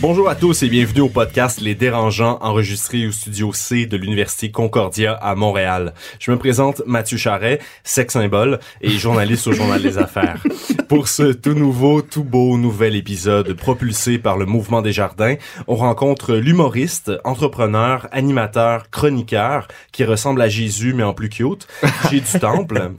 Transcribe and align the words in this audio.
Bonjour 0.00 0.28
à 0.28 0.36
tous 0.36 0.62
et 0.62 0.68
bienvenue 0.68 1.00
au 1.00 1.08
podcast 1.08 1.60
Les 1.60 1.74
Dérangeants 1.74 2.38
enregistré 2.40 3.08
au 3.08 3.10
studio 3.10 3.52
C 3.52 3.84
de 3.86 3.96
l'Université 3.96 4.52
Concordia 4.52 5.12
à 5.12 5.34
Montréal. 5.34 5.92
Je 6.20 6.30
me 6.30 6.38
présente 6.38 6.82
Mathieu 6.86 7.16
Charret, 7.16 7.58
sex 7.82 8.12
symbole 8.12 8.60
et 8.80 8.90
journaliste 8.90 9.48
au 9.48 9.52
Journal 9.52 9.82
des 9.82 9.98
Affaires. 9.98 10.40
Pour 10.88 11.08
ce 11.08 11.32
tout 11.32 11.54
nouveau, 11.54 12.00
tout 12.00 12.22
beau 12.22 12.56
nouvel 12.56 12.94
épisode 12.94 13.54
propulsé 13.54 14.18
par 14.18 14.38
le 14.38 14.46
Mouvement 14.46 14.82
des 14.82 14.92
Jardins, 14.92 15.34
on 15.66 15.74
rencontre 15.74 16.36
l'humoriste, 16.36 17.10
entrepreneur, 17.24 18.06
animateur, 18.12 18.90
chroniqueur 18.90 19.66
qui 19.90 20.04
ressemble 20.04 20.42
à 20.42 20.48
Jésus 20.48 20.94
mais 20.94 21.02
en 21.02 21.12
plus 21.12 21.28
cute, 21.28 21.66
J'ai 22.08 22.20
du 22.20 22.38
Temple. 22.38 22.92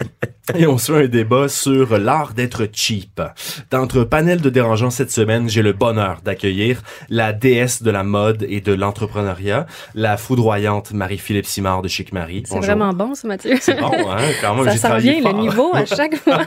Et 0.55 0.65
on 0.65 0.77
se 0.79 0.91
fait 0.91 1.05
un 1.05 1.07
débat 1.07 1.47
sur 1.47 1.97
l'art 1.99 2.33
d'être 2.33 2.67
cheap. 2.73 3.21
Dans 3.69 3.81
notre 3.81 4.03
panel 4.03 4.41
de 4.41 4.49
dérangeants 4.49 4.89
cette 4.89 5.11
semaine, 5.11 5.47
j'ai 5.47 5.61
le 5.61 5.73
bonheur 5.73 6.21
d'accueillir 6.23 6.81
la 7.09 7.33
déesse 7.33 7.81
de 7.83 7.91
la 7.91 8.03
mode 8.03 8.45
et 8.49 8.61
de 8.61 8.73
l'entrepreneuriat, 8.73 9.65
la 9.95 10.17
foudroyante 10.17 10.91
Marie-Philippe 10.91 11.45
Simard 11.45 11.81
de 11.81 11.87
Chic 11.87 12.13
Marie. 12.13 12.43
C'est 12.45 12.57
vraiment 12.59 12.93
bon, 12.93 13.15
ça, 13.15 13.27
Mathieu. 13.27 13.57
C'est 13.61 13.79
bon, 13.79 13.91
hein? 14.09 14.17
Quand 14.41 14.55
même, 14.55 14.65
ça 14.65 14.71
j'ai 14.71 14.77
s'en 14.77 14.87
travaillé 14.89 15.11
vient, 15.13 15.21
fort. 15.23 15.33
le 15.33 15.39
niveau, 15.41 15.71
à 15.75 15.85
chaque 15.85 16.15
fois. 16.23 16.41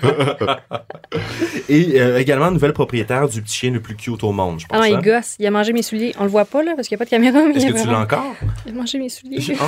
Et 1.68 2.00
euh, 2.00 2.18
également 2.18 2.50
nouvelle 2.50 2.72
propriétaire 2.72 3.28
du 3.28 3.42
petit 3.42 3.54
chien 3.56 3.70
le 3.70 3.80
plus 3.80 3.96
cute 3.96 4.22
au 4.24 4.32
monde, 4.32 4.60
je 4.60 4.66
Ah 4.70 4.78
pense. 4.78 4.80
non, 4.80 4.84
il 4.86 4.94
hein? 4.96 5.00
gosse. 5.02 5.36
Il 5.38 5.46
a 5.46 5.50
mangé 5.50 5.72
mes 5.72 5.82
souliers. 5.82 6.14
On 6.18 6.24
le 6.24 6.30
voit 6.30 6.44
pas, 6.44 6.62
là, 6.62 6.72
parce 6.76 6.88
qu'il 6.88 6.96
n'y 6.96 6.98
a 6.98 7.04
pas 7.04 7.04
de 7.06 7.10
caméra. 7.10 7.38
Mais 7.46 7.54
Est-ce 7.56 7.66
que 7.66 7.82
tu 7.82 7.86
l'as 7.88 8.00
encore? 8.00 8.34
il 8.66 8.72
a 8.72 8.74
mangé 8.74 8.98
mes 8.98 9.08
souliers. 9.08 9.38
Ah, 9.60 9.66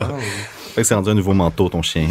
ah, 0.00 0.06
Fait 0.74 0.82
que 0.82 0.86
c'est 0.86 0.94
rendu 0.94 1.10
un 1.10 1.14
nouveau 1.14 1.32
manteau, 1.34 1.68
ton 1.68 1.82
chien. 1.82 2.06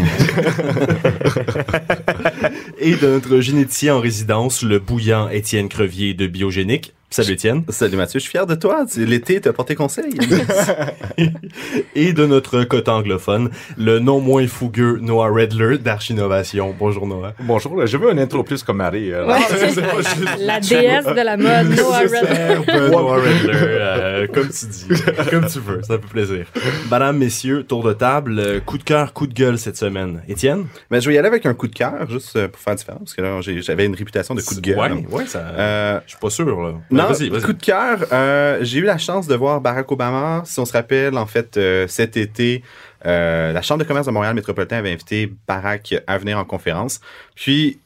Et 2.80 2.96
de 2.96 3.08
notre 3.08 3.40
généticien 3.40 3.96
en 3.96 4.00
résidence, 4.00 4.62
le 4.62 4.80
bouillant 4.80 5.30
Étienne 5.30 5.70
Crevier 5.70 6.14
de 6.14 6.28
Biogénique. 6.28 6.94
Salut 7.10 7.32
Étienne. 7.34 7.64
Salut 7.70 7.96
Mathieu, 7.96 8.20
je 8.20 8.24
suis 8.24 8.32
fier 8.32 8.46
de 8.46 8.54
toi. 8.54 8.86
Tu- 8.86 9.06
L'été, 9.06 9.40
t'as 9.40 9.54
porté 9.54 9.76
conseil. 9.76 10.10
Et 11.96 12.12
de 12.12 12.26
notre 12.26 12.64
côté 12.66 12.92
anglophone, 12.92 13.50
le 13.78 14.00
non 14.00 14.20
moins 14.20 14.46
fougueux 14.46 15.00
Noah 15.02 15.30
Redler 15.30 15.78
d'Archinovation. 15.78 16.76
Bonjour 16.78 17.08
Noah. 17.08 17.34
Bonjour, 17.40 17.86
je 17.88 17.96
veux 17.96 18.10
un 18.12 18.18
intro 18.18 18.44
plus 18.44 18.62
comme 18.62 18.78
Marie. 18.78 19.14
euh, 19.14 19.26
Ouais, 19.26 19.40
la 20.40 20.60
déesse 20.60 21.06
de 21.06 21.22
la 21.24 21.38
mode, 21.38 21.78
Noah 21.78 22.00
Redler. 22.00 22.58
Superbe 22.60 22.92
Noah 22.92 23.16
Redler, 23.16 23.54
euh, 23.56 24.28
comme 24.28 24.50
tu 24.50 24.66
dis, 24.66 24.88
comme 25.32 25.48
tu 25.48 25.60
veux, 25.60 25.82
ça 25.84 25.98
fait 25.98 26.08
plaisir. 26.12 26.46
Madame, 26.92 27.18
messieurs, 27.20 27.64
tour 27.64 27.84
de 27.84 27.94
table, 27.94 28.62
coup 28.66 28.78
de 28.78 28.84
cœur, 28.84 29.14
coup 29.14 29.28
de 29.28 29.34
gueule 29.34 29.58
cette 29.58 29.78
semaine. 29.78 30.24
Étienne? 30.28 30.66
Mais 30.92 31.00
je 31.00 31.08
vais 31.08 31.16
y 31.16 31.18
aller 31.18 31.30
avec 31.30 31.46
un 31.46 31.54
coup 31.54 31.68
de 31.70 31.74
cœur, 31.76 31.94
juste 32.10 32.36
euh, 32.36 32.50
pour 32.50 32.60
faire 32.62 32.76
différent, 32.76 33.00
parce 33.00 33.14
que 33.14 33.22
là, 33.22 33.40
j'avais 33.42 33.86
une 33.86 33.96
réputation 33.96 34.36
de 34.36 34.42
coup 34.42 34.56
de 34.56 34.60
gueule. 34.62 34.78
Ouais, 34.78 35.06
ouais, 35.10 35.26
ça... 35.26 35.40
Euh, 35.58 36.00
Je 36.06 36.12
suis 36.12 36.20
pas 36.20 36.30
sûr, 36.30 36.62
là. 36.62 36.74
Non, 36.98 37.10
vas-y, 37.10 37.30
vas-y. 37.30 37.42
coup 37.42 37.54
de 37.54 37.64
cœur, 37.64 38.06
euh, 38.12 38.60
j'ai 38.62 38.80
eu 38.80 38.84
la 38.84 38.98
chance 38.98 39.28
de 39.28 39.36
voir 39.36 39.62
Barack 39.62 39.92
Obama. 39.92 40.44
Si 40.46 40.60
on 40.60 40.66
se 40.66 40.74
rappelle, 40.74 41.18
en 41.18 41.26
fait, 41.26 41.58
euh, 41.58 41.88
cet 41.88 42.18
été, 42.18 42.64
euh, 43.06 43.52
la 43.54 43.62
Chambre 43.62 43.84
de 43.84 43.88
commerce 43.88 44.08
de 44.08 44.12
Montréal 44.12 44.36
métropolitain 44.36 44.78
avait 44.78 44.92
invité 44.92 45.34
Barack 45.48 45.96
à 46.08 46.18
venir 46.18 46.38
en 46.38 46.46
conférence. 46.46 47.00
Puis, 47.36 47.80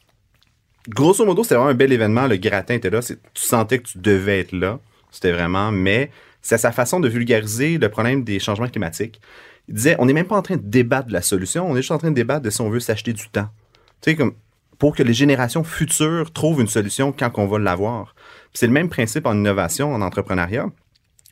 grosso 0.88 1.24
modo, 1.24 1.42
c'était 1.42 1.54
vraiment 1.56 1.70
un 1.70 1.74
bel 1.74 1.92
événement. 1.92 2.26
Le 2.26 2.36
gratin 2.36 2.74
était 2.74 2.90
là. 2.90 3.02
C'est- 3.02 3.18
Tu 3.34 3.42
sentais 3.42 3.78
que 3.78 3.88
tu 3.88 3.98
devais 3.98 4.40
être 4.40 4.52
là. 4.52 4.78
C'était 5.10 5.32
vraiment, 5.32 5.70
mais 5.70 6.10
c'est 6.40 6.58
sa 6.58 6.72
façon 6.72 6.98
de 7.00 7.08
vulgariser 7.08 7.78
le 7.78 7.88
problème 7.88 8.24
des 8.24 8.38
changements 8.40 8.68
climatiques. 8.68 9.20
Il 9.68 9.74
disait, 9.74 9.96
on 9.98 10.06
n'est 10.06 10.12
même 10.12 10.26
pas 10.26 10.36
en 10.36 10.42
train 10.42 10.56
de 10.56 10.62
débattre 10.64 11.08
de 11.08 11.12
la 11.12 11.22
solution, 11.22 11.70
on 11.70 11.74
est 11.74 11.82
juste 11.82 11.92
en 11.92 11.98
train 11.98 12.10
de 12.10 12.16
débattre 12.16 12.42
de 12.42 12.50
si 12.50 12.60
on 12.60 12.68
veut 12.68 12.80
s'acheter 12.80 13.12
du 13.12 13.28
temps. 13.28 13.48
Tu 14.00 14.10
sais, 14.10 14.16
comme, 14.16 14.34
pour 14.78 14.96
que 14.96 15.04
les 15.04 15.14
générations 15.14 15.62
futures 15.62 16.32
trouvent 16.32 16.60
une 16.60 16.66
solution 16.66 17.12
quand 17.12 17.30
on 17.36 17.46
va 17.46 17.60
l'avoir. 17.60 18.16
C'est 18.54 18.66
le 18.66 18.72
même 18.72 18.88
principe 18.88 19.26
en 19.26 19.34
innovation, 19.34 19.94
en 19.94 20.02
entrepreneuriat. 20.02 20.66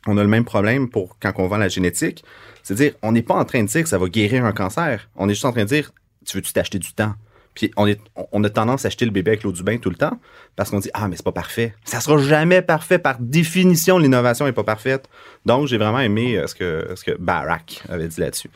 On 0.07 0.17
a 0.17 0.23
le 0.23 0.29
même 0.29 0.45
problème 0.45 0.89
pour 0.89 1.17
quand 1.19 1.33
on 1.37 1.47
vend 1.47 1.57
la 1.57 1.67
génétique. 1.67 2.23
C'est-à-dire, 2.63 2.93
on 3.01 3.11
n'est 3.11 3.21
pas 3.21 3.35
en 3.35 3.45
train 3.45 3.63
de 3.63 3.67
dire 3.67 3.83
que 3.83 3.89
ça 3.89 3.97
va 3.97 4.07
guérir 4.07 4.45
un 4.45 4.51
cancer. 4.51 5.09
On 5.15 5.29
est 5.29 5.33
juste 5.33 5.45
en 5.45 5.51
train 5.51 5.63
de 5.63 5.69
dire, 5.69 5.91
tu 6.25 6.37
veux-tu 6.37 6.53
t'acheter 6.53 6.79
du 6.79 6.93
temps? 6.93 7.13
Puis 7.53 7.71
on, 7.75 7.85
est, 7.85 7.99
on 8.31 8.43
a 8.43 8.49
tendance 8.49 8.85
à 8.85 8.87
acheter 8.87 9.05
le 9.05 9.11
bébé 9.11 9.31
avec 9.31 9.43
l'eau 9.43 9.51
du 9.51 9.61
bain 9.61 9.77
tout 9.77 9.89
le 9.89 9.95
temps 9.95 10.19
parce 10.55 10.69
qu'on 10.69 10.79
dit, 10.79 10.89
ah, 10.93 11.07
mais 11.07 11.17
c'est 11.17 11.25
pas 11.25 11.31
parfait. 11.31 11.73
Ça 11.83 11.99
sera 11.99 12.17
jamais 12.17 12.61
parfait. 12.61 12.97
Par 12.97 13.17
définition, 13.19 13.97
l'innovation 13.97 14.47
est 14.47 14.53
pas 14.53 14.63
parfaite. 14.63 15.09
Donc, 15.45 15.67
j'ai 15.67 15.77
vraiment 15.77 15.99
aimé 15.99 16.37
euh, 16.37 16.47
ce, 16.47 16.55
que, 16.55 16.93
ce 16.95 17.03
que 17.03 17.17
Barack 17.17 17.83
avait 17.89 18.07
dit 18.07 18.21
là-dessus. 18.21 18.49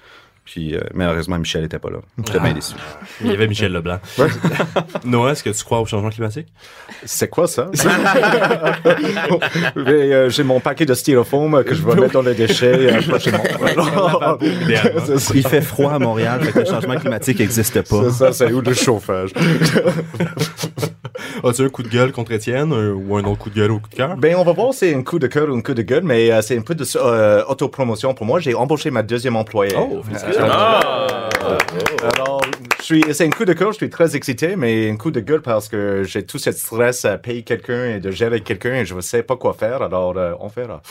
Puis, 0.45 0.75
euh, 0.75 0.79
malheureusement, 0.93 1.39
Michel 1.39 1.63
était 1.63 1.79
pas 1.79 1.89
là. 1.89 1.97
J'étais 2.23 2.39
bien 2.39 2.53
déçu. 2.53 2.75
Il 3.21 3.31
y 3.31 3.33
avait 3.33 3.47
Michel 3.47 3.71
Leblanc. 3.71 3.97
Noah, 5.03 5.31
est-ce 5.31 5.43
que 5.43 5.49
tu 5.49 5.63
crois 5.63 5.81
au 5.81 5.85
changement 5.87 6.11
climatique? 6.11 6.47
C'est 7.03 7.29
quoi 7.29 7.47
ça? 7.47 7.69
Euh, 9.77 10.29
J'ai 10.29 10.43
mon 10.43 10.59
paquet 10.59 10.85
de 10.85 10.93
styrofoam 10.93 11.63
que 11.63 11.73
je 11.73 11.81
vais 11.83 11.95
mettre 11.95 12.13
dans 12.13 12.21
les 12.21 12.33
déchets 12.33 12.93
euh, 12.93 13.01
prochainement. 13.01 14.37
Il 15.33 15.47
fait 15.47 15.61
froid 15.61 15.93
à 15.93 15.99
Montréal, 15.99 16.41
fait 16.43 16.51
que 16.51 16.59
le 16.59 16.65
changement 16.65 16.97
climatique 16.97 17.39
n'existe 17.39 17.81
pas. 17.81 18.03
C'est 18.03 18.11
ça, 18.11 18.31
c'est 18.33 18.51
où 18.51 18.61
le 18.61 18.73
chauffage? 18.73 19.31
As-tu 21.43 21.63
un 21.63 21.69
coup 21.69 21.83
de 21.83 21.89
gueule 21.89 22.11
contre 22.11 22.31
Étienne 22.31 22.73
ou 22.73 23.15
un 23.17 23.23
autre 23.23 23.37
coup 23.37 23.49
de 23.49 23.55
gueule 23.55 23.71
ou 23.71 23.79
coup 23.79 23.89
de 23.89 23.95
cœur? 23.95 24.15
Ben, 24.17 24.35
on 24.35 24.43
va 24.43 24.53
voir 24.53 24.73
si 24.73 24.79
c'est 24.79 24.95
un 24.95 25.03
coup 25.03 25.19
de 25.19 25.27
cœur 25.27 25.49
ou 25.49 25.55
un 25.55 25.61
coup 25.61 25.73
de 25.73 25.81
gueule, 25.81 26.03
mais 26.03 26.31
euh, 26.31 26.41
c'est 26.41 26.57
un 26.57 26.61
peu 26.61 26.75
de 26.75 26.85
euh, 26.95 27.43
autopromotion 27.47 28.13
pour 28.13 28.25
moi. 28.25 28.39
J'ai 28.39 28.53
embauché 28.53 28.91
ma 28.91 29.03
deuxième 29.03 29.35
employée. 29.35 29.75
Oh, 29.77 30.01
félicitations. 30.03 30.43
Euh, 30.43 31.27
Alors, 32.15 32.41
suis, 32.85 33.03
c'est 33.13 33.25
un 33.25 33.29
coup 33.29 33.45
de 33.45 33.53
cœur, 33.53 33.71
je 33.71 33.77
suis 33.77 33.89
très 33.89 34.15
excité, 34.15 34.55
mais 34.55 34.89
un 34.89 34.95
coup 34.95 35.11
de 35.11 35.19
gueule 35.19 35.41
parce 35.41 35.67
que 35.67 36.03
j'ai 36.03 36.23
tout 36.23 36.37
ce 36.37 36.51
stress 36.51 37.05
à 37.05 37.17
payer 37.17 37.43
quelqu'un 37.43 37.95
et 37.95 37.99
de 37.99 38.11
gérer 38.11 38.41
quelqu'un 38.41 38.75
et 38.75 38.85
je 38.85 38.93
ne 38.93 39.01
sais 39.01 39.23
pas 39.23 39.35
quoi 39.35 39.53
faire, 39.53 39.81
alors 39.81 40.15
euh, 40.17 40.33
on 40.39 40.47
verra. 40.47 40.81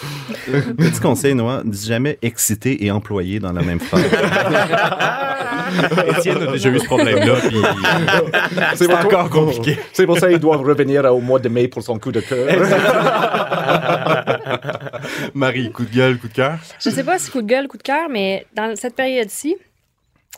Petit 0.76 1.00
conseil, 1.00 1.34
Noah, 1.34 1.62
dis 1.64 1.86
jamais 1.86 2.18
excité 2.22 2.84
et 2.84 2.90
employé 2.90 3.38
dans 3.38 3.52
la 3.52 3.62
même 3.62 3.80
phrase. 3.80 4.04
Étienne 6.18 6.42
a 6.42 6.52
déjà 6.52 6.68
eu 6.68 6.78
ce 6.78 6.84
problème-là, 6.84 7.36
puis 7.48 7.62
C'est 8.74 8.86
c'est 8.86 8.92
encore 8.92 9.30
compliqué. 9.30 9.78
C'est 9.92 10.06
pour 10.06 10.18
ça 10.18 10.28
qu'ils 10.28 10.38
doivent 10.38 10.62
revenir 10.62 11.04
au 11.14 11.20
mois 11.20 11.38
de 11.38 11.48
mai 11.48 11.68
pour 11.68 11.82
son 11.82 11.98
coup 11.98 12.12
de 12.12 12.20
cœur. 12.20 12.48
Marie, 15.34 15.70
coup 15.70 15.84
de 15.84 15.94
gueule, 15.94 16.18
coup 16.18 16.28
de 16.28 16.32
cœur? 16.32 16.58
Je 16.80 16.90
sais 16.90 17.04
pas 17.04 17.18
si 17.18 17.30
coup 17.30 17.42
de 17.42 17.46
gueule, 17.46 17.68
coup 17.68 17.78
de 17.78 17.82
cœur, 17.82 18.08
mais 18.10 18.46
dans 18.54 18.74
cette 18.76 18.96
période-ci, 18.96 19.56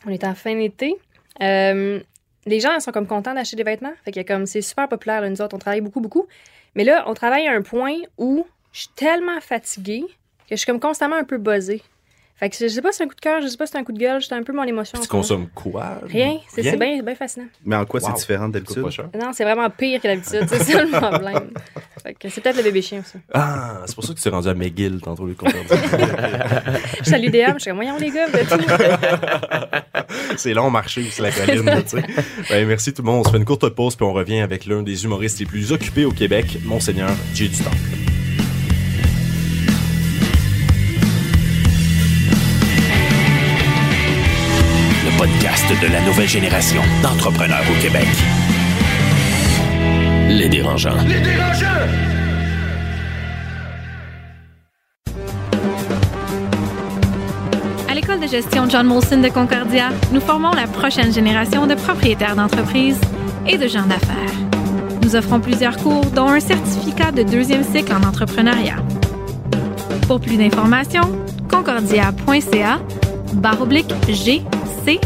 on 0.07 0.11
est 0.11 0.25
en 0.25 0.35
fin 0.35 0.55
d'été. 0.55 0.95
Euh, 1.43 2.01
les 2.47 2.61
gens 2.61 2.75
ils 2.75 2.81
sont 2.81 2.93
comme 2.93 3.07
contents 3.07 3.35
d'acheter 3.35 3.57
des 3.57 3.63
vêtements. 3.65 3.93
Fait 4.05 4.13
que 4.13 4.21
comme 4.23 4.47
c'est 4.47 4.63
super 4.63 4.89
populaire, 4.89 5.21
là, 5.21 5.29
nous 5.31 5.41
autres, 5.43 5.55
on 5.55 5.59
travaille 5.59 5.81
beaucoup, 5.81 6.01
beaucoup. 6.01 6.27
Mais 6.75 6.85
là, 6.85 7.05
on 7.07 7.15
travaille 7.15 7.47
à 7.49 7.53
un 7.53 7.63
point 7.63 7.95
où 8.19 8.47
je 8.73 8.81
suis 8.81 8.91
tellement 8.95 9.41
fatiguée 9.41 10.05
que 10.49 10.55
je 10.55 10.57
suis 10.57 10.67
comme 10.67 10.81
constamment 10.81 11.17
un 11.17 11.25
peu 11.25 11.39
buzzée. 11.39 11.83
Fait 12.39 12.51
que 12.51 12.57
je 12.61 12.69
sais 12.69 12.83
pas 12.83 12.93
si 12.93 12.99
c'est 12.99 13.05
un 13.05 13.09
coup 13.09 13.15
de 13.15 13.21
cœur, 13.21 13.41
je 13.41 13.47
sais 13.49 13.57
pas 13.57 13.65
si 13.65 13.73
c'est 13.73 13.79
un 13.79 13.85
coup 13.85 13.93
de 13.93 13.99
gueule, 13.99 14.21
j'étais 14.21 14.35
un 14.35 14.43
peu 14.43 14.53
mon 14.53 14.65
émotion. 14.65 15.01
Tu 15.01 15.09
consommes 15.09 15.49
quoi? 15.55 16.01
Rien, 16.03 16.39
c'est 16.49 16.77
bien 16.77 17.03
bien 17.03 17.15
fascinant. 17.15 17.47
Mais 17.65 17.77
en 17.77 17.87
quoi 17.87 17.99
Wow. 18.01 18.09
c'est 18.11 18.13
différent 18.21 18.49
d'habitude? 18.51 18.85
Non, 19.15 19.33
c'est 19.33 19.45
vraiment 19.45 19.71
pire 19.71 20.01
que 20.03 20.07
d'habitude, 20.09 20.47
c'est 20.47 20.63
ça 20.63 20.85
le 20.85 20.91
problème. 21.01 21.51
C'est 22.21 22.41
peut-être 22.41 22.57
le 22.57 22.63
bébé 22.63 22.83
chien 22.83 23.01
aussi. 23.01 23.19
Ah, 23.33 23.83
c'est 23.87 23.95
pour 23.95 24.05
ça 24.05 24.13
que 24.13 24.19
tu 24.19 24.23
t'es 24.23 24.31
rendu 24.31 24.49
à 24.49 24.55
McGill 24.55 25.01
tantôt, 25.01 25.27
le 25.27 25.35
compteur. 25.35 25.63
Je 27.03 27.11
salue 27.11 27.31
DM, 27.31 27.55
je 27.55 27.61
suis 27.61 27.71
comme, 27.71 27.77
voyons 27.77 27.97
les 27.99 28.11
gars, 28.11 28.27
où? 28.29 28.37
c'est 30.37 30.55
long 30.55 30.71
marché, 30.71 31.07
c'est 31.11 31.23
la 31.23 31.31
colline, 31.31 31.65
là, 31.65 31.83
tu 31.83 31.91
sais. 31.91 32.03
Ben, 32.49 32.67
merci 32.67 32.93
tout 32.93 33.03
le 33.03 33.07
monde. 33.07 33.21
On 33.21 33.25
se 33.25 33.31
fait 33.31 33.39
une 33.39 33.45
courte 33.45 33.69
pause, 33.71 33.97
puis 33.97 34.07
on 34.07 34.13
revient 34.13 34.41
avec 34.41 34.67
l'un 34.67 34.83
des 34.83 35.05
humoristes 35.05 35.39
les 35.41 35.47
plus 35.47 35.73
occupés 35.73 36.05
au 36.05 36.13
Québec, 36.13 36.59
Monseigneur 36.65 37.11
J. 37.35 37.49
du 37.49 37.57
Temple. 37.57 37.77
Le 45.05 45.19
podcast 45.19 45.65
de 45.83 45.93
la 45.93 46.01
nouvelle 46.03 46.29
génération 46.29 46.83
d'entrepreneurs 47.03 47.65
au 47.71 47.83
Québec. 47.83 48.07
Les 50.29 50.49
dérangeants. 50.49 50.97
À 57.89 57.95
l'école 57.95 58.21
de 58.21 58.27
gestion 58.27 58.69
John 58.69 58.87
Molson 58.87 59.21
de 59.21 59.29
Concordia, 59.29 59.91
nous 60.13 60.21
formons 60.21 60.51
la 60.51 60.67
prochaine 60.67 61.13
génération 61.13 61.67
de 61.67 61.75
propriétaires 61.75 62.37
d'entreprises 62.37 63.01
et 63.47 63.57
de 63.57 63.69
gens 63.69 63.87
d'affaires. 63.87 64.17
Nous 65.03 65.15
offrons 65.15 65.41
plusieurs 65.41 65.77
cours, 65.77 66.05
dont 66.07 66.29
un 66.29 66.41
certificat 66.41 67.13
de 67.13 67.23
deuxième 67.23 67.63
cycle 67.63 67.93
en 67.93 68.07
entrepreneuriat. 68.07 68.77
Pour 70.09 70.21
plus 70.21 70.37
d'informations, 70.37 71.09
concordia.ca 71.49 72.81
barre 73.35 73.63
oblique 73.63 73.93
GCE. 74.09 75.01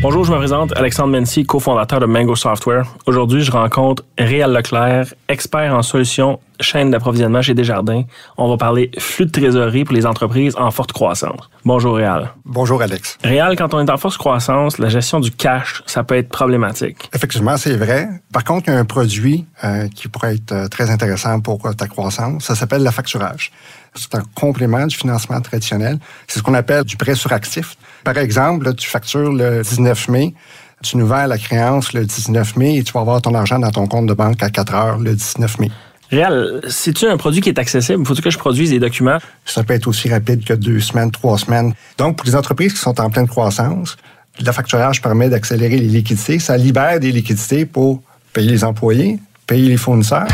Bonjour, 0.00 0.22
je 0.22 0.30
me 0.30 0.36
présente 0.36 0.72
Alexandre 0.76 1.18
Mency, 1.18 1.44
cofondateur 1.44 1.98
de 1.98 2.06
Mango 2.06 2.36
Software. 2.36 2.86
Aujourd'hui, 3.06 3.42
je 3.42 3.50
rencontre 3.50 4.04
Réal 4.16 4.52
Leclerc, 4.52 5.12
expert 5.28 5.74
en 5.74 5.82
solutions 5.82 6.38
chaîne 6.60 6.90
d'approvisionnement 6.90 7.42
chez 7.42 7.54
Desjardins. 7.54 8.02
On 8.36 8.48
va 8.48 8.56
parler 8.56 8.90
flux 8.98 9.26
de 9.26 9.30
trésorerie 9.30 9.84
pour 9.84 9.94
les 9.94 10.06
entreprises 10.06 10.54
en 10.56 10.70
forte 10.70 10.92
croissance. 10.92 11.48
Bonjour 11.64 11.96
Réal. 11.96 12.30
Bonjour 12.44 12.82
Alex. 12.82 13.18
Réal, 13.22 13.56
quand 13.56 13.74
on 13.74 13.84
est 13.84 13.90
en 13.90 13.96
forte 13.96 14.16
croissance, 14.16 14.78
la 14.78 14.88
gestion 14.88 15.20
du 15.20 15.30
cash, 15.30 15.82
ça 15.86 16.02
peut 16.02 16.16
être 16.16 16.28
problématique. 16.28 17.10
Effectivement, 17.14 17.56
c'est 17.56 17.76
vrai. 17.76 18.08
Par 18.32 18.44
contre, 18.44 18.68
il 18.68 18.72
y 18.72 18.76
a 18.76 18.78
un 18.78 18.84
produit 18.84 19.46
euh, 19.64 19.88
qui 19.88 20.08
pourrait 20.08 20.36
être 20.36 20.52
euh, 20.52 20.68
très 20.68 20.90
intéressant 20.90 21.40
pour 21.40 21.64
euh, 21.66 21.72
ta 21.72 21.86
croissance. 21.86 22.44
Ça 22.44 22.54
s'appelle 22.54 22.84
le 22.84 22.90
facturage. 22.90 23.52
C'est 23.98 24.14
un 24.14 24.22
complément 24.34 24.86
du 24.86 24.96
financement 24.96 25.40
traditionnel. 25.40 25.98
C'est 26.26 26.38
ce 26.38 26.42
qu'on 26.42 26.54
appelle 26.54 26.84
du 26.84 26.96
prêt 26.96 27.14
sur 27.14 27.32
actif. 27.32 27.76
Par 28.04 28.16
exemple, 28.16 28.66
là, 28.66 28.72
tu 28.72 28.88
factures 28.88 29.32
le 29.32 29.62
19 29.62 30.08
mai, 30.08 30.34
tu 30.82 30.96
nous 30.96 31.06
vends 31.06 31.26
la 31.26 31.38
créance 31.38 31.92
le 31.92 32.04
19 32.04 32.56
mai 32.56 32.76
et 32.76 32.84
tu 32.84 32.92
vas 32.92 33.00
avoir 33.00 33.20
ton 33.20 33.34
argent 33.34 33.58
dans 33.58 33.70
ton 33.70 33.86
compte 33.86 34.06
de 34.06 34.14
banque 34.14 34.42
à 34.42 34.50
4 34.50 34.74
heures 34.74 34.98
le 34.98 35.14
19 35.14 35.58
mai. 35.58 35.70
Réal, 36.10 36.62
c'est-tu 36.68 37.06
un 37.06 37.18
produit 37.18 37.40
qui 37.40 37.50
est 37.50 37.58
accessible? 37.58 38.06
Faut-il 38.06 38.22
que 38.22 38.30
je 38.30 38.38
produise 38.38 38.70
des 38.70 38.78
documents? 38.78 39.18
Ça 39.44 39.62
peut 39.62 39.74
être 39.74 39.86
aussi 39.88 40.08
rapide 40.08 40.42
que 40.44 40.54
deux 40.54 40.80
semaines, 40.80 41.10
trois 41.10 41.36
semaines. 41.36 41.74
Donc, 41.98 42.16
pour 42.16 42.26
les 42.26 42.34
entreprises 42.34 42.72
qui 42.72 42.78
sont 42.78 42.98
en 42.98 43.10
pleine 43.10 43.28
croissance, 43.28 43.96
le 44.40 44.52
facturage 44.52 45.02
permet 45.02 45.28
d'accélérer 45.28 45.76
les 45.76 45.88
liquidités. 45.88 46.38
Ça 46.38 46.56
libère 46.56 46.98
des 47.00 47.12
liquidités 47.12 47.66
pour 47.66 48.00
payer 48.32 48.52
les 48.52 48.64
employés, 48.64 49.18
payer 49.46 49.68
les 49.68 49.76
fournisseurs. 49.76 50.28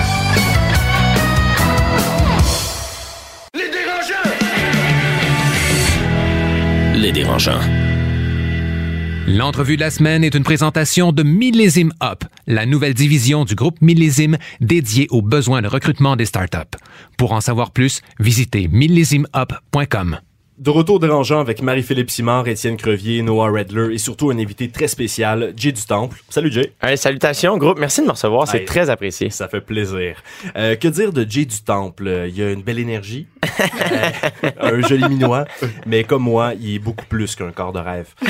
L'entrevue 9.27 9.77
de 9.77 9.81
la 9.83 9.91
semaine 9.91 10.25
est 10.25 10.35
une 10.35 10.43
présentation 10.43 11.12
de 11.12 11.23
Millésime 11.23 11.93
Up, 12.03 12.25
la 12.47 12.65
nouvelle 12.65 12.95
division 12.95 13.45
du 13.45 13.55
groupe 13.55 13.79
Millésime 13.83 14.39
dédiée 14.62 15.06
aux 15.11 15.21
besoins 15.21 15.61
de 15.61 15.69
recrutement 15.69 16.17
des 16.17 16.25
startups. 16.25 16.79
Pour 17.19 17.33
en 17.33 17.43
savoir 17.43 17.73
plus, 17.73 18.01
visitez 18.21 18.69
millésimeup.com. 18.69 20.19
De 20.56 20.71
retour 20.71 21.01
dérangeant 21.01 21.41
avec 21.41 21.62
Marie-Philippe 21.62 22.11
Simard, 22.12 22.47
Étienne 22.47 22.77
Crevier, 22.77 23.23
Noah 23.23 23.51
Redler 23.51 23.93
et 23.93 23.99
surtout 23.99 24.31
un 24.31 24.39
invité 24.39 24.69
très 24.69 24.87
spécial, 24.87 25.53
Jay 25.56 25.73
du 25.73 25.83
Temple. 25.85 26.17
Salut 26.29 26.53
Jay. 26.53 26.73
Hey, 26.81 26.97
salutations, 26.97 27.59
groupe. 27.59 27.77
Merci 27.81 28.03
de 28.03 28.06
me 28.06 28.12
recevoir. 28.12 28.47
C'est 28.47 28.59
Hey. 28.61 28.65
très 28.65 28.89
apprécié. 28.89 29.31
Ça 29.31 29.49
fait 29.49 29.61
plaisir. 29.61 30.23
Euh, 30.55 30.77
que 30.77 30.87
dire 30.87 31.12
de 31.12 31.27
Jay 31.29 31.45
du 31.45 31.61
Temple? 31.61 32.06
Euh, 32.06 32.29
Il 32.29 32.41
a 32.41 32.53
une 32.53 32.62
belle 32.62 32.79
énergie, 32.79 33.27
euh, 33.93 34.51
un 34.61 34.81
joli 34.87 35.09
minois, 35.09 35.45
mais 35.87 36.05
comme 36.05 36.23
moi, 36.23 36.53
il 36.61 36.77
est 36.77 36.79
beaucoup 36.79 37.05
plus 37.07 37.35
qu'un 37.35 37.50
corps 37.50 37.73
de 37.73 37.81
rêve. 37.81 38.15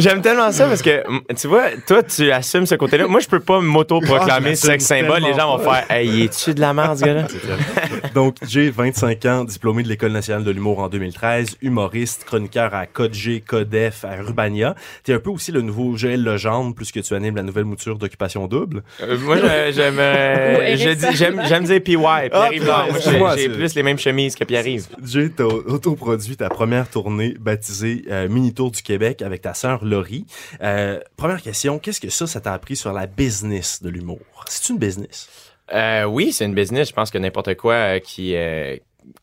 J'aime 0.00 0.22
tellement 0.22 0.50
ça 0.52 0.66
parce 0.66 0.82
que, 0.82 1.02
tu 1.40 1.46
vois, 1.48 1.64
toi, 1.86 2.02
tu 2.02 2.30
assumes 2.32 2.66
ce 2.66 2.74
côté-là. 2.74 3.06
Moi, 3.06 3.20
je 3.20 3.28
peux 3.28 3.40
pas 3.40 3.58
Ah, 3.58 3.62
m'auto-proclamer 3.62 4.50
l'assume 4.50 4.70
sex 4.70 4.84
symbole. 4.84 5.22
Les 5.22 5.34
gens 5.34 5.56
vont 5.56 5.62
faire 5.62 5.84
Hey, 5.90 6.24
es-tu 6.24 6.54
de 6.54 6.60
la 6.60 6.72
merde, 6.74 6.98
ce 6.98 7.04
gars-là? 7.04 7.26
Donc, 8.14 8.36
Jay, 8.48 8.70
25 8.70 9.24
ans, 9.26 9.44
diplômé 9.44 9.82
de 9.82 9.88
l'École 9.88 10.12
nationale 10.12 10.44
de 10.44 10.50
l'humour 10.50 10.78
en 10.80 10.88
2013, 10.88 11.56
humoriste, 11.62 12.24
chroniqueur 12.24 12.74
à 12.74 12.86
Code 12.86 13.14
G, 13.14 13.42
Codef, 13.46 14.04
à 14.04 14.16
Urbania. 14.18 14.74
T'es 15.04 15.12
un 15.12 15.18
peu 15.20 15.30
aussi 15.30 15.52
le 15.52 15.60
nouveau 15.60 15.96
Joël 15.96 16.22
Legendre, 16.22 16.74
puisque 16.74 17.02
tu 17.02 17.14
animes 17.14 17.36
la 17.36 17.42
nouvelle 17.42 17.64
mouture 17.64 17.98
d'Occupation 17.98 18.46
Double. 18.46 18.82
Euh, 19.02 19.16
moi, 19.18 19.36
je- 19.36 19.72
j'aime, 19.72 19.98
euh, 19.98 20.76
j'aime, 21.14 21.42
j'aime 21.46 21.64
dire 21.64 21.80
PY, 21.82 21.96
Pierre-Yves 21.96 22.70
excuse-moi, 22.90 23.36
j'ai, 23.36 23.42
j'ai 23.42 23.48
c'est- 23.48 23.54
plus 23.54 23.74
les 23.74 23.82
mêmes 23.82 23.98
chemises 23.98 24.34
que 24.34 24.44
Pierre-Yves. 24.44 24.86
Jay, 25.04 25.30
t'as 25.36 25.44
autoproduit 25.44 26.36
ta 26.36 26.48
première 26.48 26.88
tournée 26.88 27.34
baptisée 27.38 28.04
euh, 28.10 28.28
Mini 28.28 28.52
Tour 28.54 28.70
du 28.70 28.82
Québec 28.82 29.22
avec 29.22 29.42
ta 29.42 29.54
sœur 29.54 29.84
Laurie. 29.90 30.26
Euh, 30.62 31.00
première 31.16 31.42
question, 31.42 31.78
qu'est-ce 31.78 32.00
que 32.00 32.10
ça, 32.10 32.26
ça 32.26 32.40
t'a 32.40 32.52
appris 32.52 32.76
sur 32.76 32.92
la 32.92 33.06
business 33.06 33.82
de 33.82 33.90
l'humour? 33.90 34.20
C'est 34.48 34.70
une 34.70 34.78
business? 34.78 35.28
Euh, 35.72 36.04
oui, 36.04 36.32
c'est 36.32 36.46
une 36.46 36.54
business. 36.54 36.88
Je 36.88 36.94
pense 36.94 37.10
que 37.10 37.18
n'importe 37.18 37.54
quoi 37.54 37.74
euh, 37.74 37.98
qui 37.98 38.34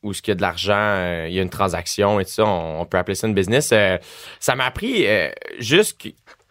où 0.04 0.14
ce 0.14 0.22
qu'il 0.22 0.32
y 0.32 0.34
a 0.34 0.36
de 0.36 0.42
l'argent, 0.42 1.26
il 1.28 1.34
y 1.34 1.40
a 1.40 1.42
une 1.42 1.50
transaction 1.50 2.20
et 2.20 2.26
tout 2.26 2.32
ça, 2.32 2.46
on, 2.46 2.82
on 2.82 2.86
peut 2.86 2.98
appeler 2.98 3.16
ça 3.16 3.28
une 3.28 3.34
business. 3.34 3.74
Ça 4.40 4.56
m'a 4.56 4.66
appris 4.66 5.06
juste 5.60 5.98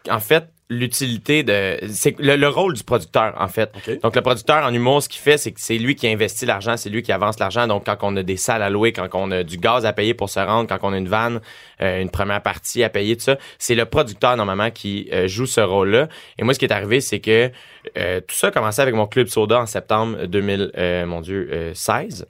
en 0.09 0.19
fait 0.19 0.45
l'utilité 0.69 1.43
de 1.43 1.79
c'est 1.87 2.19
le, 2.19 2.35
le 2.35 2.49
rôle 2.49 2.73
du 2.73 2.83
producteur 2.83 3.33
en 3.39 3.47
fait. 3.47 3.71
OK. 3.75 4.01
Donc 4.01 4.15
le 4.15 4.21
producteur 4.21 4.65
en 4.65 4.73
humour 4.73 5.01
ce 5.01 5.07
qu'il 5.07 5.21
fait 5.21 5.37
c'est 5.37 5.51
que 5.51 5.61
c'est 5.61 5.77
lui 5.77 5.95
qui 5.95 6.07
investit 6.07 6.45
l'argent, 6.45 6.75
c'est 6.75 6.89
lui 6.89 7.01
qui 7.01 7.11
avance 7.11 7.39
l'argent. 7.39 7.67
Donc 7.67 7.85
quand 7.85 7.97
on 8.01 8.15
a 8.17 8.23
des 8.23 8.37
salles 8.37 8.61
à 8.61 8.69
louer, 8.69 8.91
quand 8.91 9.07
on 9.13 9.31
a 9.31 9.43
du 9.43 9.57
gaz 9.57 9.85
à 9.85 9.93
payer 9.93 10.13
pour 10.13 10.29
se 10.29 10.39
rendre, 10.39 10.67
quand 10.67 10.79
on 10.81 10.93
a 10.93 10.97
une 10.97 11.07
vanne, 11.07 11.39
euh, 11.81 12.01
une 12.01 12.09
première 12.09 12.41
partie 12.41 12.83
à 12.83 12.89
payer 12.89 13.15
tout 13.15 13.23
ça, 13.23 13.37
c'est 13.59 13.75
le 13.75 13.85
producteur 13.85 14.35
normalement 14.35 14.71
qui 14.71 15.09
euh, 15.13 15.27
joue 15.27 15.45
ce 15.45 15.61
rôle-là. 15.61 16.09
Et 16.37 16.43
moi 16.43 16.53
ce 16.53 16.59
qui 16.59 16.65
est 16.65 16.73
arrivé 16.73 16.99
c'est 16.99 17.19
que 17.19 17.49
euh, 17.97 18.19
tout 18.21 18.35
ça 18.35 18.47
a 18.47 18.51
commencé 18.51 18.81
avec 18.81 18.93
mon 18.95 19.07
club 19.07 19.27
soda 19.27 19.61
en 19.61 19.65
septembre 19.65 20.25
2000 20.25 20.71
euh, 20.77 21.05
mon 21.05 21.21
dieu 21.21 21.49
euh, 21.51 21.73
16. 21.73 22.25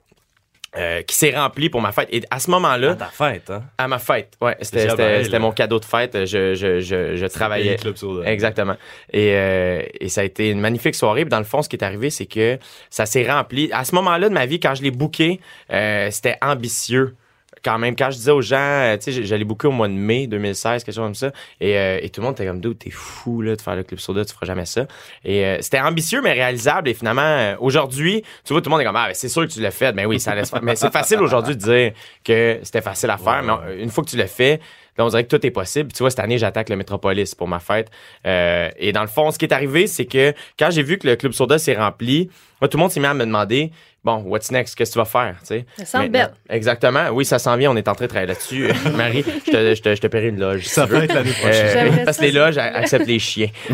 Euh, 0.76 1.02
qui 1.02 1.16
s'est 1.16 1.34
rempli 1.34 1.70
pour 1.70 1.80
ma 1.80 1.92
fête. 1.92 2.08
Et 2.12 2.22
à 2.30 2.38
ce 2.38 2.50
moment-là, 2.50 2.90
À 2.90 2.94
ta 2.94 3.06
fête, 3.06 3.50
hein? 3.50 3.64
à 3.78 3.88
ma 3.88 3.98
fête, 3.98 4.34
ouais, 4.40 4.56
c'était, 4.60 5.38
mon 5.38 5.52
cadeau 5.52 5.80
de 5.80 5.84
fête. 5.84 6.26
Je, 6.26 6.54
je, 6.54 6.80
je, 6.80 7.16
je 7.16 7.26
travaillais. 7.26 7.76
Club. 7.76 7.96
Exactement. 8.26 8.76
Et, 9.12 9.32
euh, 9.34 9.82
et 10.00 10.08
ça 10.08 10.20
a 10.20 10.24
été 10.24 10.50
une 10.50 10.60
magnifique 10.60 10.94
soirée. 10.94 11.22
Puis 11.22 11.30
dans 11.30 11.38
le 11.38 11.44
fond, 11.44 11.62
ce 11.62 11.68
qui 11.68 11.76
est 11.76 11.84
arrivé, 11.84 12.10
c'est 12.10 12.26
que 12.26 12.58
ça 12.90 13.06
s'est 13.06 13.30
rempli. 13.30 13.70
À 13.72 13.84
ce 13.84 13.94
moment-là 13.94 14.28
de 14.28 14.34
ma 14.34 14.46
vie, 14.46 14.60
quand 14.60 14.74
je 14.74 14.82
l'ai 14.82 14.90
booké, 14.90 15.40
euh, 15.72 16.10
c'était 16.10 16.36
ambitieux. 16.42 17.14
Quand 17.64 17.78
même, 17.78 17.96
quand 17.96 18.10
je 18.10 18.16
disais 18.16 18.30
aux 18.30 18.40
gens, 18.42 18.56
euh, 18.58 18.96
tu 18.96 19.12
sais, 19.12 19.22
j'allais 19.24 19.44
booker 19.44 19.68
au 19.68 19.72
mois 19.72 19.88
de 19.88 19.92
mai 19.92 20.26
2016, 20.26 20.84
quelque 20.84 20.94
chose 20.94 21.04
comme 21.04 21.14
ça, 21.14 21.30
et, 21.60 21.76
euh, 21.78 21.98
et 22.02 22.08
tout 22.10 22.20
le 22.20 22.26
monde 22.26 22.34
était 22.34 22.46
comme, 22.46 22.60
Dude, 22.60 22.78
t'es 22.78 22.90
fou 22.90 23.42
là, 23.42 23.56
de 23.56 23.60
faire 23.60 23.76
le 23.76 23.82
club 23.82 24.00
soda, 24.00 24.24
tu 24.24 24.32
feras 24.34 24.46
jamais 24.46 24.64
ça. 24.64 24.86
Et 25.24 25.44
euh, 25.44 25.58
c'était 25.60 25.80
ambitieux, 25.80 26.20
mais 26.22 26.32
réalisable. 26.32 26.88
Et 26.88 26.94
finalement, 26.94 27.22
euh, 27.22 27.54
aujourd'hui, 27.60 28.22
tu 28.44 28.52
vois, 28.52 28.60
tout 28.62 28.68
le 28.68 28.72
monde 28.72 28.80
est 28.80 28.84
comme, 28.84 28.96
ah, 28.96 29.08
ben, 29.08 29.14
c'est 29.14 29.28
sûr 29.28 29.42
que 29.46 29.52
tu 29.52 29.60
l'as 29.60 29.70
fait. 29.70 29.92
Ben 29.92 30.06
oui, 30.06 30.20
ça 30.20 30.34
laisse 30.34 30.50
faire. 30.50 30.62
Mais 30.62 30.76
c'est 30.76 30.92
facile 30.92 31.20
aujourd'hui 31.20 31.56
de 31.56 31.60
dire 31.62 31.92
que 32.24 32.58
c'était 32.62 32.82
facile 32.82 33.10
à 33.10 33.18
faire. 33.18 33.42
Mais 33.42 33.52
on- 33.52 33.82
une 33.82 33.90
fois 33.90 34.04
que 34.04 34.10
tu 34.10 34.16
l'as 34.16 34.26
fait, 34.26 34.60
Là, 34.98 35.04
on 35.04 35.08
dirait 35.08 35.24
que 35.24 35.34
tout 35.34 35.46
est 35.46 35.50
possible. 35.52 35.88
Puis 35.88 35.96
tu 35.96 36.02
vois, 36.02 36.10
cette 36.10 36.18
année, 36.20 36.38
j'attaque 36.38 36.68
le 36.68 36.76
Métropolis 36.76 37.34
pour 37.34 37.46
ma 37.48 37.60
fête. 37.60 37.88
Euh, 38.26 38.68
et 38.76 38.92
dans 38.92 39.02
le 39.02 39.06
fond, 39.08 39.30
ce 39.30 39.38
qui 39.38 39.44
est 39.44 39.52
arrivé, 39.54 39.86
c'est 39.86 40.06
que 40.06 40.34
quand 40.58 40.70
j'ai 40.70 40.82
vu 40.82 40.98
que 40.98 41.06
le 41.06 41.14
Club 41.16 41.32
Soda 41.32 41.58
s'est 41.58 41.76
rempli, 41.76 42.28
moi, 42.60 42.68
tout 42.68 42.76
le 42.76 42.82
monde 42.82 42.90
s'est 42.90 42.98
mis 43.00 43.06
à 43.06 43.14
me 43.14 43.24
demander 43.24 43.70
Bon, 44.04 44.22
what's 44.22 44.50
next? 44.52 44.76
Qu'est-ce 44.76 44.90
que 44.92 44.94
tu 44.94 44.98
vas 45.00 45.04
faire? 45.04 45.36
tu 45.40 45.46
sais? 45.46 45.66
Ça 45.78 45.84
sent 45.84 45.98
Maintenant- 45.98 46.12
bête. 46.28 46.32
Exactement. 46.48 47.08
Oui, 47.12 47.24
ça 47.24 47.38
s'en 47.40 47.56
vient. 47.56 47.72
On 47.72 47.76
est 47.76 47.88
en 47.88 47.94
train 47.94 48.04
de 48.04 48.08
travailler 48.08 48.28
là-dessus. 48.28 48.68
Marie, 48.96 49.24
je 49.46 49.50
te, 49.50 49.74
je, 49.74 49.82
te, 49.82 49.94
je 49.96 50.00
te 50.00 50.06
paierai 50.06 50.28
une 50.28 50.38
loge. 50.38 50.62
si 50.62 50.70
Ça 50.70 50.86
va 50.86 50.98
être 51.04 51.12
l'année 51.12 51.32
prochaine. 51.32 51.66
Euh, 51.66 51.72
J'aimerais 51.72 52.04
parce 52.04 52.16
que 52.16 52.22
les 52.22 52.30
loges 52.32 52.58
acceptent 52.58 53.08
les 53.08 53.18
chiens. 53.18 53.48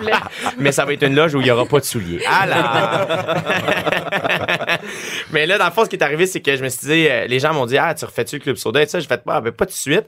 Plaît. 0.00 0.12
Mais 0.58 0.72
ça 0.72 0.84
va 0.84 0.92
être 0.92 1.02
une 1.04 1.14
loge 1.14 1.34
où 1.34 1.40
il 1.40 1.44
n'y 1.44 1.50
aura 1.50 1.64
pas 1.66 1.80
de 1.80 1.84
souliers. 1.84 2.20
Ah 2.30 2.46
là! 2.46 3.06
Mais 5.32 5.46
là, 5.46 5.58
dans 5.58 5.66
le 5.66 5.70
fond, 5.70 5.84
ce 5.84 5.90
qui 5.90 5.96
est 5.96 6.02
arrivé, 6.02 6.26
c'est 6.26 6.40
que 6.40 6.56
je 6.56 6.62
me 6.62 6.68
suis 6.68 6.86
dit, 6.86 7.06
euh, 7.08 7.26
les 7.26 7.38
gens 7.38 7.54
m'ont 7.54 7.66
dit, 7.66 7.78
ah, 7.78 7.94
tu 7.94 8.04
refais-tu 8.04 8.36
le 8.36 8.42
Club 8.42 8.56
Soda 8.56 8.82
et 8.82 8.86
tout 8.86 8.92
ça? 8.92 9.00
Je 9.00 9.06
fais 9.06 9.18
pas, 9.18 9.40
ben, 9.40 9.52
pas 9.52 9.66
tout 9.66 9.72
de 9.72 9.76
suite. 9.76 10.06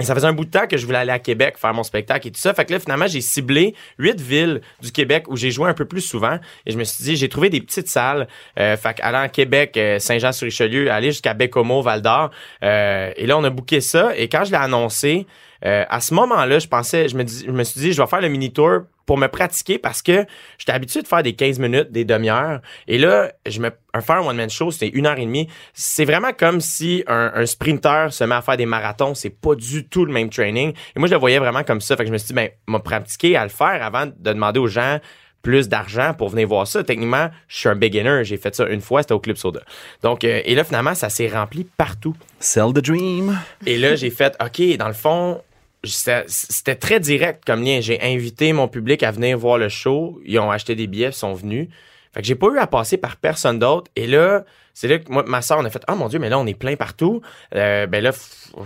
Et 0.00 0.04
ça 0.04 0.14
faisait 0.14 0.26
un 0.26 0.32
bout 0.32 0.46
de 0.46 0.50
temps 0.50 0.66
que 0.66 0.76
je 0.76 0.86
voulais 0.86 0.98
aller 0.98 1.12
à 1.12 1.18
Québec 1.18 1.56
faire 1.58 1.74
mon 1.74 1.82
spectacle 1.82 2.26
et 2.26 2.30
tout 2.30 2.40
ça. 2.40 2.54
Fait 2.54 2.64
que 2.64 2.72
là, 2.72 2.80
finalement, 2.80 3.06
j'ai 3.06 3.20
ciblé 3.20 3.74
huit 3.98 4.20
villes 4.20 4.62
du 4.80 4.90
Québec 4.90 5.26
où 5.28 5.36
j'ai 5.36 5.50
joué 5.50 5.68
un 5.68 5.74
peu 5.74 5.84
plus 5.84 6.00
souvent. 6.00 6.38
Et 6.66 6.72
je 6.72 6.78
me 6.78 6.84
suis 6.84 7.04
dit, 7.04 7.16
j'ai 7.16 7.28
trouvé 7.28 7.50
des 7.50 7.60
petites 7.60 7.88
salles. 7.88 8.26
Euh, 8.58 8.76
fait 8.76 8.94
qu'allant 8.94 9.20
à 9.20 9.28
Québec, 9.28 9.76
euh, 9.76 9.98
Saint-Jean-sur-Richelieu, 9.98 10.90
aller 10.90 11.12
jusqu'à 11.12 11.34
Bécomo, 11.34 11.82
Val-d'Or. 11.82 12.30
Euh, 12.64 13.12
et 13.16 13.26
là, 13.26 13.36
on 13.36 13.44
a 13.44 13.50
booké 13.50 13.80
ça. 13.80 14.12
Et 14.16 14.28
quand 14.28 14.44
je 14.44 14.50
l'ai 14.50 14.58
annoncé, 14.58 15.26
à 15.64 16.00
ce 16.00 16.12
moment-là, 16.14 16.58
je 16.58 16.66
pensais, 16.66 17.08
je 17.08 17.16
me, 17.16 17.22
dis, 17.22 17.44
je 17.46 17.52
me 17.52 17.62
suis 17.62 17.80
dit, 17.80 17.92
je 17.92 18.02
vais 18.02 18.08
faire 18.08 18.20
le 18.20 18.28
mini-tour 18.28 18.80
pour 19.06 19.18
me 19.18 19.26
pratiquer 19.26 19.78
parce 19.78 20.02
que 20.02 20.26
j'étais 20.58 20.72
habitué 20.72 21.02
de 21.02 21.08
faire 21.08 21.22
des 21.22 21.34
15 21.34 21.58
minutes, 21.58 21.90
des 21.90 22.04
demi-heures. 22.04 22.60
Et 22.88 22.98
là, 22.98 23.32
je 23.46 23.60
me, 23.60 23.70
un 23.94 24.00
faire 24.00 24.16
un 24.16 24.26
one-man 24.26 24.50
show, 24.50 24.70
c'était 24.70 24.88
une 24.88 25.06
heure 25.06 25.18
et 25.18 25.26
demie. 25.26 25.48
C'est 25.74 26.04
vraiment 26.04 26.32
comme 26.32 26.60
si 26.60 27.04
un, 27.06 27.32
un 27.34 27.46
sprinter 27.46 28.12
se 28.12 28.24
met 28.24 28.34
à 28.34 28.42
faire 28.42 28.56
des 28.56 28.66
marathons. 28.66 29.14
C'est 29.14 29.30
pas 29.30 29.54
du 29.54 29.86
tout 29.88 30.04
le 30.04 30.12
même 30.12 30.30
training. 30.30 30.72
Et 30.94 30.98
moi, 30.98 31.08
je 31.08 31.14
le 31.14 31.20
voyais 31.20 31.38
vraiment 31.38 31.64
comme 31.64 31.80
ça. 31.80 31.96
Fait 31.96 32.04
que 32.04 32.08
je 32.08 32.12
me 32.12 32.18
suis 32.18 32.28
dit, 32.28 32.34
ben, 32.34 32.50
m'a 32.66 32.80
pratiqué 32.80 33.36
à 33.36 33.44
le 33.44 33.50
faire 33.50 33.82
avant 33.82 34.06
de 34.06 34.12
demander 34.18 34.60
aux 34.60 34.68
gens 34.68 34.98
plus 35.42 35.68
d'argent 35.68 36.14
pour 36.14 36.30
venir 36.30 36.48
voir 36.48 36.66
ça. 36.66 36.82
Techniquement, 36.84 37.28
je 37.48 37.58
suis 37.58 37.68
un 37.68 37.74
beginner. 37.74 38.24
J'ai 38.24 38.36
fait 38.36 38.54
ça 38.54 38.66
une 38.68 38.80
fois, 38.80 39.02
c'était 39.02 39.14
au 39.14 39.20
Club 39.20 39.36
Soda. 39.36 39.60
Donc, 40.02 40.24
euh, 40.24 40.40
et 40.44 40.54
là, 40.54 40.64
finalement, 40.64 40.94
ça 40.94 41.10
s'est 41.10 41.28
rempli 41.28 41.64
partout. 41.64 42.14
Sell 42.38 42.72
the 42.72 42.78
dream. 42.78 43.38
Et 43.66 43.76
là, 43.76 43.96
j'ai 43.96 44.10
fait, 44.10 44.36
OK, 44.40 44.76
dans 44.76 44.86
le 44.86 44.94
fond, 44.94 45.42
c'était 45.84 46.74
très 46.76 47.00
direct 47.00 47.44
comme 47.44 47.62
lien. 47.62 47.80
J'ai 47.80 48.00
invité 48.02 48.52
mon 48.52 48.68
public 48.68 49.02
à 49.02 49.10
venir 49.10 49.36
voir 49.38 49.58
le 49.58 49.68
show. 49.68 50.20
Ils 50.24 50.38
ont 50.38 50.50
acheté 50.50 50.74
des 50.74 50.86
billets, 50.86 51.08
ils 51.08 51.12
sont 51.12 51.34
venus. 51.34 51.68
Fait 52.12 52.20
que 52.20 52.26
j'ai 52.26 52.34
pas 52.34 52.48
eu 52.48 52.58
à 52.58 52.66
passer 52.66 52.98
par 52.98 53.16
personne 53.16 53.58
d'autre. 53.58 53.90
Et 53.96 54.06
là, 54.06 54.44
c'est 54.74 54.88
là 54.88 54.98
que 54.98 55.10
moi, 55.10 55.24
ma 55.26 55.42
soeur, 55.42 55.58
on 55.58 55.64
a 55.64 55.70
fait, 55.70 55.82
ah 55.86 55.94
mon 55.94 56.08
Dieu, 56.08 56.18
mais 56.18 56.28
là, 56.28 56.38
on 56.38 56.46
est 56.46 56.54
plein 56.54 56.76
partout. 56.76 57.22
Euh, 57.54 57.86
ben 57.86 58.02
là, 58.02 58.12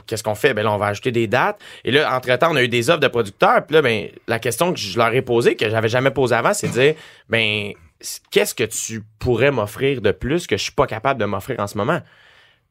qu'est-ce 0.07 0.23
qu'on 0.23 0.35
fait? 0.35 0.53
Ben 0.53 0.63
là, 0.63 0.73
on 0.73 0.79
va 0.79 0.87
ajouter 0.87 1.13
des 1.13 1.27
dates. 1.27 1.59
Et 1.85 1.91
là, 1.91 2.15
entre-temps, 2.17 2.53
on 2.53 2.57
a 2.57 2.63
eu 2.63 2.69
des 2.69 2.91
offres 2.91 3.01
de 3.01 3.09
producteurs. 3.09 3.65
Puis 3.65 3.75
là, 3.75 3.83
ben, 3.83 4.09
la 4.27 4.39
question 4.39 4.73
que 4.73 4.79
je 4.79 4.99
leur 4.99 5.15
ai 5.15 5.23
posée, 5.23 5.57
que 5.57 5.71
j'avais 5.71 5.89
jamais 5.89 6.11
posée 6.11 6.35
avant, 6.35 6.55
c'est 6.55 6.69
de 6.69 6.73
dire, 6.73 6.95
ben, 7.29 7.73
qu'est-ce 8.31 8.55
que 8.55 8.65
tu 8.65 9.05
pourrais 9.19 9.51
m'offrir 9.51 10.01
de 10.01 10.11
plus 10.11 10.47
que 10.47 10.57
je 10.57 10.63
suis 10.65 10.73
pas 10.73 10.87
capable 10.87 11.21
de 11.21 11.25
m'offrir 11.25 11.61
en 11.61 11.67
ce 11.67 11.79
moment? 11.79 12.01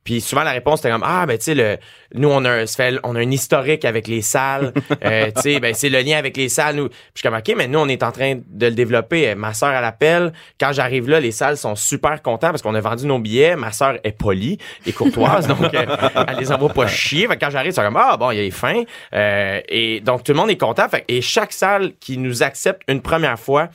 Puis 0.06 0.22
souvent 0.22 0.44
la 0.44 0.52
réponse 0.52 0.80
était 0.80 0.92
comme 0.92 1.04
ah 1.04 1.26
ben 1.26 1.36
tu 1.38 1.44
sais 1.46 1.56
le 1.56 1.78
nous 2.14 2.30
on 2.30 2.46
a 2.46 2.52
un, 2.52 2.66
fait- 2.68 3.00
on 3.04 3.16
a 3.16 3.20
un 3.20 3.32
historique 3.32 3.84
avec 3.86 4.08
les 4.08 4.22
salles. 4.22 4.72
Euh, 5.04 5.32
tu 5.36 5.42
sais 5.42 5.60
ben 5.60 5.74
c'est 5.74 5.90
le 5.90 6.00
lien 6.00 6.18
avec 6.18 6.38
les 6.38 6.48
salles 6.48 6.76
nous. 6.78 6.88
Puis 6.90 6.98
je 7.16 7.20
suis 7.20 7.28
comme 7.30 7.38
ok 7.38 7.54
mais 7.58 7.68
nous 7.68 7.80
on 7.80 7.88
est 7.88 8.02
en 8.04 8.12
train 8.12 8.36
de 8.48 8.68
le 8.68 8.74
développer. 8.74 9.30
Euh, 9.30 9.36
ma 9.36 9.54
sœur 9.54 9.70
à 9.70 9.82
l'appel 9.82 10.32
quand 10.60 10.72
j'arrive 10.74 11.10
là 11.10 11.20
les 11.20 11.32
salles 11.32 11.58
sont 11.58 11.76
super 11.76 12.22
contents 12.22 12.52
parce 12.52 12.62
qu'on 12.62 12.76
a 12.76 12.80
vendu 12.82 13.06
nos 13.08 13.20
billets. 13.20 13.56
Ma 13.56 13.72
sœur 13.72 13.98
est 14.04 14.12
polie 14.12 14.58
et 14.86 14.94
courtoise 14.94 15.48
donc 15.48 15.74
euh, 15.74 15.86
elle 16.28 16.38
les 16.38 16.52
envoie 16.52 16.70
pas 16.70 16.88
chier. 16.88 17.28
Fait 17.28 17.36
que 17.36 17.44
quand 17.44 17.50
j'arrive 17.52 17.72
c'est 17.74 17.82
comme 17.84 17.98
ah 17.98 18.16
bon 18.16 18.30
il 18.32 18.40
est 18.40 18.52
fin 18.52 18.84
Euh, 19.14 19.60
et 19.68 20.00
donc 20.02 20.24
tout 20.24 20.32
le 20.34 20.38
monde 20.38 20.52
est 20.52 20.58
content. 20.58 20.88
Fait, 20.88 21.04
et 21.08 21.22
chaque 21.22 21.52
salle 21.52 21.94
qui 22.00 22.18
nous 22.20 22.44
accepte 22.44 22.84
une 22.88 23.02
première 23.02 23.40
fois 23.40 23.70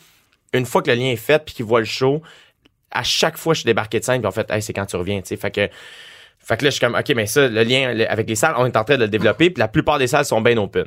une 0.55 0.65
fois 0.67 0.81
que 0.83 0.91
le 0.91 0.97
lien 0.97 1.07
est 1.11 1.17
fait 1.17 1.45
puis 1.45 1.55
qu'ils 1.57 1.67
voient 1.67 1.81
le 1.81 1.87
show 1.87 2.23
à 2.93 3.03
chaque 3.03 3.37
fois 3.37 3.55
je 3.55 3.61
suis 3.61 3.67
débarqué 3.67 3.99
de 4.01 4.05
scène 4.05 4.21
puis 4.21 4.29
en 4.29 4.33
fait 4.33 4.49
hey, 4.51 4.63
c'est 4.63 4.73
quand 4.73 4.87
tu 4.87 4.97
reviens 4.97 5.21
tu 5.21 5.27
sais. 5.29 5.37
Fait 5.37 5.51
que 5.51 5.69
fait 6.43 6.57
que 6.57 6.65
là, 6.65 6.71
je 6.71 6.77
suis 6.77 6.81
comme, 6.81 6.95
OK, 6.95 7.13
mais 7.15 7.27
ça, 7.27 7.47
le 7.49 7.63
lien 7.63 7.95
avec 8.09 8.29
les 8.29 8.35
salles, 8.35 8.55
on 8.57 8.67
est 8.67 8.77
en 8.77 8.85
train 8.85 8.97
de 8.97 9.03
le 9.03 9.09
développer, 9.09 9.51
puis 9.51 9.61
la 9.61 9.69
plupart 9.69 9.99
des 9.99 10.07
salles 10.07 10.25
sont 10.25 10.41
bien 10.41 10.57
open. 10.57 10.87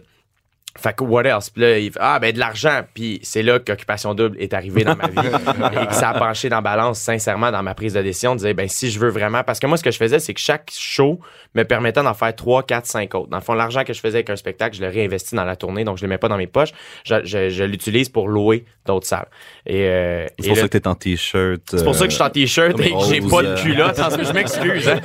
Fait 0.75 0.95
que 0.95 1.03
what 1.03 1.23
else? 1.23 1.51
Puis 1.51 1.61
là, 1.61 1.77
il 1.77 1.91
fait, 1.91 1.99
ah, 2.01 2.17
ben 2.19 2.31
de 2.33 2.39
l'argent. 2.39 2.81
Puis 2.95 3.19
c'est 3.21 3.43
là 3.43 3.59
qu'Occupation 3.59 4.15
Double 4.15 4.35
est 4.39 4.53
arrivé 4.55 4.83
dans 4.83 4.95
ma 4.95 5.07
vie 5.07 5.27
et 5.83 5.85
que 5.87 5.93
ça 5.93 6.09
a 6.09 6.17
penché 6.17 6.49
dans 6.49 6.57
la 6.57 6.61
balance, 6.61 6.99
sincèrement, 6.99 7.51
dans 7.51 7.61
ma 7.61 7.75
prise 7.75 7.93
de 7.93 8.01
décision, 8.01 8.33
de 8.33 8.39
dire, 8.39 8.55
ben 8.55 8.67
si 8.67 8.89
je 8.89 8.99
veux 8.99 9.09
vraiment... 9.09 9.43
Parce 9.43 9.59
que 9.59 9.67
moi, 9.67 9.77
ce 9.77 9.83
que 9.83 9.91
je 9.91 9.97
faisais, 9.97 10.17
c'est 10.19 10.33
que 10.33 10.39
chaque 10.39 10.71
show 10.75 11.19
me 11.53 11.63
permettait 11.63 12.01
d'en 12.01 12.15
faire 12.15 12.35
3, 12.35 12.63
4, 12.63 12.85
5 12.87 13.13
autres. 13.15 13.29
Dans 13.29 13.37
le 13.37 13.43
fond, 13.43 13.53
l'argent 13.53 13.83
que 13.83 13.93
je 13.93 13.99
faisais 13.99 14.17
avec 14.17 14.31
un 14.31 14.35
spectacle, 14.35 14.75
je 14.75 14.81
le 14.81 14.87
réinvestis 14.89 15.35
dans 15.35 15.43
la 15.45 15.55
tournée, 15.55 15.83
donc 15.83 15.97
je 15.97 16.03
le 16.03 16.09
mets 16.09 16.17
pas 16.17 16.27
dans 16.27 16.37
mes 16.37 16.47
poches. 16.47 16.71
Je, 17.05 17.23
je- 17.23 17.49
je 17.49 17.63
l'utilise 17.63 18.09
pour 18.09 18.27
louer 18.27 18.65
d'autres 18.87 19.05
salles. 19.05 19.27
Et, 19.67 19.83
euh, 19.87 20.25
C'est 20.39 20.45
et 20.45 20.47
pour 20.47 20.55
là- 20.55 20.61
ça 20.63 20.67
que 20.69 20.77
t'es 20.79 20.87
en 20.87 20.95
t-shirt. 20.95 21.61
c'est 21.67 21.83
pour 21.83 21.93
ça 21.93 22.05
que 22.05 22.09
je 22.09 22.15
suis 22.15 22.23
en 22.23 22.29
t-shirt 22.31 22.79
et 22.79 22.91
que 22.91 22.99
j'ai 23.09 23.21
pas 23.21 23.43
de 23.43 23.47
euh. 23.49 23.55
culotte. 23.61 23.95
Cas, 23.95 24.09
je 24.23 24.31
m'excuse. 24.33 24.89
hein. 24.89 24.99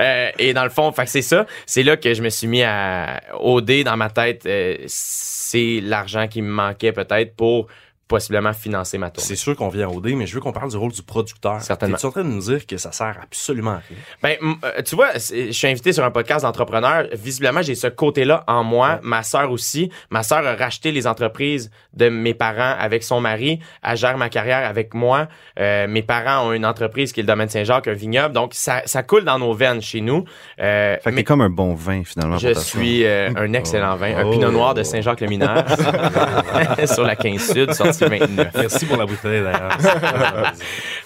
Euh, 0.00 0.30
et 0.38 0.52
dans 0.52 0.64
le 0.64 0.70
fond, 0.70 0.92
fait 0.92 1.04
que 1.04 1.10
c'est 1.10 1.22
ça. 1.22 1.46
C'est 1.66 1.82
là 1.82 1.96
que 1.96 2.12
je 2.12 2.22
me 2.22 2.28
suis 2.28 2.46
mis 2.46 2.62
à 2.62 3.20
OD 3.40 3.82
dans 3.84 3.96
ma 3.96 4.10
tête. 4.10 4.41
Euh, 4.46 4.76
c'est 4.86 5.80
l'argent 5.80 6.28
qui 6.28 6.42
me 6.42 6.50
manquait 6.50 6.92
peut-être 6.92 7.34
pour 7.36 7.68
possiblement 8.12 8.52
financer 8.52 8.98
ma 8.98 9.10
tournée. 9.10 9.26
C'est 9.26 9.36
sûr 9.36 9.56
qu'on 9.56 9.68
vient 9.68 9.88
au 9.88 10.00
dé, 10.00 10.14
mais 10.14 10.26
je 10.26 10.34
veux 10.34 10.40
qu'on 10.40 10.52
parle 10.52 10.70
du 10.70 10.76
rôle 10.76 10.92
du 10.92 11.02
producteur. 11.02 11.60
Certainement. 11.62 11.96
Tu 11.96 12.06
en 12.06 12.10
train 12.10 12.22
de 12.24 12.28
nous 12.28 12.40
dire 12.42 12.66
que 12.66 12.76
ça 12.76 12.92
sert 12.92 13.16
absolument 13.22 13.72
à 13.72 13.80
rien? 13.88 13.98
Ben, 14.22 14.36
euh, 14.64 14.82
tu 14.82 14.94
vois, 14.96 15.08
je 15.14 15.50
suis 15.52 15.66
invité 15.66 15.92
sur 15.92 16.04
un 16.04 16.10
podcast 16.10 16.44
d'entrepreneurs. 16.44 17.06
Visiblement, 17.12 17.62
j'ai 17.62 17.74
ce 17.74 17.86
côté-là 17.86 18.44
en 18.46 18.62
moi. 18.64 19.00
Ma 19.02 19.22
sœur 19.22 19.50
aussi. 19.50 19.90
Ma 20.10 20.22
sœur 20.22 20.46
a 20.46 20.54
racheté 20.54 20.92
les 20.92 21.06
entreprises 21.06 21.70
de 21.94 22.08
mes 22.08 22.34
parents 22.34 22.74
avec 22.78 23.02
son 23.02 23.20
mari. 23.20 23.60
Elle 23.82 23.96
gère 23.96 24.18
ma 24.18 24.28
carrière 24.28 24.68
avec 24.68 24.94
moi. 24.94 25.28
Euh, 25.58 25.86
mes 25.88 26.02
parents 26.02 26.48
ont 26.48 26.52
une 26.52 26.66
entreprise 26.66 27.12
qui 27.12 27.20
est 27.20 27.22
le 27.22 27.26
domaine 27.28 27.48
Saint-Jacques, 27.48 27.88
un 27.88 27.92
vignoble. 27.94 28.34
Donc, 28.34 28.52
ça, 28.54 28.82
ça 28.86 29.02
coule 29.02 29.24
dans 29.24 29.38
nos 29.38 29.54
veines 29.54 29.80
chez 29.82 30.00
nous. 30.00 30.24
Euh, 30.60 30.96
Fait 31.02 31.10
que 31.10 31.14
mais 31.14 31.20
t'es 31.22 31.24
comme 31.24 31.40
un 31.40 31.50
bon 31.50 31.74
vin, 31.74 32.02
finalement. 32.04 32.38
je 32.38 32.52
suis 32.54 33.04
euh, 33.04 33.30
un 33.36 33.52
excellent 33.54 33.96
vin, 33.96 34.16
un 34.16 34.24
Oh. 34.26 34.30
pinot 34.30 34.50
noir 34.52 34.74
de 34.74 34.82
Saint-Jacques-le-Mineur 34.82 35.64
sur 36.86 37.02
la 37.04 37.16
15 37.16 37.52
Sud, 37.52 37.72
sorti 37.74 38.01
29. 38.06 38.48
Merci 38.54 38.86
pour 38.86 38.96
la 38.96 39.06
bouteille 39.06 39.42
d'ailleurs. 39.42 39.78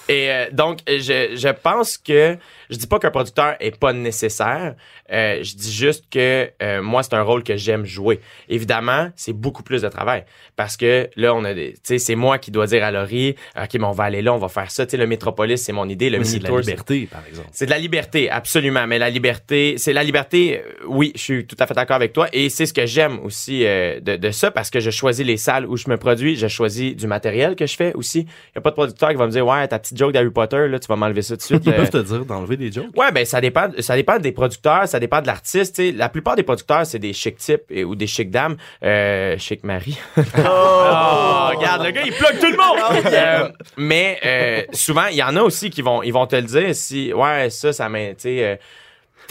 Et 0.09 0.31
euh, 0.31 0.47
donc, 0.53 0.79
je, 0.87 1.35
je 1.35 1.49
pense 1.49 1.99
que 1.99 2.37
je 2.71 2.77
dis 2.77 2.87
pas 2.87 2.99
qu'un 2.99 3.11
producteur 3.11 3.57
est 3.61 3.77
pas 3.77 3.93
nécessaire. 3.93 4.75
Euh, 5.13 5.43
je 5.43 5.55
dis 5.55 5.73
juste 5.73 6.05
que 6.11 6.51
euh, 6.63 6.83
moi, 6.83 7.03
c'est 7.03 7.15
un 7.15 7.23
rôle 7.23 7.43
que 7.43 7.57
j'aime 7.57 7.85
jouer. 7.85 8.21
Évidemment, 8.49 9.11
c'est 9.17 9.33
beaucoup 9.33 9.63
plus 9.63 9.83
de 9.83 9.89
travail 9.89 10.25
parce 10.57 10.77
que 10.77 11.09
là, 11.17 11.35
on 11.35 11.45
a 11.45 11.55
des, 11.55 11.73
tu 11.73 11.81
sais, 11.85 11.99
c'est 11.99 12.15
moi 12.15 12.39
qui 12.39 12.51
dois 12.51 12.67
dire 12.67 12.85
à 12.85 12.91
Laurie, 12.91 13.37
ok, 13.57 13.75
mais 13.75 13.85
on 13.85 13.93
va 13.93 14.05
aller 14.05 14.23
là, 14.23 14.33
on 14.33 14.39
va 14.39 14.49
faire 14.49 14.71
ça. 14.71 14.87
Tu 14.87 14.93
sais, 14.93 14.97
le 14.97 15.07
Métropolis, 15.07 15.61
c'est 15.61 15.73
mon 15.73 15.89
idée. 15.89 16.11
Le 16.11 16.23
c'est 16.25 16.39
de 16.39 16.45
la 16.45 16.61
liberté, 16.61 17.09
par 17.11 17.23
exemple. 17.29 17.49
c'est 17.53 17.67
de 17.67 17.71
la 17.71 17.79
liberté, 17.79 18.31
absolument. 18.31 18.87
Mais 18.87 18.99
la 18.99 19.11
liberté, 19.11 19.75
c'est 19.77 19.93
la 19.93 20.05
liberté, 20.05 20.63
oui, 20.87 21.13
je 21.15 21.21
suis 21.21 21.47
tout 21.47 21.57
à 21.59 21.67
fait 21.67 21.75
d'accord 21.75 21.97
avec 21.97 22.13
toi. 22.13 22.29
Et 22.33 22.49
c'est 22.49 22.67
ce 22.67 22.73
que 22.73 22.87
j'aime 22.87 23.19
aussi 23.25 23.61
de, 23.61 24.17
de 24.17 24.31
ça 24.31 24.51
parce 24.51 24.71
que 24.71 24.81
je 24.81 24.91
choisis 24.91 25.25
les 25.27 25.37
salles 25.37 25.67
où 25.67 25.77
je 25.77 25.89
me 25.89 25.97
produis, 25.97 26.37
je 26.37 26.49
choisis 26.49 26.76
du 26.95 27.07
matériel 27.07 27.57
que 27.57 27.67
je 27.67 27.77
fais 27.77 27.93
aussi. 27.95 28.21
Il 28.21 28.25
n'y 28.57 28.59
a 28.59 28.61
pas 28.61 28.71
de 28.71 28.75
producteur 28.75 29.09
qui 29.11 29.17
va 29.17 29.27
me 29.27 29.31
dire, 29.33 29.47
ouais, 29.47 29.67
ta 29.69 29.79
petite 29.79 29.97
joke 29.99 30.13
d'Harry 30.13 30.31
Potter, 30.31 30.69
là, 30.69 30.79
tu 30.79 30.87
vas 30.87 30.97
m'enlever 30.97 31.23
ça 31.23 31.35
tout 31.35 31.39
de 31.39 31.43
suite. 31.43 31.63
Ils 31.67 31.73
Euh, 31.73 31.77
peuvent 31.77 31.91
te 31.91 31.99
dire 31.99 32.25
d'enlever 32.25 32.57
des 32.57 32.71
jokes. 32.73 32.87
Ouais, 32.97 33.11
ben 33.13 33.25
ça 33.25 33.41
dépend, 33.41 33.69
ça 33.81 33.95
dépend 33.97 34.19
des 34.19 34.33
producteurs, 34.33 34.87
ça 34.89 35.01
dépend 35.01 35.21
de 35.21 35.27
l'artiste. 35.27 35.81
La 35.95 36.09
plupart 36.09 36.37
des 36.37 36.43
producteurs, 36.43 36.87
c'est 36.87 36.99
des 36.99 37.13
chic 37.13 37.37
types 37.39 37.63
et- 37.71 37.85
ou 37.85 37.95
des 37.95 38.07
chic 38.07 38.31
dames. 38.31 38.57
Euh, 38.83 39.37
chic 39.39 39.65
Marie. 39.65 39.99
Oh, 40.39 41.49
regarde, 41.57 41.85
le 41.85 41.91
gars, 41.91 42.03
il 42.05 42.13
plug 42.13 42.39
tout 42.39 42.47
le 42.51 42.57
monde. 42.57 43.05
Euh, 43.13 43.49
mais 43.77 44.19
euh, 44.25 44.63
souvent, 44.73 45.07
il 45.11 45.17
y 45.17 45.23
en 45.23 45.37
a 45.37 45.43
aussi 45.43 45.71
qui 45.71 45.83
vont, 45.83 46.03
ils 46.03 46.13
vont 46.13 46.27
te 46.27 46.37
le 46.37 46.43
dire 46.43 46.75
si, 46.75 47.13
ouais, 47.13 47.51
ça, 47.51 47.73
ça 47.73 47.89
m'a, 47.89 47.99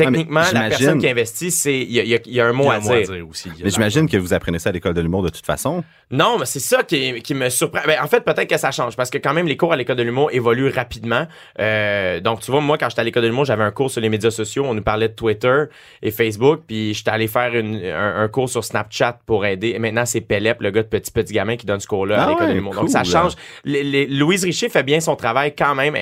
euh, 0.02 0.06
Techniquement, 0.06 0.42
la 0.54 0.70
personne 0.70 1.00
qui 1.00 1.08
investit, 1.10 1.52
c'est 1.52 1.78
il 1.80 1.92
y 1.92 2.00
y 2.16 2.20
y 2.36 2.40
a 2.40 2.46
un 2.46 2.54
mot, 2.54 2.70
a 2.70 2.74
à, 2.74 2.78
un 2.78 2.80
mot 2.82 2.92
à 2.92 3.02
dire. 3.02 3.12
dire 3.12 3.28
aussi. 3.30 3.50
Mais 3.64 3.70
j'imagine 3.70 4.08
que 4.10 4.18
vous 4.18 4.34
apprenez 4.34 4.60
ça 4.60 4.70
à 4.70 4.74
l'école 4.74 4.94
de 4.94 5.02
l'humour 5.02 5.24
de 5.24 5.30
toute 5.30 5.46
façon. 5.46 5.84
Non, 6.12 6.38
mais 6.40 6.46
c'est 6.46 6.60
ça 6.60 6.84
qui, 6.84 7.22
qui 7.22 7.34
me 7.34 7.50
surprend. 7.50 7.82
Ben, 7.88 7.98
en 8.04 8.08
fait, 8.08 8.22
peut-être 8.24 8.48
que 8.50 8.58
ça 8.58 8.72
change 8.72 8.96
parce 8.96 9.10
que 9.10 9.18
quand 9.18 9.34
même, 9.34 9.48
les 9.48 9.58
cours 9.58 9.74
à 9.74 9.76
l'école 9.76 9.96
de 9.96 10.04
l'humour 10.04 10.30
évoluent 10.32 10.70
rapidement. 10.70 11.28
Euh, 11.60 12.20
donc, 12.20 12.42
tu 12.42 12.52
vois, 12.52 12.62
moi, 12.62 12.78
quand 12.78 12.90
j'étais 12.90 13.02
à 13.02 13.04
l'école 13.04 13.24
de 13.24 13.28
l'humour, 13.30 13.46
j'avais 13.46 13.64
un 13.64 13.72
cours 13.72 13.90
sur 13.90 14.02
les 14.02 14.10
médias 14.10 14.32
sociaux. 14.32 14.66
On 14.68 14.74
nous 14.74 14.84
parlait 14.84 15.08
de 15.10 15.14
Twitter 15.14 15.64
et 16.02 16.12
Facebook. 16.12 16.62
Puis, 16.68 16.94
j'étais 16.94 17.10
allé 17.12 17.28
faire 17.28 17.56
une- 17.56 17.84
un, 17.84 18.22
un 18.24 18.28
cours 18.28 18.50
sur 18.50 18.64
Snapchat 18.64 19.20
pour 19.26 19.46
aider. 19.46 19.70
Et 19.70 19.80
maintenant, 19.80 20.06
c'est 20.06 20.22
Pelep, 20.22 20.62
le 20.62 20.72
gars 20.72 20.84
de 20.84 20.88
Petit 20.88 21.12
Petit 21.12 21.34
Gamin, 21.34 21.56
qui 21.58 21.66
donne 21.66 21.80
ce 21.80 21.88
cours-là 21.88 22.22
à 22.22 22.26
Ah 22.26 22.30
l'école 22.30 22.44
ouais, 22.44 22.50
de 22.52 22.56
l'humour. 22.56 22.74
Donc, 22.74 22.82
cool, 22.84 22.90
ça 22.92 23.04
change. 23.04 23.34
Les- 23.64 23.84
les- 23.84 24.06
Louise 24.08 24.44
Richer 24.44 24.70
fait 24.70 24.84
bien 24.84 25.00
son 25.00 25.16
travail 25.16 25.56
quand 25.56 25.74
même. 25.76 25.96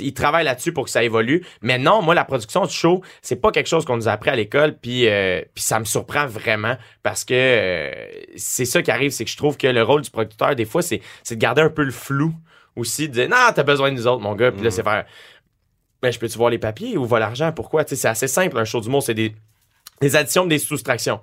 Il 0.00 0.12
travaille 0.14 0.44
là-dessus 0.44 0.72
pour 0.72 0.84
que 0.84 0.90
ça 0.90 1.04
évolue. 1.04 1.44
Mais 1.62 1.78
non, 1.78 2.02
moi, 2.02 2.14
la 2.14 2.24
production 2.24 2.64
du 2.66 2.72
show, 2.74 3.02
c'est 3.26 3.36
pas 3.36 3.50
quelque 3.50 3.66
chose 3.66 3.84
qu'on 3.84 3.96
nous 3.96 4.08
a 4.08 4.12
appris 4.12 4.30
à 4.30 4.36
l'école. 4.36 4.76
Puis, 4.78 5.08
euh, 5.08 5.42
puis 5.52 5.64
ça 5.64 5.80
me 5.80 5.84
surprend 5.84 6.26
vraiment 6.26 6.76
parce 7.02 7.24
que 7.24 7.34
euh, 7.34 7.92
c'est 8.36 8.64
ça 8.64 8.82
qui 8.82 8.92
arrive, 8.92 9.10
c'est 9.10 9.24
que 9.24 9.30
je 9.30 9.36
trouve 9.36 9.56
que 9.56 9.66
le 9.66 9.82
rôle 9.82 10.02
du 10.02 10.10
producteur, 10.10 10.54
des 10.54 10.64
fois, 10.64 10.80
c'est 10.80 11.00
c'est 11.24 11.34
de 11.34 11.40
garder 11.40 11.62
un 11.62 11.70
peu 11.70 11.82
le 11.82 11.90
flou 11.90 12.32
aussi, 12.76 13.08
de 13.08 13.14
dire 13.14 13.28
non, 13.28 13.36
t'as 13.52 13.64
besoin 13.64 13.90
de 13.90 13.96
nous 13.96 14.06
autres, 14.06 14.22
mon 14.22 14.36
gars. 14.36 14.52
Puis 14.52 14.62
là, 14.62 14.70
c'est 14.70 14.84
faire 14.84 15.06
ben, 16.02 16.12
je 16.12 16.20
peux-tu 16.20 16.38
voir 16.38 16.50
les 16.50 16.58
papiers 16.58 16.96
ou 16.96 17.04
voir 17.04 17.18
l'argent? 17.18 17.50
Pourquoi? 17.50 17.82
C'est 17.84 18.06
assez 18.06 18.28
simple, 18.28 18.56
un 18.58 18.64
show 18.64 18.80
d'humour, 18.80 19.02
c'est 19.02 19.14
des, 19.14 19.34
des 20.00 20.14
additions, 20.14 20.46
des 20.46 20.58
soustractions. 20.60 21.20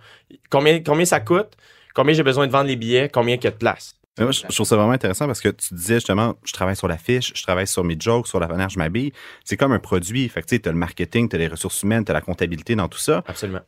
Combien, 0.50 0.84
combien 0.84 1.06
ça 1.06 1.22
coûte? 1.22 1.56
Combien 1.94 2.14
j'ai 2.14 2.24
besoin 2.24 2.48
de 2.48 2.52
vendre 2.52 2.68
les 2.68 2.76
billets? 2.76 3.08
Combien 3.08 3.36
il 3.36 3.44
y 3.44 3.48
a 3.48 3.52
de 3.52 3.56
place? 3.56 3.96
Moi, 4.20 4.32
je, 4.32 4.42
je 4.48 4.54
trouve 4.54 4.68
ça 4.68 4.76
vraiment 4.76 4.92
intéressant 4.92 5.26
parce 5.26 5.42
que 5.42 5.50
tu 5.50 5.74
disais 5.74 5.96
justement, 5.96 6.36
je 6.46 6.54
travaille 6.54 6.76
sur 6.76 6.88
l'affiche, 6.88 7.32
je 7.36 7.42
travaille 7.42 7.66
sur 7.66 7.84
mes 7.84 7.96
jokes, 8.00 8.28
sur 8.28 8.40
la 8.40 8.48
manière 8.48 8.70
je 8.70 8.78
m'habille. 8.78 9.12
C'est 9.44 9.58
comme 9.58 9.72
un 9.72 9.80
produit. 9.80 10.30
Fait 10.30 10.42
que 10.44 10.48
tu 10.48 10.60
t'as 10.60 10.72
le 10.72 10.78
marketing, 10.78 11.28
t'as 11.30 11.40
les 11.40 11.48
ressources 11.48 11.82
humaines, 11.82 12.06
t'as 12.06 12.14
la 12.14 12.22
comptabilité 12.22 12.76
dans 12.76 12.88
tout 12.88 13.00
ça. 13.00 13.24
Absolument. 13.28 13.62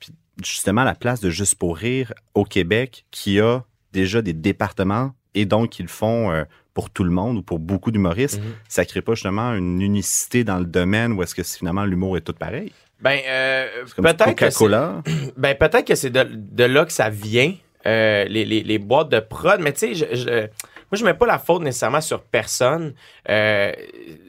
Justement, 0.43 0.83
la 0.83 0.93
place 0.93 1.19
de 1.19 1.29
Juste 1.31 1.55
pour 1.55 1.77
rire 1.77 2.13
au 2.35 2.43
Québec 2.43 3.05
qui 3.09 3.39
a 3.39 3.63
déjà 3.91 4.21
des 4.21 4.33
départements 4.33 5.13
et 5.33 5.45
donc 5.45 5.79
ils 5.79 5.87
font 5.87 6.31
euh, 6.31 6.43
pour 6.75 6.89
tout 6.91 7.03
le 7.03 7.09
monde 7.11 7.37
ou 7.37 7.41
pour 7.41 7.57
beaucoup 7.59 7.89
d'humoristes, 7.89 8.39
Mhm. 8.39 8.53
ça 8.69 8.85
crée 8.85 9.01
pas 9.01 9.13
justement 9.15 9.53
une 9.53 9.81
unicité 9.81 10.43
dans 10.43 10.59
le 10.59 10.65
domaine 10.65 11.13
où 11.13 11.23
est-ce 11.23 11.33
que 11.33 11.41
finalement 11.41 11.85
l'humour 11.85 12.17
est 12.17 12.21
tout 12.21 12.33
pareil? 12.33 12.71
Ben, 13.01 13.19
euh, 13.27 13.67
peut-être 13.97 14.35
que. 14.35 15.01
Ben, 15.37 15.57
que 15.57 15.95
c'est 15.95 16.09
de, 16.09 16.23
de 16.31 16.63
là 16.63 16.85
que 16.85 16.93
ça 16.93 17.09
vient, 17.09 17.53
euh, 17.87 18.25
les, 18.25 18.45
les, 18.45 18.63
les 18.63 18.77
boîtes 18.79 19.09
de 19.09 19.19
prod. 19.19 19.59
Mais 19.59 19.73
tu 19.73 19.79
sais, 19.79 19.95
je, 19.95 20.15
je- 20.15 20.39
moi, 20.41 20.99
je 20.99 21.03
mets 21.05 21.13
pas 21.13 21.25
la 21.25 21.39
faute 21.39 21.61
nécessairement 21.63 22.01
sur 22.01 22.21
personne. 22.21 22.93
Euh, 23.29 23.71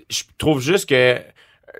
je 0.08 0.22
trouve 0.38 0.60
juste 0.60 0.88
que 0.88 1.18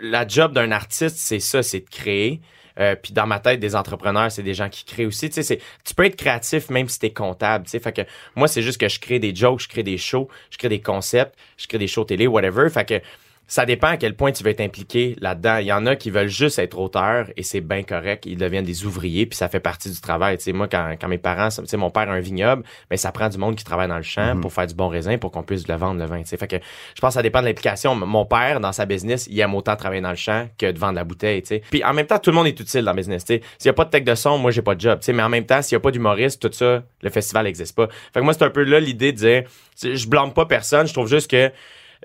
la 0.00 0.26
job 0.28 0.52
d'un 0.52 0.71
artiste, 0.73 1.16
c'est 1.16 1.40
ça, 1.40 1.62
c'est 1.62 1.80
de 1.80 1.88
créer. 1.90 2.40
Euh, 2.78 2.95
puis 2.95 3.14
dans 3.14 3.26
ma 3.26 3.40
tête, 3.40 3.59
des 3.59 3.75
entrepreneurs, 3.75 4.30
c'est 4.30 4.42
des 4.42 4.52
gens 4.52 4.68
qui 4.68 4.85
créent 4.85 5.06
aussi. 5.06 5.30
Tu 5.30 5.42
sais, 5.42 5.61
tu 5.83 5.95
peux 5.95 6.04
être 6.04 6.16
créatif 6.16 6.68
même 6.68 6.90
si 6.90 6.99
t'es 6.99 7.11
comptable. 7.11 7.64
Tu 7.64 7.71
sais, 7.71 7.80
fait 7.80 7.92
que 7.92 8.02
moi, 8.35 8.49
c'est 8.49 8.61
juste 8.61 8.78
que 8.78 8.88
je 8.88 9.00
crée 9.00 9.18
des 9.18 9.35
jokes, 9.35 9.61
je 9.61 9.68
crée 9.68 9.83
des 9.83 9.97
shows, 9.97 10.28
je 10.50 10.59
crée 10.59 10.68
des 10.68 10.83
concepts, 10.83 11.35
je 11.56 11.66
crée 11.66 11.78
des 11.78 11.87
shows 11.88 12.04
télé, 12.04 12.26
whatever. 12.26 12.68
Fait 12.68 12.85
que 12.85 13.00
ça 13.48 13.64
dépend 13.64 13.88
à 13.88 13.96
quel 13.96 14.14
point 14.16 14.32
tu 14.32 14.42
veux 14.42 14.50
être 14.50 14.60
impliqué 14.60 15.16
là-dedans. 15.20 15.58
Il 15.58 15.66
y 15.66 15.72
en 15.72 15.86
a 15.86 15.94
qui 15.94 16.10
veulent 16.10 16.26
juste 16.28 16.58
être 16.58 16.78
auteurs 16.78 17.28
et 17.36 17.42
c'est 17.42 17.60
bien 17.60 17.82
correct. 17.84 18.24
Ils 18.26 18.36
deviennent 18.36 18.64
des 18.64 18.84
ouvriers 18.84 19.24
puis 19.26 19.36
ça 19.36 19.48
fait 19.48 19.60
partie 19.60 19.90
du 19.90 20.00
travail. 20.00 20.36
Tu 20.38 20.44
sais, 20.44 20.52
moi, 20.52 20.66
quand, 20.68 20.94
quand 21.00 21.06
mes 21.08 21.18
parents, 21.18 21.48
tu 21.48 21.64
sais, 21.64 21.76
mon 21.76 21.90
père 21.90 22.10
a 22.10 22.12
un 22.14 22.20
vignoble, 22.20 22.64
mais 22.90 22.96
ça 22.96 23.12
prend 23.12 23.28
du 23.28 23.38
monde 23.38 23.54
qui 23.54 23.64
travaille 23.64 23.88
dans 23.88 23.96
le 23.96 24.02
champ 24.02 24.34
Mhm. 24.34 24.40
pour 24.40 24.52
faire 24.52 24.66
du 24.66 24.74
bon 24.74 24.88
raisin 24.88 25.18
pour 25.18 25.30
qu'on 25.30 25.42
puisse 25.44 25.68
le 25.68 25.74
vendre 25.76 26.00
le 26.00 26.06
vin. 26.06 26.22
Tu 26.22 26.28
sais, 26.28 26.36
fait 26.36 26.48
que 26.48 26.56
je 26.56 27.00
pense 27.00 27.10
que 27.10 27.14
ça 27.14 27.22
dépend 27.22 27.40
de 27.40 27.46
l'implication. 27.46 27.94
Mon 27.94 28.24
père, 28.26 28.58
dans 28.60 28.72
sa 28.72 28.84
business, 28.86 29.28
il 29.30 29.38
aime 29.38 29.54
autant 29.54 29.76
travailler 29.76 30.00
dans 30.02 30.10
le 30.10 30.16
champ 30.16 30.48
que 30.58 30.70
de 30.70 30.78
vendre 30.78 30.94
la 30.94 31.04
bouteille. 31.04 31.42
Tu 31.42 31.48
sais. 31.48 31.62
Puis 31.70 31.84
en 31.84 31.94
même 31.94 32.06
temps, 32.06 32.18
tout 32.18 32.30
le 32.30 32.36
monde 32.36 32.46
est 32.48 32.58
utile 32.58 32.84
dans 32.84 32.92
le 32.92 32.96
business. 32.96 33.24
Tu 33.24 33.34
sais. 33.34 33.42
S'il 33.58 33.68
n'y 33.68 33.70
a 33.70 33.74
pas 33.74 33.84
de 33.84 33.90
tech 33.90 34.02
de 34.04 34.14
son, 34.16 34.38
moi, 34.38 34.50
j'ai 34.50 34.62
pas 34.62 34.74
de 34.74 34.80
job. 34.80 34.98
Tu 35.00 35.06
sais. 35.06 35.12
Mais 35.12 35.22
en 35.22 35.28
même 35.28 35.46
temps, 35.46 35.62
s'il 35.62 35.76
n'y 35.76 35.80
a 35.80 35.82
pas 35.82 35.90
d'humoriste, 35.92 36.42
tout 36.42 36.50
ça, 36.52 36.82
le 37.02 37.10
festival 37.10 37.44
n'existe 37.44 37.76
pas. 37.76 37.86
Fait 38.12 38.20
que 38.20 38.24
moi, 38.24 38.32
c'est 38.34 38.42
un 38.42 38.50
peu 38.50 38.64
là 38.64 38.80
l'idée 38.80 39.12
de 39.12 39.18
dire, 39.18 39.42
tu 39.44 39.50
sais, 39.76 39.96
je 39.96 40.08
blâme 40.08 40.32
pas 40.32 40.46
personne. 40.46 40.86
Je 40.88 40.92
trouve 40.92 41.08
juste 41.08 41.30
que 41.30 41.52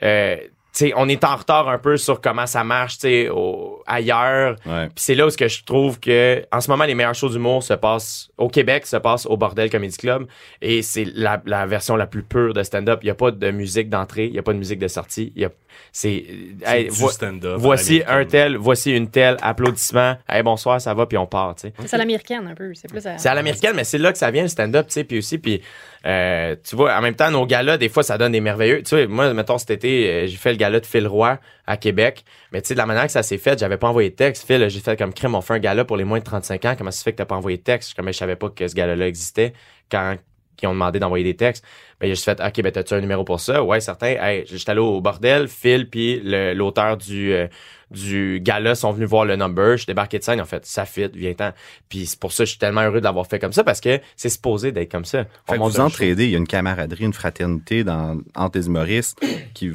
euh, 0.04 0.38
tu 0.74 0.88
sais, 0.88 0.94
on 0.96 1.10
est 1.10 1.24
en 1.26 1.36
retard 1.36 1.68
un 1.68 1.78
peu 1.78 1.98
sur 1.98 2.22
comment 2.22 2.46
ça 2.48 2.64
marche 2.64 2.98
au- 3.32 3.84
ailleurs. 3.86 4.56
Ouais. 4.66 4.86
Puis 4.88 4.96
c'est 5.04 5.16
là 5.16 5.26
où 5.26 5.30
ce 5.30 5.36
que 5.38 5.48
je 5.50 5.64
trouve 5.66 6.00
que 6.00 6.46
en 6.52 6.62
ce 6.62 6.70
moment 6.72 6.86
les 6.86 6.96
meilleurs 6.96 7.14
shows 7.14 7.30
d'humour 7.30 7.62
se 7.62 7.74
passent 7.74 8.30
au 8.38 8.48
Québec, 8.48 8.86
se 8.86 8.96
passent 8.98 9.26
au 9.26 9.36
Bordel 9.36 9.70
Comedy 9.70 9.98
Club 9.98 10.28
et 10.62 10.82
c'est 10.82 11.06
la, 11.14 11.42
la 11.46 11.66
version 11.66 11.96
la 11.98 12.08
plus 12.08 12.24
pure 12.24 12.54
de 12.54 12.64
stand-up. 12.64 13.00
Il 13.04 13.08
y 13.08 13.10
a 13.10 13.16
pas 13.16 13.32
de 13.32 13.52
musique 13.52 13.90
d'entrée, 13.90 14.28
il 14.28 14.34
y 14.34 14.40
a 14.40 14.44
pas 14.44 14.54
de 14.54 14.58
musique 14.60 14.80
de 14.80 14.88
sortie. 14.88 15.34
Il 15.36 15.42
y 15.42 15.46
a 15.46 15.50
c'est 15.92 16.26
hey, 16.66 16.86
du 16.86 16.90
vo- 16.92 17.10
stand-up. 17.10 17.56
voici 17.58 18.02
un 18.08 18.24
tel, 18.26 18.56
voici 18.58 18.92
une 18.92 19.10
telle, 19.10 19.38
applaudissement. 19.42 20.16
Hey 20.30 20.42
bonsoir, 20.44 20.80
ça 20.80 20.94
va 20.94 21.06
puis 21.06 21.18
on 21.18 21.26
part. 21.28 21.56
C'est 21.58 21.94
à 21.94 21.98
l'américaine 21.98 22.48
un 22.48 22.56
peu. 22.56 22.74
C'est 22.76 22.88
plus 22.90 23.06
à... 23.08 23.18
C'est 23.18 23.30
à 23.30 23.34
l'américaine, 23.36 23.74
mais 23.76 23.84
c'est 23.84 23.98
là 23.98 24.12
que 24.12 24.18
ça 24.18 24.32
vient 24.32 24.44
le 24.44 24.48
stand-up, 24.50 24.88
tu 24.88 24.94
sais, 24.94 25.04
puis 25.04 25.18
aussi, 25.18 25.38
puis 25.38 25.62
euh, 26.06 26.56
tu 26.64 26.76
vois, 26.76 26.96
en 26.98 27.02
même 27.02 27.16
temps, 27.16 27.30
nos 27.30 27.46
galas, 27.46 27.78
des 27.78 27.90
fois, 27.90 28.04
ça 28.04 28.18
donne 28.18 28.32
des 28.32 28.42
merveilleux. 28.42 28.80
Tu 28.84 28.90
sais, 28.90 29.08
moi, 29.08 29.34
mettons, 29.34 29.58
cet 29.58 29.70
été, 29.72 30.10
euh, 30.10 30.28
j'ai 30.28 30.38
fait 30.38 30.52
le 30.52 30.58
gala 30.58 30.80
de 30.80 30.86
Phil 30.86 31.08
Roy 31.08 31.40
à 31.68 31.78
Québec, 31.78 32.26
mais 32.52 32.62
tu 32.62 32.70
sais, 32.70 32.74
de 32.74 32.80
la 32.80 32.86
manière 32.86 33.06
que 33.06 33.12
ça 33.12 33.24
s'est 33.24 33.38
fait, 33.38 33.60
j'avais 33.60 33.78
pas 33.78 33.88
envoyé 33.88 34.10
de 34.10 34.16
texte. 34.16 34.46
Phil, 34.46 34.68
j'ai 34.70 34.80
fait 34.80 34.98
comme 34.98 35.14
crème, 35.14 35.36
on 35.36 35.42
fait 35.42 35.54
un 35.54 35.60
gala 35.60 35.86
pour 35.86 35.98
les 35.98 36.04
moins 36.04 36.20
de 36.20 36.24
35 36.24 36.66
ans, 36.66 36.76
comment 36.78 36.92
ça 36.92 37.00
se 37.00 37.04
fait 37.04 37.12
que 37.12 37.18
t'as 37.18 37.26
pas 37.26 37.36
envoyé 37.36 37.58
de 37.58 37.64
texte? 37.64 37.94
Comme 37.94 38.08
je 38.08 38.14
savais 38.14 38.36
pas 38.36 38.50
que 38.50 38.68
ce 38.68 38.74
gala-là 38.74 39.08
existait 39.08 39.54
quand 39.92 40.16
qui 40.62 40.68
ont 40.68 40.74
demandé 40.74 41.00
d'envoyer 41.00 41.26
des 41.26 41.36
textes. 41.36 41.66
Ben, 42.00 42.08
j'ai 42.08 42.14
juste 42.14 42.24
fait, 42.24 42.40
OK, 42.40 42.62
ben, 42.62 42.72
t'as-tu 42.72 42.94
un 42.94 43.02
numéro 43.02 43.24
pour 43.24 43.40
ça? 43.40 43.64
Ouais, 43.64 43.82
certain. 43.82 44.08
Hey, 44.08 44.46
j'étais 44.46 44.70
allé 44.70 44.80
au 44.80 45.02
bordel. 45.02 45.48
Phil 45.48 45.90
puis 45.90 46.22
l'auteur 46.24 46.98
du, 46.98 47.34
euh, 47.34 47.48
du 47.90 48.40
gala 48.42 48.76
sont 48.76 48.92
venus 48.92 49.10
voir 49.10 49.26
le 49.26 49.36
number. 49.36 49.76
Je 49.78 49.88
débarqué 49.88 50.20
de 50.20 50.24
scène, 50.24 50.40
en 50.40 50.46
fait, 50.46 50.64
ça 50.68 50.86
fit, 50.86 51.10
viens-ten. 51.14 51.54
Puis 51.90 52.06
c'est 52.06 52.20
pour 52.20 52.32
ça 52.32 52.44
que 52.44 52.46
je 52.46 52.52
suis 52.52 52.60
tellement 52.60 52.82
heureux 52.82 53.00
de 53.00 53.04
l'avoir 53.04 53.26
fait 53.26 53.40
comme 53.40 53.54
ça 53.54 53.64
parce 53.64 53.82
que 53.82 54.00
c'est 54.16 54.30
supposé 54.30 54.72
d'être 54.72 54.92
comme 54.92 55.06
ça. 55.06 55.26
On 55.48 55.54
Fait 55.54 55.58
monte 55.58 55.74
vous 55.74 55.80
entraidez, 55.80 56.26
il 56.26 56.32
y 56.32 56.36
a 56.36 56.38
une 56.38 56.48
camaraderie, 56.48 57.06
une 57.06 57.14
fraternité 57.14 57.84
dans, 57.84 58.20
entre 58.36 58.60
les 58.60 58.68
humoristes 58.68 59.20
qui 59.56 59.72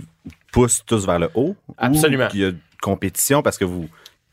pousse 0.52 0.84
tous 0.86 1.04
vers 1.04 1.18
le 1.18 1.30
haut. 1.34 1.56
ou 1.68 1.74
Absolument. 1.78 2.28
Il 2.32 2.40
y 2.40 2.44
a 2.44 2.48
une 2.48 2.58
compétition 2.80 3.42
parce 3.42 3.58
que 3.58 3.64
vous 3.64 3.88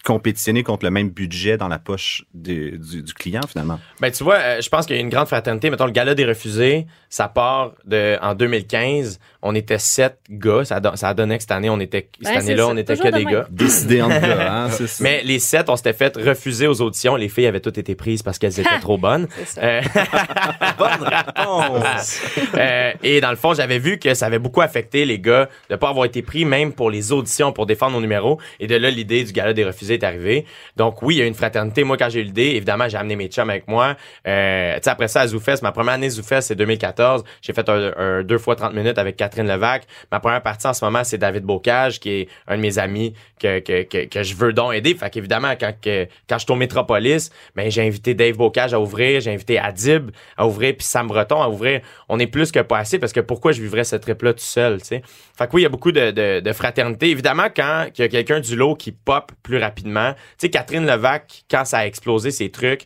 compétitionnez 0.05 0.63
contre 0.63 0.86
le 0.86 0.91
même 0.91 1.10
budget 1.10 1.57
dans 1.57 1.67
la 1.67 1.79
poche 1.79 2.24
du, 2.33 2.77
du 2.77 3.13
client, 3.13 3.41
finalement? 3.50 3.79
Ben, 4.01 4.12
tu 4.12 4.24
vois, 4.24 4.36
euh, 4.36 4.62
je 4.62 4.67
pense 4.69 4.86
qu'il 4.86 4.95
y 4.95 5.00
a 5.00 5.01
une 5.01 5.10
grande 5.10 5.27
fraternité. 5.27 5.69
Mettons, 5.69 5.86
le 5.86 5.91
gala 5.91 6.13
des 6.15 6.25
refusés, 6.25 6.86
ça 7.10 7.27
part 7.29 7.72
de, 7.86 8.17
en 8.22 8.36
2015. 8.36 9.19
On 9.41 9.55
était 9.55 9.77
sept 9.77 10.17
gars. 10.29 10.65
Ça, 10.65 10.75
a 10.75 10.79
don- 10.79 10.95
ça 10.95 11.10
a 11.10 11.13
donné 11.13 11.38
que 11.38 11.43
cette 11.43 11.51
année, 11.51 11.69
on 11.69 11.79
était, 11.79 12.10
cette 12.22 12.33
Ben, 12.33 12.39
année-là, 12.41 12.67
on 12.67 12.77
était 12.77 12.98
que 12.98 13.03
de 13.07 13.12
des 13.17 13.24
même. 13.25 13.33
gars. 13.33 13.48
Décidé 13.50 14.01
entre 14.01 14.19
gars, 14.22 14.53
hein, 14.53 14.69
c'est 14.72 14.88
ça. 14.88 15.03
Mais 15.03 15.22
les 15.24 15.39
sept, 15.39 15.69
on 15.69 15.75
s'était 15.75 15.93
fait 15.93 16.15
refuser 16.17 16.67
aux 16.67 16.81
auditions. 16.81 17.15
Les 17.15 17.29
filles 17.29 17.48
avaient 17.48 17.60
toutes 17.62 17.77
été 17.77 17.95
prises 17.95 18.24
parce 18.24 18.38
qu'elles 18.39 18.60
étaient 18.60 18.79
trop 18.81 18.98
bonnes. 18.98 19.27
Euh, 19.57 19.81
Bonne 20.77 21.07
réponse! 21.07 22.22
Euh, 22.55 22.91
et 23.03 23.22
dans 23.22 23.29
le 23.29 23.36
fond, 23.36 23.53
j'avais 23.53 23.79
vu 23.79 24.00
que 24.00 24.13
ça 24.13 24.25
avait 24.25 24.39
beaucoup 24.39 24.62
affecté 24.62 25.05
les 25.05 25.19
gars 25.19 25.50
de 25.69 25.75
pas 25.75 25.89
avoir 25.89 26.05
été 26.05 26.22
pris 26.22 26.45
même 26.45 26.74
pour 26.74 26.89
les 26.89 27.12
auditions 27.12 27.51
pour 27.51 27.65
défendre 27.65 27.93
nos 27.93 28.01
numéros. 28.01 28.39
Et 28.60 28.67
de 28.67 28.75
là, 28.75 28.89
l'idée 28.89 29.24
du 29.24 29.31
gala 29.31 29.53
des 29.53 29.63
refusés 29.65 29.92
est 29.93 30.03
arrivée. 30.03 30.45
Donc 30.75 31.01
oui, 31.01 31.15
il 31.15 31.17
y 31.19 31.21
a 31.21 31.25
une 31.25 31.33
fraternité. 31.33 31.83
Moi, 31.83 31.97
quand 31.97 32.09
j'ai 32.09 32.21
eu 32.21 32.23
l'idée, 32.23 32.51
évidemment, 32.55 32.88
j'ai 32.88 32.97
amené 32.97 33.15
mes 33.15 33.27
chums 33.27 33.50
avec 33.50 33.67
moi. 33.67 33.95
Euh, 34.27 34.77
après 34.85 35.07
ça, 35.07 35.21
à 35.21 35.27
ZooFest, 35.27 35.62
ma 35.62 35.71
première 35.71 35.93
année 35.95 36.09
ZooFest, 36.09 36.41
c'est 36.41 36.55
2014. 36.55 37.23
J'ai 37.41 37.53
fait 37.53 37.67
un, 37.67 38.23
deux 38.23 38.38
fois 38.38 38.55
30 38.55 38.73
minutes 38.73 38.97
avec 38.97 39.15
Catherine 39.17 39.47
Levac. 39.47 39.83
Ma 40.12 40.19
première 40.19 40.41
partie 40.41 40.67
en 40.67 40.73
ce 40.73 40.83
moment, 40.85 41.03
c'est 41.03 41.17
David 41.17 41.43
Bocage, 41.43 42.00
qui 42.00 42.09
est 42.12 42.27
un 42.47 42.57
de 42.57 42.62
mes 42.62 42.77
amis 42.77 43.13
que, 43.39 43.59
que, 43.59 43.83
que, 43.83 44.05
que 44.05 44.23
je 44.23 44.35
veux 44.35 44.53
donc 44.53 44.73
aider. 44.73 44.93
Fait 44.95 45.09
qu'évidemment, 45.09 45.53
quand, 45.59 45.73
que, 45.81 46.07
quand 46.29 46.38
je 46.38 46.43
suis 46.43 46.51
au 46.51 46.55
Métropolis, 46.55 47.31
ben, 47.55 47.69
j'ai 47.69 47.81
invité 47.81 48.13
Dave 48.13 48.38
Bocage 48.38 48.73
à 48.73 48.79
ouvrir, 48.79 49.21
j'ai 49.21 49.33
invité 49.33 49.57
Adib 49.57 50.12
à 50.38 50.47
ouvrir, 50.47 50.75
puis 50.77 50.85
Sam 50.85 51.07
Breton 51.07 51.41
à 51.41 51.50
ouvrir. 51.50 51.81
On 52.09 52.19
est 52.19 52.27
plus 52.27 52.51
que 52.51 52.59
pas 52.59 52.79
assez 52.79 53.00
parce 53.00 53.13
que 53.13 53.19
pourquoi 53.19 53.51
je 53.51 53.62
vivrais 53.62 53.83
ce 53.83 53.95
trip-là 53.95 54.33
tout 54.33 54.39
seul, 54.39 54.81
tu 54.81 54.88
sais? 54.88 55.01
Fait 55.38 55.47
que 55.47 55.55
oui, 55.55 55.62
il 55.62 55.63
y 55.63 55.67
a 55.67 55.69
beaucoup 55.69 55.91
de, 55.91 56.12
de, 56.12 56.39
de 56.39 56.53
fraternité. 56.53 57.09
Évidemment, 57.09 57.47
quand 57.55 57.88
il 57.97 58.01
y 58.01 58.03
a 58.03 58.07
quelqu'un 58.07 58.39
du 58.39 58.55
lot 58.55 58.75
qui 58.75 58.91
pop 58.91 59.32
plus 59.41 59.58
rapidement, 59.58 59.83
tu 59.84 60.15
sais, 60.38 60.50
Catherine 60.50 60.86
Levac, 60.86 61.43
quand 61.50 61.65
ça 61.65 61.80
a 61.80 61.86
explosé 61.86 62.32
ses 62.32 62.50
trucs, 62.52 62.86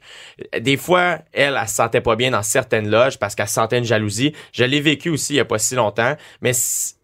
des 0.59 0.77
fois, 0.77 1.19
elle, 1.33 1.57
elle 1.59 1.67
se 1.67 1.75
sentait 1.75 2.01
pas 2.01 2.15
bien 2.15 2.31
dans 2.31 2.43
certaines 2.43 2.89
loges 2.89 3.17
parce 3.19 3.35
qu'elle 3.35 3.47
sentait 3.47 3.77
une 3.77 3.83
jalousie. 3.85 4.33
Je 4.51 4.63
l'ai 4.63 4.81
vécu 4.81 5.09
aussi 5.09 5.33
il 5.33 5.37
y 5.37 5.39
a 5.39 5.45
pas 5.45 5.59
si 5.59 5.75
longtemps, 5.75 6.15
mais 6.41 6.51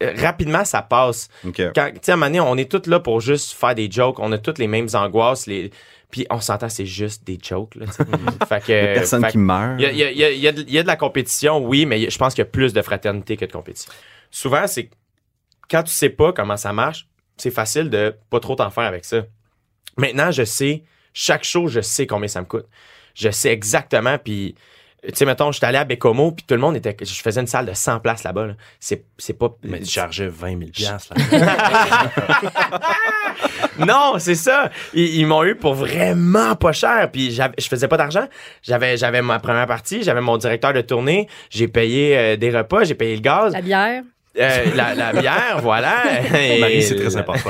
euh, 0.02 0.14
rapidement, 0.18 0.66
ça 0.66 0.82
passe. 0.82 1.30
Quand, 1.76 1.90
tu 1.94 2.00
sais, 2.02 2.12
à 2.12 2.14
un 2.14 2.18
moment 2.18 2.28
donné, 2.28 2.40
on 2.40 2.58
est 2.58 2.70
tous 2.72 2.90
là 2.90 3.00
pour 3.00 3.22
juste 3.22 3.54
faire 3.54 3.76
des 3.76 3.90
jokes. 3.92 4.20
On 4.20 4.32
a 4.32 4.38
toutes 4.38 4.60
les 4.60 4.68
mêmes 4.68 4.88
angoisses. 4.94 5.48
Les... 5.48 5.72
Puis 6.12 6.28
on 6.30 6.40
s'entend, 6.40 6.70
c'est 6.70 6.86
juste 6.86 7.24
des 7.26 7.40
jokes. 7.42 7.74
Là, 7.76 7.88
sais. 7.88 8.04
fait 8.48 8.60
que, 8.64 8.94
Personne 8.94 9.24
fait 9.26 9.32
qui 9.32 9.38
meurt. 9.40 9.80
il 9.80 9.84
y 9.84 9.86
a, 9.88 9.92
il 9.92 9.98
y 9.98 10.04
a- 10.04 10.12
il 10.12 10.18
y 10.18 10.24
a- 10.26 10.32
il 10.32 10.40
y 10.40 10.48
a 10.48 10.52
de- 10.52 10.62
il 10.62 10.74
y 10.74 10.80
a 10.80 10.84
la 10.84 10.96
compétition, 10.96 11.58
oui, 11.66 11.86
mais 11.86 12.00
il 12.00 12.04
y 12.04 12.08
a- 12.08 12.10
je 12.10 12.18
pense 12.18 12.34
qu'il 12.36 12.44
y 12.44 12.48
a 12.48 12.50
plus 12.50 12.72
de 12.74 12.82
fraternité 12.82 13.36
que 13.38 13.46
de 13.46 13.52
compétition. 13.52 13.92
Souvent, 14.30 14.68
c'est 14.68 14.90
quand 15.72 15.82
tu 15.84 15.92
sais 15.92 16.10
pas 16.10 16.32
comment 16.34 16.58
ça 16.58 16.72
marche, 16.72 17.08
c'est 17.38 17.50
facile 17.52 17.90
de 17.90 18.16
pas 18.30 18.40
trop 18.40 18.56
t'en 18.56 18.70
faire 18.70 18.84
avec 18.84 19.06
ça. 19.06 19.24
Maintenant, 19.98 20.32
je 20.32 20.44
sais, 20.44 20.84
chaque 21.14 21.44
show, 21.44 21.68
je 21.68 21.82
sais 21.82 22.08
combien 22.08 22.28
ça 22.28 22.42
me 22.42 22.46
coûte. 22.46 22.66
Je 23.16 23.30
sais 23.30 23.52
exactement, 23.52 24.18
puis 24.18 24.56
tu 25.06 25.16
sais, 25.16 25.26
mettons, 25.26 25.52
j'étais 25.52 25.66
allé 25.66 25.78
à 25.78 25.84
Bécomo, 25.84 26.32
puis 26.32 26.46
tout 26.48 26.54
le 26.56 26.62
monde 26.62 26.78
était. 26.78 26.96
Je 27.02 27.22
faisais 27.22 27.42
une 27.42 27.48
salle 27.48 27.66
de 27.66 27.74
100 27.74 28.00
places 28.00 28.24
là-bas. 28.24 28.48
là. 28.48 28.54
C'est, 28.80 29.04
c'est 29.18 29.34
pas. 29.38 29.50
Mais 29.62 29.80
tu 29.80 29.92
chargeais 29.92 30.28
20 30.28 30.60
000 30.60 30.72
piastres, 30.72 31.14
là. 31.14 32.80
non, 33.86 34.16
c'est 34.18 34.36
ça. 34.36 34.72
Ils, 34.94 35.16
ils 35.16 35.28
m'ont 35.28 35.44
eu 35.44 35.56
pour 35.56 35.74
vraiment 35.74 36.56
pas 36.56 36.72
cher. 36.72 37.12
Puis 37.12 37.32
je 37.32 37.68
faisais 37.68 37.90
pas 37.90 37.98
d'argent. 37.98 38.28
J'avais, 38.62 38.96
j'avais 38.96 39.22
ma 39.22 39.40
première 39.40 39.68
partie, 39.68 40.04
j'avais 40.04 40.22
mon 40.22 40.38
directeur 40.38 40.72
de 40.72 40.80
tournée, 40.80 41.28
j'ai 41.50 41.68
payé 41.68 42.18
euh, 42.18 42.36
des 42.38 42.56
repas, 42.56 42.86
j'ai 42.86 42.96
payé 42.96 43.16
le 43.16 43.22
gaz, 43.22 43.52
La 43.52 43.62
bière. 43.62 44.04
Euh, 44.40 44.66
la, 44.76 44.96
la 44.96 45.14
bière, 45.14 45.60
voilà. 45.62 46.02
Et- 46.40 46.60
Marie, 46.60 46.82
c'est 46.82 46.96
très 46.96 47.16
important. 47.18 47.50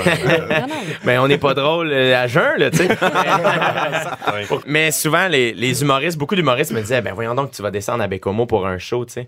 Mais 1.06 1.18
on 1.18 1.28
n'est 1.28 1.38
pas 1.38 1.54
drôle 1.54 1.92
euh, 1.92 2.16
à 2.22 2.28
jeun, 2.28 2.58
là, 2.58 2.70
tu 2.72 2.78
sais. 2.78 2.88
Mais 4.68 4.92
souvent, 4.92 5.28
les, 5.28 5.54
les 5.54 5.82
humoristes, 5.82 6.18
beaucoup 6.18 6.36
d'humoristes 6.36 6.72
me 6.72 6.82
disaient, 6.82 7.02
ben 7.02 7.14
voyons 7.14 7.36
donc, 7.36 7.52
tu 7.52 7.62
vas 7.62 7.72
descendre 7.72 8.04
à 8.04 8.08
Bécomo 8.08 8.46
pour 8.46 8.68
un 8.68 8.78
show, 8.78 9.06
tu 9.06 9.14
sais. 9.14 9.28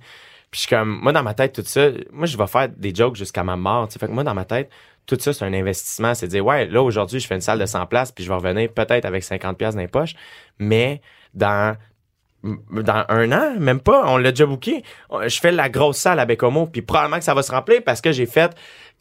Puis 0.52 0.60
je 0.62 0.68
suis 0.68 0.70
comme, 0.70 1.00
moi, 1.02 1.12
dans 1.12 1.24
ma 1.24 1.34
tête, 1.34 1.54
tout 1.54 1.64
ça, 1.66 1.88
moi, 2.12 2.26
je 2.28 2.38
vais 2.38 2.48
faire 2.48 2.70
des 2.70 2.94
jokes 2.94 3.16
jusqu'à 3.16 3.44
ma 3.44 3.56
mort, 3.56 3.88
tu 3.88 3.94
sais. 3.94 4.00
Fait 4.00 4.08
que 4.08 4.12
moi, 4.12 4.24
dans 4.24 4.34
ma 4.34 4.46
tête, 4.46 4.70
tout 5.06 5.18
ça, 5.20 5.34
c'est 5.34 5.46
un 5.46 5.54
investissement. 5.54 6.14
C'est 6.16 6.28
de 6.28 6.32
dire, 6.32 6.46
ouais, 6.46 6.66
là, 6.68 6.82
aujourd'hui, 6.82 7.20
je 7.20 7.28
fais 7.28 7.36
une 7.36 7.42
salle 7.42 7.60
de 7.60 7.66
100 7.66 7.86
places, 7.88 8.12
puis 8.12 8.24
je 8.24 8.30
vais 8.30 8.36
revenir 8.36 8.70
peut-être 8.72 9.06
avec 9.06 9.24
50 9.24 9.58
pièces 9.58 9.76
dans 9.76 9.82
les 9.82 9.88
poches. 9.88 10.14
Mais 10.60 11.02
dans 11.34 11.76
dans 12.72 13.06
un 13.10 13.32
an, 13.32 13.56
même 13.60 13.80
pas, 13.80 14.04
on 14.06 14.18
l'a 14.18 14.32
déjà 14.32 14.46
booké. 14.46 14.84
Je 15.26 15.40
fais 15.40 15.52
la 15.52 15.70
grosse 15.70 15.98
salle 15.98 16.20
à 16.20 16.26
Bécomo, 16.26 16.68
puis 16.68 16.82
probablement 16.82 17.18
que 17.18 17.24
ça 17.24 17.34
va 17.34 17.44
se 17.44 17.52
remplir 17.52 17.82
parce 17.84 18.02
que 18.02 18.12
j'ai 18.12 18.26
fait 18.26 18.56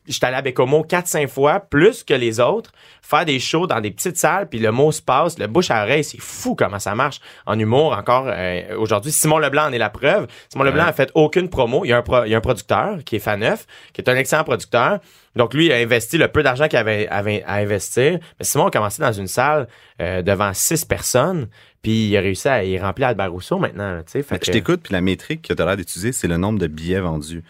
J'étais 0.06 0.26
allé 0.26 0.36
à 0.36 0.42
Bécomo 0.42 0.84
4-5 0.84 1.28
fois, 1.28 1.60
plus 1.60 2.04
que 2.04 2.12
les 2.12 2.38
autres, 2.38 2.72
faire 3.00 3.24
des 3.24 3.38
shows 3.40 3.66
dans 3.66 3.80
des 3.80 3.90
petites 3.90 4.18
salles, 4.18 4.48
puis 4.50 4.58
le 4.58 4.70
mot 4.70 4.92
se 4.92 5.00
passe, 5.00 5.38
le 5.38 5.46
bouche 5.46 5.70
à 5.70 5.82
oreille, 5.82 6.04
c'est 6.04 6.20
fou 6.20 6.54
comment 6.54 6.78
ça 6.78 6.94
marche 6.94 7.20
en 7.46 7.58
humour 7.58 7.92
encore 7.96 8.26
euh, 8.28 8.76
aujourd'hui. 8.76 9.12
Simon 9.12 9.38
Leblanc 9.38 9.64
en 9.68 9.72
est 9.72 9.78
la 9.78 9.88
preuve. 9.88 10.26
Simon 10.50 10.64
Leblanc 10.64 10.84
a 10.84 10.92
fait 10.92 11.10
aucune 11.14 11.48
promo. 11.48 11.84
Il 11.84 11.88
y 11.88 11.92
a 11.94 11.96
un, 11.98 12.02
pro- 12.02 12.24
il 12.24 12.30
y 12.30 12.34
a 12.34 12.38
un 12.38 12.42
producteur 12.42 12.98
qui 13.04 13.16
est 13.16 13.18
Faneuf, 13.18 13.66
qui 13.94 14.02
est 14.02 14.08
un 14.10 14.16
excellent 14.16 14.44
producteur. 14.44 14.98
Donc 15.36 15.54
lui, 15.54 15.66
il 15.66 15.72
a 15.72 15.76
investi 15.76 16.18
le 16.18 16.28
peu 16.28 16.42
d'argent 16.42 16.68
qu'il 16.68 16.78
avait, 16.78 17.08
avait 17.08 17.42
à 17.46 17.54
investir. 17.54 18.18
Mais 18.38 18.44
Simon 18.44 18.66
a 18.66 18.70
commencé 18.70 19.00
dans 19.02 19.12
une 19.12 19.26
salle 19.26 19.68
euh, 20.02 20.20
devant 20.20 20.52
six 20.52 20.84
personnes, 20.84 21.48
puis 21.82 22.08
il 22.08 22.16
a 22.16 22.20
réussi 22.20 22.46
à 22.48 22.62
y 22.62 22.78
remplir 22.78 23.08
Albert 23.08 23.32
Rousseau 23.32 23.58
maintenant. 23.58 23.90
là. 23.94 24.02
Fait 24.06 24.22
que 24.22 24.44
je 24.46 24.52
t'écoute, 24.52 24.80
puis 24.84 24.92
la 24.92 25.00
métrique 25.00 25.48
que 25.48 25.54
tu 25.54 25.62
as 25.62 25.64
l'air 25.64 25.76
d'utiliser, 25.78 26.12
c'est 26.12 26.28
le 26.28 26.36
nombre 26.36 26.58
de 26.58 26.66
billets 26.66 27.00
vendus. 27.00 27.42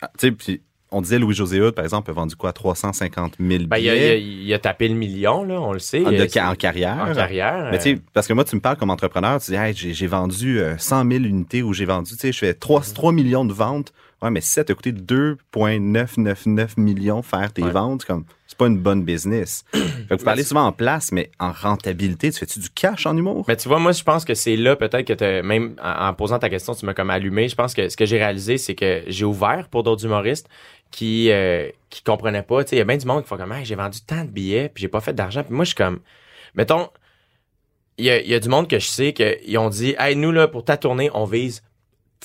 Ah, 0.00 0.10
Tu 0.18 0.28
sais, 0.28 0.32
puis 0.32 0.62
on 0.90 1.00
disait 1.02 1.18
Louis-José 1.18 1.60
Hood, 1.60 1.74
par 1.74 1.84
exemple, 1.84 2.10
a 2.10 2.14
vendu 2.14 2.34
quoi? 2.36 2.52
350 2.52 3.34
000 3.40 3.64
Ben, 3.66 3.76
il, 3.78 3.88
a, 3.88 3.94
il 3.94 3.98
a- 4.00 4.16
billets 4.16 4.22
il 4.22 4.54
a 4.54 4.58
tapé 4.58 4.88
le 4.88 4.94
million, 4.94 5.44
là, 5.44 5.60
on 5.60 5.72
le 5.72 5.78
sait. 5.78 6.04
en, 6.04 6.10
de 6.10 6.16
Euh, 6.16 6.24
en 6.50 6.54
carrière. 6.54 7.06
en 7.10 7.14
carrière. 7.14 7.68
Mais 7.70 7.76
euh, 7.76 7.80
tu 7.82 7.94
sais, 7.96 7.98
parce 8.12 8.26
que 8.26 8.32
moi, 8.32 8.44
tu 8.44 8.56
me 8.56 8.60
parles 8.60 8.76
comme 8.76 8.90
entrepreneur, 8.90 9.40
tu 9.40 9.50
dis, 9.52 9.56
hey, 9.56 9.74
j'ai 9.74 10.06
vendu 10.06 10.60
euh, 10.60 10.76
100 10.78 11.10
000 11.10 11.24
unités 11.24 11.62
ou 11.62 11.72
j'ai 11.74 11.84
vendu, 11.84 12.12
tu 12.12 12.16
sais, 12.18 12.32
je 12.32 12.38
fais 12.38 12.54
3, 12.54 12.80
3 12.94 13.12
millions 13.12 13.44
de 13.44 13.52
ventes 13.52 13.92
Ouais, 14.20 14.30
mais 14.30 14.40
si 14.40 14.50
ça 14.50 14.64
t'a 14.64 14.74
coûté 14.74 14.90
2,999 14.92 16.76
millions 16.76 17.22
faire 17.22 17.52
tes 17.52 17.62
Ouais. 17.62 17.70
ventes, 17.70 18.04
comme, 18.04 18.24
c'est 18.46 18.58
pas 18.58 18.66
une 18.66 18.78
bonne 18.78 19.04
business. 19.04 19.64
fait 19.72 19.80
que 20.08 20.14
vous 20.18 20.24
parlez 20.24 20.42
souvent 20.42 20.64
en 20.66 20.72
place, 20.72 21.12
mais 21.12 21.30
en 21.38 21.52
rentabilité, 21.52 22.32
tu 22.32 22.38
fais-tu 22.40 22.58
du 22.58 22.70
cash 22.70 23.06
en 23.06 23.16
humour? 23.16 23.44
Mais 23.46 23.56
tu 23.56 23.68
vois, 23.68 23.78
moi, 23.78 23.92
je 23.92 24.02
pense 24.02 24.24
que 24.24 24.34
c'est 24.34 24.56
là 24.56 24.74
peut-être 24.74 25.06
que 25.06 25.12
t'as- 25.12 25.42
même 25.42 25.76
en, 25.82 26.08
en 26.08 26.14
posant 26.14 26.38
ta 26.38 26.48
question, 26.50 26.74
tu 26.74 26.84
m'as 26.86 26.94
comme 26.94 27.10
allumé. 27.10 27.48
Je 27.48 27.54
pense 27.54 27.74
que 27.74 27.88
ce 27.88 27.96
que 27.96 28.06
j'ai 28.06 28.18
réalisé, 28.18 28.58
c'est 28.58 28.74
que 28.74 29.02
j'ai 29.06 29.24
ouvert 29.24 29.68
pour 29.68 29.82
d'autres 29.84 30.04
humoristes 30.04 30.48
qui 30.90 31.30
euh, 31.30 31.68
qui 31.90 32.02
comprenaient 32.02 32.42
pas. 32.42 32.64
Tu 32.64 32.70
sais, 32.70 32.76
il 32.76 32.78
y 32.80 32.82
a 32.82 32.84
bien 32.84 32.96
du 32.96 33.06
monde 33.06 33.22
qui 33.22 33.28
font 33.28 33.36
comme, 33.36 33.52
Hey, 33.52 33.64
j'ai 33.64 33.74
vendu 33.76 34.00
tant 34.00 34.24
de 34.24 34.30
billets, 34.30 34.68
puis 34.68 34.82
j'ai 34.82 34.88
pas 34.88 35.00
fait 35.00 35.12
d'argent. 35.12 35.44
Puis 35.44 35.54
moi, 35.54 35.64
je 35.64 35.68
suis 35.68 35.76
comme, 35.76 36.00
mettons, 36.54 36.88
il 37.98 38.04
y 38.06 38.10
a, 38.10 38.20
il 38.20 38.28
y 38.28 38.34
a 38.34 38.40
du 38.40 38.48
monde 38.48 38.68
que 38.68 38.78
je 38.78 38.86
sais 38.86 39.12
qu'ils 39.12 39.58
ont 39.58 39.68
dit, 39.70 39.94
hey, 39.98 40.14
nous 40.16 40.30
là, 40.32 40.46
pour 40.48 40.64
ta 40.64 40.76
tournée, 40.76 41.10
on 41.14 41.24
vise 41.24 41.62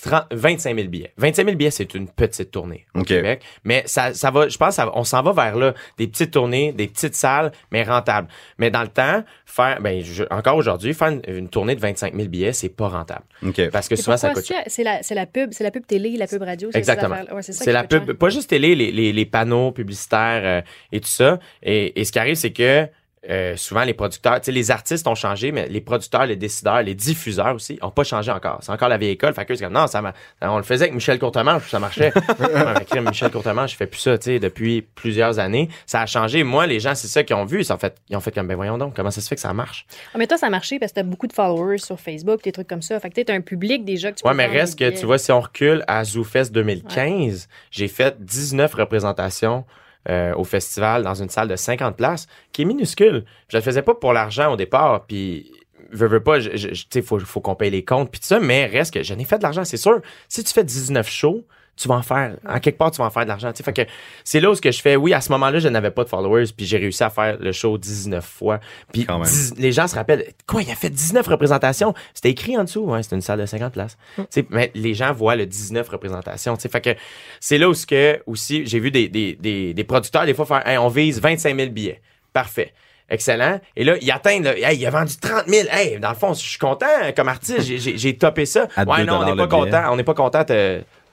30, 0.01 0.25
25 0.31 0.75
000 0.75 0.87
billets. 0.89 1.13
25 1.17 1.45
000 1.45 1.57
billets, 1.57 1.71
c'est 1.71 1.93
une 1.93 2.07
petite 2.07 2.51
tournée 2.51 2.85
au 2.95 2.99
OK. 3.01 3.07
Québec. 3.07 3.41
Mais 3.63 3.83
ça, 3.85 4.13
ça 4.13 4.31
va, 4.31 4.47
je 4.49 4.57
pense, 4.57 4.75
ça 4.75 4.91
on 4.95 5.03
s'en 5.03 5.21
va 5.21 5.31
vers 5.31 5.55
là. 5.55 5.73
Des 5.97 6.07
petites 6.07 6.31
tournées, 6.31 6.71
des 6.73 6.87
petites 6.87 7.15
salles, 7.15 7.51
mais 7.71 7.83
rentables. 7.83 8.27
Mais 8.57 8.71
dans 8.71 8.81
le 8.81 8.87
temps, 8.87 9.23
faire, 9.45 9.79
ben, 9.81 10.03
je- 10.03 10.23
encore 10.31 10.57
aujourd'hui, 10.57 10.93
faire 10.93 11.09
une, 11.09 11.21
une 11.27 11.49
tournée 11.49 11.75
de 11.75 11.79
25 11.81 12.15
000 12.15 12.27
billets, 12.27 12.53
c'est 12.53 12.69
pas 12.69 12.87
rentable. 12.89 13.23
OK. 13.45 13.69
Parce 13.69 13.87
que 13.87 13.95
souvent, 13.95 14.17
ça 14.17 14.31
coûte 14.33 14.45
cher. 14.45 14.63
c'est- 14.67 14.83
la, 14.83 15.03
c'est 15.03 15.15
la 15.15 15.25
pub, 15.25 15.49
c'est 15.53 15.63
la 15.63 15.71
pub 15.71 15.85
télé, 15.85 16.17
la 16.17 16.27
pub 16.27 16.41
radio. 16.41 16.69
Exactement. 16.73 17.15
Ouais, 17.31 17.41
c'est 17.41 17.53
ça 17.53 17.59
C'est 17.63 17.71
qui 17.71 17.73
la 17.73 17.83
pub, 17.83 18.05
cher. 18.05 18.17
pas 18.17 18.29
juste 18.29 18.49
télé, 18.49 18.75
les, 18.75 18.91
les, 18.91 19.13
les 19.13 19.25
panneaux 19.25 19.71
publicitaires 19.71 20.41
euh, 20.43 20.61
et 20.91 20.99
tout 20.99 21.07
ça. 21.07 21.39
Et, 21.61 21.99
et 21.99 22.03
ce 22.05 22.11
qui 22.11 22.19
arrive, 22.19 22.35
c'est 22.35 22.51
que 22.51 22.87
euh, 23.29 23.55
souvent 23.55 23.83
les 23.83 23.93
producteurs, 23.93 24.39
tu 24.41 24.45
sais, 24.47 24.51
les 24.51 24.69
artistes 24.71 25.07
ont 25.07 25.15
changé, 25.15 25.51
mais 25.51 25.67
les 25.69 25.79
producteurs, 25.81 26.25
les 26.25 26.35
décideurs, 26.35 26.81
les 26.81 26.93
diffuseurs 26.95 27.55
aussi 27.55 27.79
ont 27.81 27.89
pas 27.91 28.03
changé 28.03 28.31
encore. 28.31 28.59
C'est 28.61 28.71
encore 28.71 28.89
la 28.89 28.97
vieille 28.97 29.11
école. 29.11 29.33
Fait 29.33 29.45
que 29.45 29.55
c'est 29.55 29.63
comme, 29.63 29.73
non, 29.73 29.87
ça 29.87 30.01
m'a- 30.01 30.13
on 30.41 30.57
le 30.57 30.63
faisait 30.63 30.83
avec 30.85 30.93
Michel 30.93 31.19
Courtemanche, 31.19 31.69
ça 31.69 31.79
marchait. 31.79 32.11
Michel 33.01 33.31
Courtemanche, 33.31 33.71
je 33.71 33.75
fais 33.77 33.87
plus 33.87 33.99
ça, 33.99 34.17
tu 34.17 34.25
sais, 34.25 34.39
depuis 34.39 34.81
plusieurs 34.81 35.39
années. 35.39 35.69
Ça 35.85 36.01
a 36.01 36.05
changé. 36.05 36.43
Moi, 36.43 36.67
les 36.67 36.79
gens, 36.79 36.95
c'est 36.95 37.07
ça 37.07 37.23
qu'ils 37.23 37.35
ont 37.35 37.45
vu. 37.45 37.61
Ils 37.61 37.71
ont 37.73 37.77
fait, 37.77 37.95
ils 38.09 38.15
ont 38.15 38.19
fait 38.19 38.31
comme, 38.31 38.47
ben 38.47 38.55
voyons 38.55 38.77
donc, 38.77 38.95
comment 38.95 39.11
ça 39.11 39.21
se 39.21 39.27
fait 39.27 39.35
que 39.35 39.41
ça 39.41 39.53
marche? 39.53 39.85
Ah, 40.13 40.17
mais 40.17 40.27
toi, 40.27 40.37
ça 40.37 40.47
a 40.47 40.49
marché 40.49 40.79
parce 40.79 40.91
que 40.91 40.95
t'as 40.95 41.03
beaucoup 41.03 41.27
de 41.27 41.33
followers 41.33 41.77
sur 41.79 41.99
Facebook, 41.99 42.43
des 42.43 42.51
trucs 42.51 42.67
comme 42.67 42.81
ça. 42.81 42.99
Fait 42.99 43.09
que 43.09 43.21
t'as 43.21 43.33
un 43.33 43.41
public 43.41 43.85
déjà 43.85 44.11
que 44.11 44.17
tu 44.19 44.27
Ouais, 44.27 44.33
mais 44.33 44.47
reste 44.47 44.77
que, 44.79 44.89
tu 44.89 45.05
vois, 45.05 45.17
si 45.17 45.31
on 45.31 45.39
recule 45.41 45.83
à 45.87 46.03
ZooFest 46.03 46.51
2015, 46.51 47.47
j'ai 47.71 47.87
fait 47.87 48.15
19 48.23 48.73
représentations 48.73 49.65
euh, 50.09 50.33
au 50.35 50.43
festival 50.43 51.03
dans 51.03 51.15
une 51.15 51.29
salle 51.29 51.47
de 51.47 51.55
50 51.55 51.95
places 51.95 52.27
qui 52.51 52.63
est 52.63 52.65
minuscule. 52.65 53.25
Je 53.47 53.57
le 53.57 53.63
faisais 53.63 53.81
pas 53.81 53.95
pour 53.95 54.13
l'argent 54.13 54.53
au 54.53 54.55
départ, 54.57 55.05
puis 55.05 55.51
veux, 55.91 56.07
veux 56.07 56.23
pas, 56.23 56.39
tu 56.39 56.75
sais, 56.89 57.01
faut, 57.01 57.19
faut 57.19 57.41
qu'on 57.41 57.55
paye 57.55 57.71
les 57.71 57.85
comptes, 57.85 58.11
puis 58.11 58.19
tout 58.19 58.27
ça, 58.27 58.39
mais 58.39 58.65
reste 58.65 58.93
que 58.93 59.03
j'en 59.03 59.17
ai 59.17 59.25
fait 59.25 59.37
de 59.37 59.43
l'argent, 59.43 59.63
c'est 59.63 59.77
sûr. 59.77 60.01
Si 60.27 60.43
tu 60.43 60.53
fais 60.53 60.63
19 60.63 61.07
shows, 61.09 61.45
tu 61.75 61.87
vas 61.87 61.95
en 61.95 62.03
faire, 62.03 62.35
en 62.47 62.59
quelque 62.59 62.77
part, 62.77 62.91
tu 62.91 62.99
vas 62.99 63.05
en 63.05 63.09
faire 63.09 63.23
de 63.23 63.29
l'argent. 63.29 63.51
tu 63.51 63.57
sais. 63.57 63.63
Fait 63.63 63.73
que 63.73 63.91
c'est 64.23 64.39
là 64.39 64.51
où 64.51 64.55
ce 64.55 64.61
que 64.61 64.71
je 64.71 64.79
fais, 64.79 64.95
oui, 64.95 65.11
à 65.13 65.21
ce 65.21 65.31
moment-là, 65.31 65.57
je 65.59 65.67
n'avais 65.67 65.89
pas 65.89 66.03
de 66.03 66.09
followers, 66.09 66.45
puis 66.55 66.65
j'ai 66.67 66.77
réussi 66.77 67.03
à 67.03 67.09
faire 67.09 67.37
le 67.39 67.51
show 67.51 67.77
19 67.79 68.23
fois. 68.23 68.59
Puis 68.91 69.05
Quand 69.05 69.17
même. 69.17 69.27
10 69.27 69.55
les 69.57 69.71
gens 69.71 69.87
se 69.87 69.95
rappellent, 69.95 70.25
quoi, 70.45 70.61
il 70.61 70.69
a 70.69 70.75
fait 70.75 70.91
19 70.91 71.25
représentations? 71.27 71.93
C'était 72.13 72.29
écrit 72.29 72.57
en 72.57 72.63
dessous, 72.65 72.81
ouais, 72.81 73.01
c'était 73.01 73.15
une 73.15 73.21
salle 73.23 73.39
de 73.39 73.45
50 73.47 73.73
places. 73.73 73.97
Tu 74.17 74.23
sais, 74.29 74.45
mais 74.51 74.71
les 74.75 74.93
gens 74.93 75.13
voient 75.13 75.35
le 75.35 75.45
19 75.47 75.89
représentations. 75.89 76.55
tu 76.55 76.61
sais. 76.61 76.69
Fait 76.69 76.81
que 76.81 76.95
c'est 77.39 77.57
là 77.57 77.67
où 77.69 77.73
ce 77.73 77.87
que, 77.87 78.21
aussi, 78.27 78.65
j'ai 78.67 78.79
vu 78.79 78.91
des, 78.91 79.09
des, 79.09 79.33
des, 79.33 79.73
des 79.73 79.83
producteurs, 79.83 80.25
des 80.25 80.33
fois, 80.35 80.45
faire, 80.45 80.67
Hey, 80.67 80.77
on 80.77 80.89
vise 80.89 81.19
25 81.19 81.55
000 81.57 81.71
billets. 81.71 82.01
Parfait. 82.33 82.71
Excellent. 83.09 83.59
Et 83.75 83.83
là, 83.83 83.95
il 84.01 84.09
atteint, 84.11 84.39
là, 84.39 84.57
hey, 84.57 84.77
il 84.79 84.85
a 84.85 84.89
vendu 84.89 85.13
30 85.17 85.43
000. 85.47 85.67
Hey, 85.71 85.99
dans 85.99 86.09
le 86.09 86.15
fond, 86.15 86.33
je 86.33 86.39
suis 86.39 86.57
content 86.57 86.85
comme 87.15 87.27
artiste. 87.27 87.61
J'ai- 87.61 88.17
topé 88.17 88.45
ça. 88.45 88.67
À 88.75 88.85
ouais, 88.85 88.99
2 88.99 89.05
non, 89.05 89.19
on 89.19 89.25
n'est 89.25 89.35
pas 89.35 89.45
billet. 89.47 89.59
content. 89.65 89.83
On 89.91 89.95
n'est 89.97 90.03
pas 90.03 90.13
content. 90.13 90.43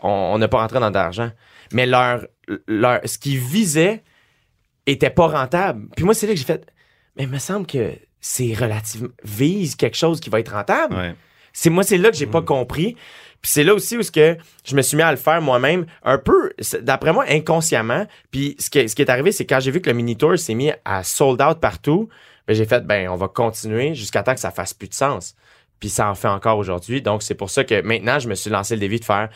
On 0.03 0.39
n'a 0.39 0.49
pas 0.49 0.59
rentré 0.59 0.81
dans 0.81 0.91
de 0.91 0.95
l'argent. 0.95 1.31
Mais 1.73 1.87
leur, 1.87 2.27
leur, 2.67 3.01
ce 3.05 3.19
qu'ils 3.19 3.39
visaient 3.39 4.03
était 4.87 5.11
pas 5.11 5.29
rentable. 5.29 5.89
Puis 5.97 6.05
moi, 6.05 6.15
c'est 6.15 6.27
là 6.27 6.33
que 6.33 6.39
j'ai 6.39 6.45
fait, 6.45 6.67
mais 7.17 7.25
il 7.25 7.29
me 7.29 7.39
semble 7.39 7.67
que 7.67 7.93
c'est 8.21 8.55
relativement, 8.55 9.11
vise 9.25 9.77
quelque 9.77 9.97
chose 9.97 10.21
qui 10.21 10.31
va 10.31 10.41
être 10.41 10.53
rentable. 10.53 10.95
Ouais. 10.95 11.15
C'est 11.53 11.71
moi, 11.71 11.83
c'est 11.83 11.99
là 11.99 12.11
que 12.11 12.17
j'ai 12.17 12.27
pas 12.27 12.43
compris. 12.43 12.97
Puis 13.43 13.51
c'est 13.51 13.65
là 13.65 13.75
aussi 13.75 13.97
où 13.97 14.03
ce 14.03 14.11
que 14.11 14.37
je 14.65 14.77
me 14.77 14.83
suis 14.83 14.97
mis 14.97 15.03
à 15.03 15.11
le 15.11 15.17
faire 15.17 15.41
moi-même, 15.41 15.87
un 16.03 16.19
peu, 16.19 16.53
d'après 16.83 17.13
moi, 17.13 17.25
inconsciemment. 17.29 18.07
Puis 18.31 18.57
ce 18.59 18.69
qui, 18.69 18.89
ce 18.89 18.95
qui 18.95 19.03
est 19.03 19.11
arrivé, 19.11 19.33
c'est 19.33 19.47
quand 19.47 19.61
j'ai 19.61 19.71
vu 19.71 19.81
que 19.81 19.89
le 19.89 19.97
mini 19.97 20.17
tour 20.17 20.39
s'est 20.39 20.55
mis 20.55 20.71
à 20.85 21.03
sold 21.03 21.41
out 21.41 21.59
partout, 21.59 22.09
ben 22.47 22.55
j'ai 22.55 22.67
fait, 22.67 22.87
ben 22.87 23.09
on 23.09 23.17
va 23.17 23.29
continuer 23.29 23.95
jusqu'à 23.95 24.23
temps 24.23 24.35
que 24.35 24.41
ça 24.41 24.51
fasse 24.51 24.75
plus 24.75 24.89
de 24.89 24.95
sens. 24.95 25.35
Puis 25.81 25.89
ça 25.89 26.11
en 26.11 26.15
fait 26.15 26.29
encore 26.29 26.59
aujourd'hui. 26.59 27.01
Donc 27.01 27.23
c'est 27.23 27.35
pour 27.35 27.49
ça 27.49 27.65
que 27.65 27.81
maintenant, 27.81 28.19
je 28.19 28.29
me 28.29 28.35
suis 28.35 28.51
lancé 28.51 28.75
le 28.75 28.81
défi 28.81 29.01
de 29.01 29.05
faire. 29.05 29.31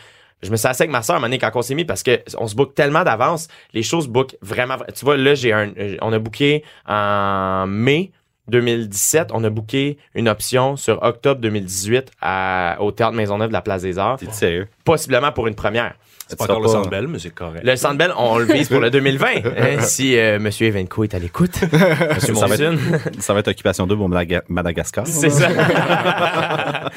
Je 0.45 0.51
me 0.51 0.55
suis 0.57 0.67
assis 0.67 0.83
avec 0.83 0.91
ma 0.91 1.01
soeur, 1.01 1.19
Mané, 1.19 1.37
quand 1.39 1.51
on 1.55 1.61
s'est 1.61 1.75
mis, 1.75 1.85
parce 1.85 2.03
que 2.03 2.21
on 2.37 2.47
se 2.47 2.55
book 2.55 2.75
tellement 2.75 3.03
d'avance, 3.03 3.47
les 3.73 3.83
choses 3.83 4.07
bookent 4.07 4.35
vraiment. 4.41 4.75
Tu 4.95 5.03
vois, 5.03 5.17
là, 5.17 5.33
j'ai 5.35 5.51
un, 5.51 5.71
on 6.01 6.13
a 6.13 6.19
booké 6.19 6.63
en 6.87 7.65
mai 7.67 8.11
2017, 8.47 9.29
on 9.33 9.43
a 9.43 9.49
booké 9.49 9.97
une 10.13 10.29
option 10.29 10.75
sur 10.75 11.01
octobre 11.01 11.41
2018 11.41 12.11
à, 12.21 12.77
au 12.79 12.91
Théâtre 12.91 13.13
Maisonneuve 13.15 13.47
de 13.49 13.53
la 13.53 13.61
Place 13.61 13.81
des 13.81 13.97
Arts, 13.97 14.17
T'es 14.19 14.31
sérieux? 14.31 14.67
possiblement 14.83 15.31
pour 15.31 15.47
une 15.47 15.55
première. 15.55 15.95
C'est 16.27 16.37
pas 16.37 16.45
encore 16.45 16.59
le 16.61 16.67
seras 16.67 16.77
pas- 16.79 16.83
Centre 16.83 16.89
Bell, 16.89 17.07
mais 17.07 17.19
c'est 17.19 17.29
correct. 17.33 17.61
Le 17.63 17.75
Centre 17.75 17.97
Bell, 17.97 18.11
on 18.17 18.37
le 18.37 18.45
vise 18.45 18.67
pour 18.69 18.79
le 18.79 18.89
2020. 18.91 19.27
hein, 19.27 19.79
si 19.81 20.17
euh, 20.17 20.35
M. 20.37 20.49
Evenco 20.61 21.03
est 21.03 21.13
à 21.13 21.19
l'écoute. 21.19 21.61
Monsieur 22.15 22.33
Ça 22.35 22.47
va, 22.47 22.55
être, 22.55 23.21
ça 23.21 23.33
va 23.33 23.39
être 23.41 23.47
occupation 23.49 23.85
double 23.87 24.01
au 24.03 24.07
Madaga- 24.07 24.41
Madagascar. 24.49 25.05
C'est 25.07 25.29
ça. 25.29 25.47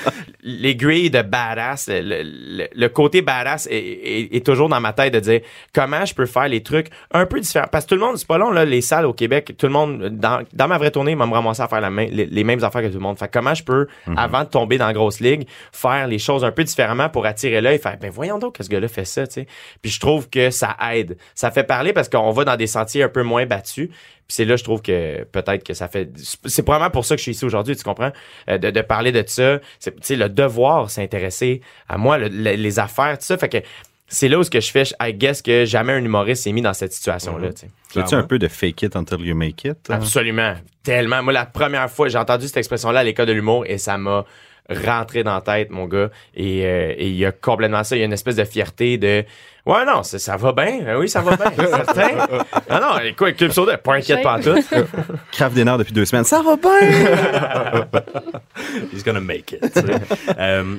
les 0.43 0.77
grilles 0.77 1.11
de 1.11 1.23
badass, 1.23 1.89
le, 1.89 2.01
le- 2.23 2.69
le 2.75 2.89
côté 2.89 3.23
badass 3.23 3.67
est, 3.71 3.77
est- 3.77 4.37
est 4.37 4.47
toujours 4.47 4.69
dans 4.69 4.81
ma 4.81 4.93
tête 4.93 5.13
de 5.13 5.21
dire 5.21 5.41
comment 5.75 6.05
je 6.05 6.15
peux 6.15 6.27
faire 6.27 6.49
les 6.49 6.63
trucs 6.63 6.89
un 7.13 7.27
peu 7.27 7.41
différents. 7.41 7.67
Parce 7.71 7.85
que 7.85 7.91
tout 7.91 7.95
le 7.97 8.01
monde, 8.01 8.17
c'est 8.17 8.27
pas 8.27 8.39
long, 8.39 8.51
là, 8.51 8.65
les 8.65 8.81
salles 8.81 9.07
au 9.07 9.13
Québec, 9.13 9.55
tout 9.59 9.67
le 9.67 9.73
monde, 9.73 10.09
dans, 10.13 10.43
dans 10.53 10.69
ma 10.69 10.79
vraie 10.79 10.91
tournée, 10.91 11.15
m'a 11.15 11.27
me 11.27 11.33
ramasser 11.35 11.63
à 11.63 11.69
faire 11.69 11.81
la 11.81 11.91
les, 11.91 12.27
les 12.27 12.45
mêmes 12.45 12.63
affaires 12.63 12.83
que 12.83 12.87
tout 12.89 12.95
le 12.95 13.01
monde. 13.01 13.19
Fait 13.19 13.27
que 13.27 13.33
comment 13.33 13.55
je 13.55 13.65
peux, 13.65 13.89
avant 14.17 14.45
de 14.45 14.49
tomber 14.49 14.79
dans 14.79 14.87
la 14.87 14.93
grosse 14.93 15.21
ligue, 15.21 15.47
faire 15.73 16.07
les 16.07 16.19
choses 16.19 16.45
un 16.45 16.53
peu 16.53 16.65
différemment 16.65 17.09
pour 17.09 17.27
attirer 17.27 17.61
l'œil, 17.61 17.79
faire, 17.79 17.97
ben 18.01 18.11
voyons 18.11 18.39
donc 18.39 18.57
que 18.57 18.63
ce 18.63 18.69
gars-là 18.69 18.89
fait 18.89 19.05
ça, 19.05 19.18
tu 19.27 19.33
sais. 19.35 19.47
Puis 19.83 19.91
je 19.91 20.01
trouve 20.01 20.29
que 20.31 20.51
ça 20.51 20.77
aide. 20.93 21.17
Ça 21.35 21.51
fait 21.51 21.65
parler 21.65 21.93
parce 21.93 22.09
qu'on 22.09 22.31
va 22.31 22.45
dans 22.45 22.57
des 22.57 22.67
sentiers 22.67 23.03
un 23.03 23.09
peu 23.09 23.23
moins 23.23 23.47
battus. 23.47 23.89
Puis 23.89 24.35
c'est 24.35 24.45
là, 24.45 24.57
je 24.57 24.65
trouve 24.65 24.83
que 24.83 25.25
peut-être 25.25 25.65
que 25.65 25.73
ça 25.75 25.89
fait. 25.89 26.11
C'est 26.45 26.63
probablement 26.63 26.91
pour 26.91 27.05
ça 27.07 27.15
que 27.15 27.19
je 27.19 27.23
suis 27.25 27.33
ici 27.33 27.45
aujourd'hui, 27.45 27.75
tu 27.77 27.83
comprends? 27.83 28.13
Euh, 28.51 28.59
de, 28.59 28.71
de 28.71 28.81
parler 28.83 29.11
de 29.13 29.25
ça. 29.27 29.59
C'est, 29.79 29.93
tu 29.93 29.99
sais, 30.03 30.17
le 30.17 30.29
devoir 30.29 30.91
s'intéresser 30.91 31.63
à 31.89 31.97
moi, 31.97 32.19
le- 32.19 32.29
le- 32.29 32.53
les 32.57 32.79
affaires, 32.79 33.17
tout 33.19 33.25
ça. 33.25 33.39
Fait 33.39 33.49
que 33.49 33.59
c'est 34.11 34.29
là 34.29 34.39
où 34.39 34.43
ce 34.43 34.51
que 34.51 34.61
je 34.61 34.71
fais, 34.71 34.85
I 35.01 35.13
guess 35.15 35.43
que 35.43 35.65
jamais 35.65 35.93
un 35.93 36.03
humoriste 36.05 36.45
s'est 36.45 36.53
mis 36.53 36.63
dans 36.63 36.73
cette 36.75 36.93
situation-là, 36.93 37.53
tu. 37.53 37.67
Y 37.95 38.01
a-tu 38.03 38.15
un 38.15 38.23
peu 38.23 38.39
de 38.39 38.49
fake 38.49 38.83
it 38.83 38.97
until 38.97 39.21
you 39.21 39.35
make 39.35 39.65
it? 39.65 39.77
hein? 39.89 39.95
Absolument. 39.95 40.55
Tellement. 40.83 41.23
Moi, 41.23 41.33
la 41.33 41.47
première 41.47 41.91
fois, 41.91 42.09
j'ai 42.09 42.19
entendu 42.19 42.47
cette 42.47 42.57
expression-là 42.59 43.01
à 43.01 43.05
l'école 43.05 43.27
de 43.27 43.33
l'humour 43.33 43.65
et 43.67 43.79
ça 43.79 43.97
m'a 43.99 44.25
rentré 44.69 45.23
dans 45.23 45.35
la 45.35 45.41
tête, 45.41 45.71
mon 45.71 45.87
gars. 45.87 46.11
Et 46.35 46.65
euh, 46.65 46.95
et 46.97 47.09
il 47.09 47.17
y 47.17 47.25
a 47.25 47.33
complètement 47.33 47.85
ça. 47.85 47.97
Il 47.97 48.01
y 48.01 48.03
a 48.03 48.05
une 48.05 48.13
espèce 48.13 48.37
de 48.37 48.45
fierté 48.45 48.99
de 48.99 49.25
Ouais, 49.67 49.85
non, 49.85 50.03
ça, 50.03 50.19
ça 50.19 50.37
va 50.37 50.53
bien. 50.53 50.81
Ben 50.83 50.97
oui, 50.97 51.09
ça 51.11 51.21
va 51.21 51.37
bien. 51.37 51.51
certain. 51.67 52.09
Non, 52.71 52.81
non, 52.81 52.99
écoute, 53.05 53.37
Club 53.37 53.51
Soda, 53.51 53.77
pas 53.79 53.95
inquiète 53.97 54.23
pas 54.23 54.41
tout. 54.41 54.55
Crave 55.33 55.55
des 55.55 55.65
nerfs 55.65 55.79
depuis 55.79 55.93
deux 55.93 56.05
semaines. 56.05 56.25
Ça 56.25 56.43
va 56.43 56.57
bien! 56.57 57.87
He's 58.93 59.03
gonna 59.05 59.21
make 59.21 59.53
it. 59.53 59.61
tu 59.73 59.81
sais. 59.81 60.01
Euh, 60.39 60.77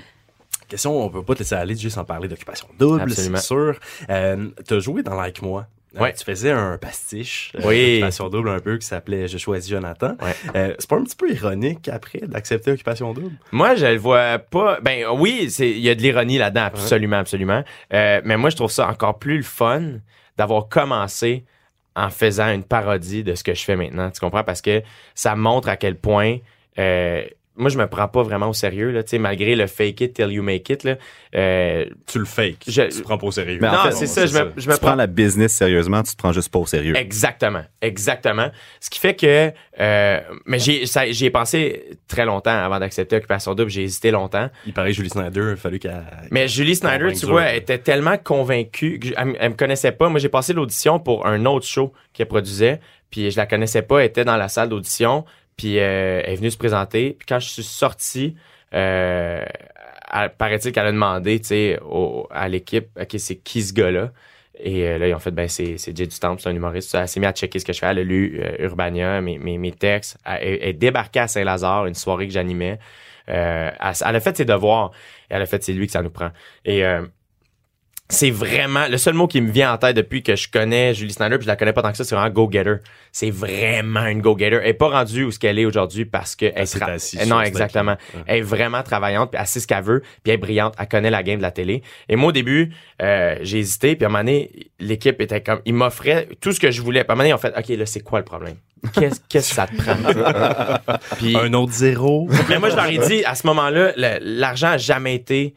question, 0.67 1.03
on 1.05 1.09
peut 1.09 1.23
pas 1.23 1.33
te 1.35 1.39
laisser 1.39 1.55
aller 1.55 1.75
juste 1.75 1.97
en 1.97 2.03
parler 2.05 2.27
d'occupation 2.27 2.67
double, 2.77 3.11
c'est 3.11 3.35
sûr. 3.37 3.75
Euh, 4.09 4.47
T'as 4.67 4.79
joué 4.79 5.03
dans 5.03 5.15
Like 5.15 5.41
Moi? 5.41 5.65
Euh, 5.95 5.99
Ouais. 6.01 6.13
Tu 6.13 6.23
faisais 6.23 6.51
un 6.51 6.77
pastiche 6.77 7.51
euh, 7.55 7.61
Oui. 7.65 7.93
d'Occupation 7.93 8.29
Double 8.29 8.49
un 8.49 8.59
peu 8.59 8.77
qui 8.77 8.85
s'appelait 8.85 9.27
Je 9.27 9.37
choisis 9.39 9.69
Jonathan. 9.71 10.15
Ouais. 10.21 10.35
Euh, 10.55 10.75
c'est 10.77 10.87
pas 10.89 10.97
un 10.97 11.03
petit 11.03 11.15
peu 11.15 11.31
ironique 11.31 11.87
après 11.89 12.19
d'accepter 12.19 12.71
Occupation 12.71 13.11
Double? 13.13 13.31
Moi, 13.51 13.75
je 13.75 13.85
le 13.87 13.97
vois 13.97 14.37
pas. 14.39 14.79
Ben 14.81 15.05
oui, 15.17 15.51
il 15.59 15.79
y 15.79 15.89
a 15.89 15.95
de 15.95 16.01
l'ironie 16.01 16.37
là-dedans, 16.37 16.65
absolument, 16.65 17.17
absolument. 17.17 17.63
Euh, 17.93 18.21
mais 18.23 18.37
moi, 18.37 18.49
je 18.51 18.55
trouve 18.55 18.69
ça 18.71 18.87
encore 18.87 19.17
plus 19.17 19.37
le 19.37 19.43
fun 19.43 19.93
d'avoir 20.37 20.69
commencé 20.69 21.43
en 21.95 22.09
faisant 22.09 22.51
une 22.53 22.63
parodie 22.63 23.23
de 23.23 23.33
ce 23.35 23.43
que 23.43 23.53
je 23.53 23.63
fais 23.63 23.75
maintenant. 23.75 24.09
Tu 24.11 24.19
comprends? 24.19 24.43
Parce 24.43 24.61
que 24.61 24.83
ça 25.15 25.35
montre 25.35 25.67
à 25.69 25.75
quel 25.75 25.95
point. 25.95 26.37
euh, 26.77 27.23
moi, 27.59 27.69
je 27.69 27.77
me 27.77 27.85
prends 27.87 28.07
pas 28.07 28.23
vraiment 28.23 28.49
au 28.49 28.53
sérieux, 28.53 28.89
là, 28.91 29.03
tu 29.03 29.09
sais, 29.11 29.19
malgré 29.19 29.55
le 29.55 29.67
fake 29.67 30.01
it 30.01 30.13
till 30.15 30.31
you 30.31 30.41
make 30.41 30.67
it, 30.69 30.83
là. 30.83 30.95
Euh, 31.35 31.85
Tu 32.07 32.17
le 32.17 32.25
fake. 32.25 32.63
Je- 32.67 32.81
Tu 32.83 32.97
te 32.97 33.01
prends 33.03 33.17
pas 33.19 33.27
au 33.27 33.31
sérieux. 33.31 33.59
Mais 33.61 33.67
en 33.67 33.73
non, 33.73 33.77
fait, 33.83 33.91
c'est 33.91 34.07
ça, 34.07 34.25
je 34.25 34.33
me, 34.33 34.51
je 34.57 34.67
me 34.67 34.73
Tu 34.73 34.79
prends 34.79 34.95
la 34.95 35.05
business 35.05 35.53
sérieusement, 35.53 36.01
tu 36.01 36.13
te 36.13 36.17
prends 36.17 36.31
juste 36.33 36.49
pas 36.51 36.57
au 36.59 36.65
sérieux. 36.65 36.95
Exactement, 36.97 37.61
exactement. 37.81 38.49
Ce 38.79 38.89
qui 38.89 38.99
fait 38.99 39.15
que, 39.15 39.51
euh, 39.79 40.19
mais 40.45 40.57
j'ai, 40.59 40.85
j'y 41.11 41.25
ai 41.25 41.29
pensé 41.29 41.97
très 42.07 42.25
longtemps 42.25 42.57
avant 42.57 42.79
d'accepter 42.79 43.17
Occupation 43.17 43.53
Double. 43.53 43.69
J'ai 43.69 43.83
hésité 43.83 44.09
longtemps. 44.11 44.49
Il 44.65 44.73
paraît 44.73 44.89
que 44.89 44.95
Julie 44.95 45.09
Snyder, 45.09 45.41
il 45.49 45.53
a 45.53 45.55
fallu 45.55 45.77
qu'elle. 45.79 46.03
Mais 46.31 46.47
Julie 46.47 46.75
Snyder, 46.75 47.13
tu 47.13 47.25
vois, 47.25 47.43
elle 47.43 47.57
était 47.57 47.77
tellement 47.77 48.17
convaincue 48.17 48.99
qu'elle 48.99 49.25
me- 49.25 49.35
elle 49.39 49.49
me 49.51 49.55
connaissait 49.55 49.91
pas. 49.91 50.09
Moi, 50.09 50.19
j'ai 50.19 50.29
passé 50.29 50.53
l'audition 50.53 50.99
pour 50.99 51.25
un 51.27 51.45
autre 51.45 51.65
show 51.67 51.93
qu'elle 52.13 52.27
produisait, 52.27 52.79
puis 53.11 53.29
je 53.31 53.37
la 53.37 53.45
connaissais 53.45 53.81
pas. 53.81 53.99
Elle 53.99 54.07
était 54.07 54.25
dans 54.25 54.37
la 54.37 54.47
salle 54.47 54.69
d'audition, 54.69 55.25
puis 55.59 55.77
euh, 55.77 56.21
elle 56.23 56.31
est 56.31 56.35
venue 56.37 56.51
se 56.51 56.57
présenter. 56.57 57.17
Puis 57.19 57.25
quand 57.27 57.39
je 57.39 57.49
suis 57.49 57.63
sorti, 57.63 58.37
euh, 58.73 59.43
paraît-il 60.37 60.71
qu'elle 60.71 60.85
a 60.85 60.91
demandé, 60.93 61.77
au- 61.85 62.27
à 62.31 62.47
l'équipe, 62.47 62.87
OK, 62.97 63.15
c'est 63.17 63.35
qui 63.35 63.61
ce 63.61 63.73
gars-là? 63.73 64.11
Et 64.57 64.87
euh, 64.87 64.97
là, 64.97 65.09
ils 65.09 65.13
ont 65.13 65.19
fait, 65.19 65.31
ben, 65.31 65.49
c'est, 65.49 65.77
c'est 65.77 65.95
Jay 65.97 66.07
du 66.07 66.17
Temple, 66.17 66.41
c'est 66.41 66.47
un 66.47 66.55
humoriste. 66.55 66.95
Elle 66.95 67.09
s'est 67.09 67.19
mise 67.19 67.27
à 67.27 67.33
checker 67.33 67.59
ce 67.59 67.65
que 67.65 67.73
je 67.73 67.79
fais. 67.79 67.87
Elle 67.87 67.99
a 67.99 68.03
lu 68.03 68.41
Urbania, 68.59 69.19
mes, 69.19 69.37
mes, 69.37 69.57
mes 69.57 69.73
textes. 69.73 70.17
Elle 70.23 70.63
est 70.63 70.73
débarquée 70.73 71.19
à 71.19 71.27
Saint-Lazare, 71.27 71.87
une 71.87 71.93
soirée 71.93 72.27
que 72.27 72.33
j'animais. 72.33 72.79
Euh, 73.27 73.69
elle, 73.81 73.93
elle 74.05 74.15
a 74.15 74.19
fait 74.21 74.37
ses 74.37 74.45
devoirs. 74.45 74.91
Et 75.29 75.33
elle 75.33 75.41
a 75.41 75.45
fait, 75.45 75.61
c'est 75.61 75.73
lui 75.73 75.87
que 75.87 75.91
ça 75.91 76.01
nous 76.01 76.09
prend. 76.09 76.29
Et 76.63 76.85
euh, 76.85 77.05
c'est 78.11 78.31
vraiment 78.31 78.87
le 78.87 78.97
seul 78.97 79.13
mot 79.13 79.27
qui 79.27 79.39
me 79.39 79.51
vient 79.51 79.71
en 79.71 79.77
tête 79.77 79.95
depuis 79.95 80.23
que 80.23 80.35
je 80.35 80.49
connais 80.49 80.95
Julie 80.95 81.13
Snyder 81.13 81.37
puis 81.37 81.43
je 81.43 81.47
la 81.47 81.55
connais 81.55 81.73
pas 81.73 81.83
tant 81.83 81.91
que 81.91 81.97
ça 81.97 82.03
c'est 82.03 82.15
vraiment 82.15 82.31
go-getter. 82.33 82.77
C'est 83.11 83.29
vraiment 83.29 84.05
une 84.07 84.19
go-getter. 84.21 84.59
Elle 84.63 84.69
est 84.69 84.73
pas 84.73 84.89
rendue 84.89 85.25
où 85.25 85.31
ce 85.31 85.37
qu'elle 85.37 85.59
est 85.59 85.65
aujourd'hui 85.65 86.05
parce 86.05 86.35
que 86.35 86.45
elle 86.55 86.63
assise 86.63 87.19
Eh 87.21 87.27
non 87.27 87.39
exactement. 87.39 87.97
Elle 88.25 88.39
est 88.39 88.41
vraiment 88.41 88.81
travaillante 88.81 89.29
puis 89.31 89.39
elle 89.39 89.47
sait 89.47 89.59
ce 89.59 89.67
qu'elle 89.67 89.83
veut 89.83 90.01
puis 90.01 90.31
elle 90.31 90.33
est 90.33 90.37
brillante. 90.37 90.73
Elle 90.79 90.87
connaît 90.87 91.11
la 91.11 91.21
game 91.21 91.37
de 91.37 91.43
la 91.43 91.51
télé. 91.51 91.83
Et 92.07 92.15
moi 92.15 92.29
au 92.29 92.31
début 92.31 92.73
euh, 93.01 93.35
j'ai 93.41 93.59
hésité 93.59 93.95
puis 93.95 94.05
à 94.05 94.07
un 94.07 94.11
moment 94.11 94.23
donné 94.23 94.49
l'équipe 94.79 95.21
était 95.21 95.41
comme 95.41 95.61
ils 95.65 95.73
m'offraient 95.75 96.29
tout 96.41 96.51
ce 96.51 96.59
que 96.59 96.71
je 96.71 96.81
voulais. 96.81 97.03
Puis 97.03 97.11
à 97.11 97.13
un 97.13 97.15
moment 97.15 97.23
donné 97.25 97.33
ont 97.35 97.37
fait 97.37 97.53
ok 97.55 97.77
là 97.77 97.85
c'est 97.85 98.01
quoi 98.01 98.17
le 98.17 98.25
problème? 98.25 98.55
Qu'est-ce 98.93 99.19
que 99.29 99.39
ça 99.39 99.67
te 99.67 99.75
prend? 99.75 99.95
Puis 101.17 101.35
Un 101.37 101.53
autre 101.53 101.73
zéro? 101.73 102.27
mais 102.47 102.59
moi, 102.59 102.69
je 102.69 102.75
leur 102.75 102.87
ai 102.87 102.97
dit, 102.97 103.23
à 103.25 103.35
ce 103.35 103.45
moment-là, 103.47 103.91
l'argent 104.21 104.69
a 104.69 104.77
jamais 104.77 105.15
été 105.15 105.53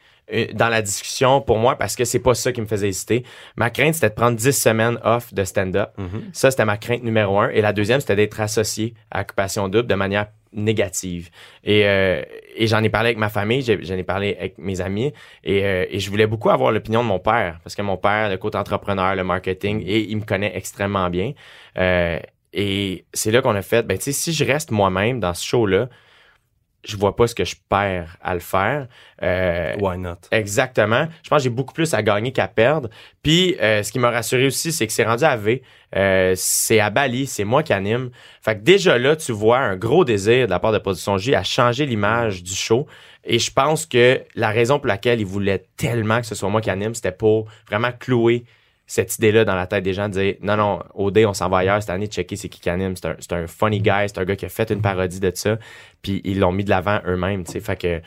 dans 0.54 0.68
la 0.68 0.82
discussion 0.82 1.40
pour 1.40 1.58
moi 1.58 1.76
parce 1.76 1.96
que 1.96 2.04
c'est 2.04 2.18
pas 2.18 2.34
ça 2.34 2.52
qui 2.52 2.60
me 2.60 2.66
faisait 2.66 2.88
hésiter. 2.88 3.24
Ma 3.56 3.70
crainte, 3.70 3.94
c'était 3.94 4.10
de 4.10 4.14
prendre 4.14 4.36
10 4.36 4.52
semaines 4.52 4.98
off 5.04 5.34
de 5.34 5.44
stand-up. 5.44 5.90
Ça, 6.32 6.50
c'était 6.50 6.64
ma 6.64 6.76
crainte 6.76 7.02
numéro 7.02 7.38
un. 7.38 7.50
Et 7.50 7.60
la 7.60 7.72
deuxième, 7.72 8.00
c'était 8.00 8.16
d'être 8.16 8.40
associé 8.40 8.94
à 9.10 9.22
Occupation 9.22 9.68
Double 9.68 9.88
de 9.88 9.94
manière 9.94 10.26
négative. 10.52 11.30
Et, 11.64 11.86
euh, 11.86 12.22
et 12.54 12.66
j'en 12.66 12.82
ai 12.82 12.90
parlé 12.90 13.08
avec 13.08 13.18
ma 13.18 13.28
famille, 13.28 13.62
j'en 13.62 13.94
ai 13.94 14.02
parlé 14.02 14.36
avec 14.38 14.58
mes 14.58 14.80
amis 14.80 15.12
et, 15.44 15.64
euh, 15.64 15.86
et 15.88 15.98
je 15.98 16.10
voulais 16.10 16.26
beaucoup 16.26 16.50
avoir 16.50 16.72
l'opinion 16.72 17.02
de 17.02 17.08
mon 17.08 17.18
père 17.18 17.58
parce 17.64 17.74
que 17.74 17.82
mon 17.82 17.96
père, 17.96 18.28
le 18.28 18.36
côté 18.36 18.58
entrepreneur, 18.58 19.14
le 19.14 19.24
marketing, 19.24 19.82
et 19.86 20.00
il 20.00 20.16
me 20.16 20.24
connaît 20.24 20.52
extrêmement 20.54 21.08
bien. 21.10 21.32
Euh, 21.78 22.18
et 22.52 23.06
c'est 23.14 23.30
là 23.30 23.40
qu'on 23.40 23.54
a 23.54 23.62
fait, 23.62 23.86
ben 23.86 23.96
tu 23.96 24.04
sais, 24.04 24.12
si 24.12 24.32
je 24.32 24.44
reste 24.44 24.70
moi-même 24.70 25.20
dans 25.20 25.32
ce 25.32 25.44
show-là, 25.44 25.88
je 26.84 26.96
vois 26.96 27.14
pas 27.14 27.26
ce 27.26 27.34
que 27.34 27.44
je 27.44 27.54
perds 27.68 28.16
à 28.20 28.34
le 28.34 28.40
faire. 28.40 28.88
Euh, 29.22 29.74
Why 29.78 29.98
not? 29.98 30.16
Exactement. 30.32 31.06
Je 31.22 31.28
pense 31.28 31.38
que 31.38 31.44
j'ai 31.44 31.50
beaucoup 31.50 31.74
plus 31.74 31.94
à 31.94 32.02
gagner 32.02 32.32
qu'à 32.32 32.48
perdre. 32.48 32.88
Puis, 33.22 33.56
euh, 33.60 33.82
ce 33.82 33.92
qui 33.92 33.98
m'a 33.98 34.10
rassuré 34.10 34.46
aussi, 34.46 34.72
c'est 34.72 34.86
que 34.86 34.92
c'est 34.92 35.04
rendu 35.04 35.24
à 35.24 35.36
V. 35.36 35.62
Euh, 35.94 36.32
c'est 36.36 36.80
à 36.80 36.90
Bali, 36.90 37.26
c'est 37.26 37.44
moi 37.44 37.62
qui 37.62 37.72
anime. 37.72 38.10
Fait 38.40 38.56
que 38.56 38.62
déjà 38.62 38.98
là, 38.98 39.14
tu 39.14 39.30
vois 39.30 39.58
un 39.58 39.76
gros 39.76 40.04
désir 40.04 40.46
de 40.46 40.50
la 40.50 40.58
part 40.58 40.72
de 40.72 40.78
Production 40.78 41.18
J 41.18 41.34
à 41.34 41.44
changer 41.44 41.86
l'image 41.86 42.42
du 42.42 42.54
show. 42.54 42.86
Et 43.24 43.38
je 43.38 43.52
pense 43.52 43.86
que 43.86 44.20
la 44.34 44.50
raison 44.50 44.78
pour 44.78 44.88
laquelle 44.88 45.20
il 45.20 45.26
voulait 45.26 45.64
tellement 45.76 46.20
que 46.20 46.26
ce 46.26 46.34
soit 46.34 46.48
moi 46.48 46.60
qui 46.60 46.70
anime, 46.70 46.94
c'était 46.94 47.12
pour 47.12 47.46
vraiment 47.68 47.92
clouer 47.92 48.44
cette 48.86 49.16
idée-là 49.16 49.44
dans 49.44 49.54
la 49.54 49.66
tête 49.66 49.84
des 49.84 49.94
gens 49.94 50.08
de 50.08 50.14
dire 50.14 50.34
non, 50.42 50.56
non, 50.56 50.82
OD, 50.94 51.18
on 51.26 51.32
s'en 51.32 51.48
va 51.48 51.58
ailleurs 51.58 51.80
cette 51.80 51.90
année, 51.90 52.06
checker 52.06 52.36
c'est 52.36 52.48
qui 52.48 52.60
qui 52.60 52.68
anime. 52.70 52.96
C'est 52.96 53.06
un, 53.06 53.16
c'est 53.18 53.32
un 53.32 53.46
funny 53.46 53.80
guy, 53.80 54.06
c'est 54.06 54.18
un 54.18 54.24
gars 54.24 54.36
qui 54.36 54.44
a 54.44 54.48
fait 54.48 54.70
une 54.70 54.82
parodie 54.82 55.20
de 55.20 55.32
ça. 55.34 55.58
Puis 56.02 56.20
ils 56.24 56.38
l'ont 56.38 56.52
mis 56.52 56.64
de 56.64 56.70
l'avant 56.70 57.00
eux-mêmes, 57.06 57.44
tu 57.44 57.52
sais. 57.52 57.60
Fait 57.60 57.76
que, 57.76 58.00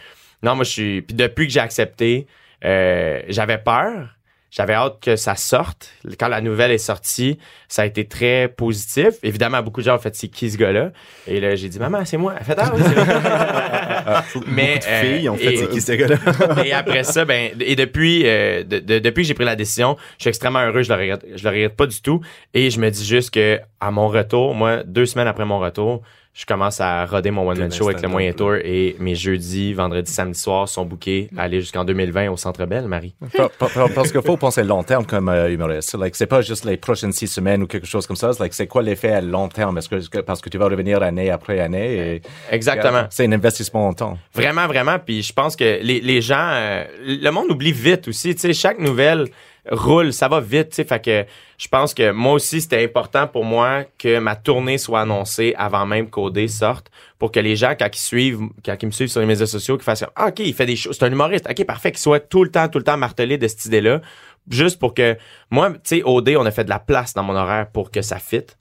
non, 0.44 0.56
moi, 0.56 0.64
je 0.64 0.70
suis. 0.70 1.02
Puis 1.02 1.16
depuis 1.16 1.48
que 1.48 1.54
j'ai 1.54 1.60
accepté, 1.60 2.28
euh, 2.64 3.22
j'avais 3.30 3.58
peur. 3.58 4.10
J'avais 4.56 4.74
hâte 4.74 5.02
que 5.02 5.18
ça 5.18 5.36
sorte. 5.36 5.90
Quand 6.18 6.30
la 6.30 6.40
nouvelle 6.40 6.72
est 6.72 6.78
sortie, 6.78 7.38
ça 7.68 7.82
a 7.82 7.86
été 7.86 8.08
très 8.08 8.48
positif. 8.48 9.16
Évidemment, 9.22 9.62
beaucoup 9.62 9.82
de 9.82 9.86
gens 9.86 9.96
ont 9.96 10.00
fait 10.00 10.16
c'est 10.16 10.30
qui 10.30 10.50
ce 10.50 10.58
gars-là? 10.58 10.92
Et 11.28 11.42
là, 11.42 11.56
j'ai 11.56 11.68
dit 11.68 11.78
maman, 11.78 12.06
c'est 12.06 12.16
moi. 12.16 12.36
Elle 12.40 12.46
fait 12.46 12.56
ah 12.58 12.72
oui, 12.74 12.82
c'est 12.86 12.94
vrai. 12.94 14.44
Mais 14.48 14.76
Beaucoup 14.76 14.86
de 14.88 15.08
filles 15.18 15.28
euh, 15.28 15.32
ont 15.32 15.36
fait 15.38 15.54
et- 15.54 15.58
c'est 15.58 15.70
qui 15.70 15.82
ce 15.82 15.92
gars-là? 15.92 16.18
et 16.66 16.72
après 16.72 17.04
ça, 17.04 17.26
ben, 17.26 17.52
et 17.60 17.76
depuis, 17.76 18.24
euh, 18.26 18.64
de- 18.64 18.80
de- 18.80 19.00
depuis 19.00 19.24
que 19.24 19.28
j'ai 19.28 19.34
pris 19.34 19.44
la 19.44 19.58
décision, 19.58 19.98
je 20.18 20.24
suis 20.24 20.30
extrêmement 20.30 20.60
heureux. 20.66 20.84
Je 20.84 20.94
le 20.94 21.00
regrette, 21.00 21.26
je 21.36 21.44
le 21.44 21.50
regrette 21.50 21.76
pas 21.76 21.88
du 21.88 22.02
tout. 22.02 22.22
Et 22.54 22.70
je 22.70 22.80
me 22.80 22.90
dis 22.90 23.06
juste 23.06 23.32
que 23.32 23.60
à 23.82 23.92
mon 23.92 24.08
retour, 24.08 24.56
moi, 24.56 24.84
deux 24.84 25.06
semaines 25.06 25.28
après 25.28 25.44
mon 25.46 25.60
retour, 25.60 26.02
je 26.38 26.46
commence 26.46 26.82
à 26.82 27.06
roder 27.06 27.32
mon 27.32 27.48
one 27.48 27.58
man 27.58 27.70
T'es 27.70 27.78
show 27.78 27.88
avec 27.88 28.02
le 28.02 28.10
moyen 28.10 28.28
là. 28.32 28.34
tour 28.34 28.56
et 28.56 28.98
mes 29.00 29.16
jeudis, 29.16 29.74
vendredis, 29.74 30.12
samedi 30.12 30.38
soir 30.38 30.68
sont 30.68 30.84
bookés 30.86 31.30
à 31.38 31.44
aller 31.44 31.62
jusqu'en 31.62 31.86
2020 31.86 32.30
au 32.30 32.36
Centre 32.36 32.66
Belle, 32.66 32.90
Marie. 32.90 33.16
Pa- 33.38 33.48
pa- 33.58 33.70
pa- 33.70 33.88
Parce 33.96 34.12
qu'il 34.12 34.22
faut 34.22 34.36
penser 34.36 34.62
long 34.66 34.84
terme 34.84 35.06
comme 35.06 35.30
euh, 35.30 35.50
humoriste. 35.50 35.98
Like, 35.98 36.14
c'est 36.18 36.28
pas 36.28 36.42
juste 36.42 36.66
les 36.66 36.76
prochaines 36.76 37.14
six 37.14 37.28
semaines 37.28 37.64
ou 37.64 37.68
quelque 37.68 37.88
chose 37.88 38.06
comme 38.06 38.18
ça. 38.18 38.34
C'est 38.34 38.42
Like, 38.42 38.54
c'est 38.54 38.68
quoi 38.68 38.84
l'effet 38.84 39.14
à 39.14 39.22
long 39.22 39.48
terme? 39.48 39.78
Est-ce 39.78 39.88
que- 40.10 40.20
parce 40.20 40.42
que 40.42 40.50
tu 40.50 40.58
vas 40.58 40.66
revenir 40.66 41.02
année 41.02 41.32
après 41.32 41.62
année 41.62 42.16
et 42.16 42.22
Exactement. 42.52 43.06
c'est 43.10 43.26
un 43.26 43.32
investissement 43.32 43.88
en 43.88 43.94
temps. 43.94 44.18
Vraiment, 44.34 44.68
vraiment. 44.68 45.00
Puis 45.00 45.24
je 45.24 45.32
pense 45.32 45.56
que 45.56 45.80
les, 45.82 46.02
les 46.02 46.22
gens, 46.22 46.50
euh, 46.52 46.84
le 47.00 47.30
monde 47.30 47.50
oublie 47.50 47.72
vite 47.72 48.10
aussi. 48.10 48.36
Tu 48.36 48.42
sais, 48.42 48.54
chaque 48.54 48.80
nouvelle 48.80 49.28
roule, 49.70 50.14
ça 50.14 50.28
va 50.28 50.40
vite. 50.40 50.70
Tu 50.70 50.76
sais, 50.76 50.84
fait 50.84 51.04
que 51.04 51.26
je 51.58 51.68
pense 51.68 51.94
que 51.94 52.12
moi 52.12 52.34
aussi, 52.34 52.62
c'était 52.62 52.84
important 52.84 53.28
pour 53.28 53.44
moi 53.44 53.84
que 53.98 54.20
ma 54.20 54.36
tournée 54.36 54.78
soit 54.78 55.02
annoncée 55.02 55.54
avant 55.58 55.86
même 55.86 56.10
qu'OD 56.10 56.48
sorte 56.48 56.92
pour 57.20 57.32
que 57.32 57.40
les 57.40 57.56
gens, 57.56 57.74
quand 57.78 57.90
ils 57.94 58.00
suivent, 58.00 58.40
quand 58.64 58.76
ils 58.82 58.86
me 58.86 58.92
suivent 58.92 59.10
sur 59.10 59.22
les 59.22 59.28
médias 59.28 59.46
sociaux, 59.46 59.78
qu'ils 59.78 59.84
fassent 59.84 60.02
comme, 60.02 60.10
ah, 60.16 60.28
OK, 60.28 60.40
il 60.40 60.54
fait 60.54 60.66
des 60.66 60.76
choses, 60.76 60.98
c'est 60.98 61.06
un 61.06 61.12
humoriste. 61.12 61.48
OK, 61.50 61.66
parfait, 61.66 61.92
qu'ils 61.92 62.00
soient 62.00 62.20
tout 62.20 62.44
le 62.44 62.52
temps, 62.52 62.68
tout 62.68 62.78
le 62.78 62.84
temps 62.84 62.98
martelés 62.98 63.38
de 63.38 63.48
cette 63.48 63.66
idée-là. 63.66 64.02
Juste 64.50 64.80
pour 64.80 64.94
que, 64.94 65.18
moi, 65.50 65.72
tu 65.72 65.80
sais, 65.84 66.02
OD, 66.04 66.36
on 66.38 66.46
a 66.46 66.52
fait 66.52 66.66
de 66.66 66.70
la 66.70 66.80
place 66.80 67.14
dans 67.14 67.24
mon 67.24 67.36
horaire 67.36 67.68
pour 67.72 67.90
que 67.92 68.02
ça 68.02 68.20
fitte. 68.20 68.58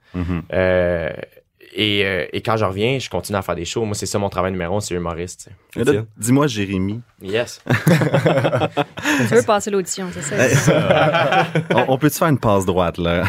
Euh, 0.52 1.10
et, 1.76 2.04
euh, 2.06 2.26
et 2.32 2.40
quand 2.40 2.56
je 2.56 2.64
reviens, 2.64 2.98
je 2.98 3.10
continue 3.10 3.36
à 3.36 3.42
faire 3.42 3.56
des 3.56 3.64
shows. 3.64 3.84
Moi, 3.84 3.94
c'est 3.94 4.06
ça 4.06 4.18
mon 4.18 4.28
travail 4.28 4.52
numéro 4.52 4.76
un, 4.76 4.80
c'est 4.80 4.94
humoriste. 4.94 5.48
Dis-moi, 6.16 6.46
Jérémy, 6.46 7.00
Yes. 7.20 7.60
Tu 9.28 9.34
veux 9.34 9.42
passer 9.42 9.70
l'audition, 9.70 10.06
c'est 10.12 10.22
ça? 10.52 11.46
on, 11.74 11.84
on 11.88 11.98
peut-tu 11.98 12.18
faire 12.18 12.28
une 12.28 12.38
passe 12.38 12.64
droite, 12.64 12.98
là? 12.98 13.24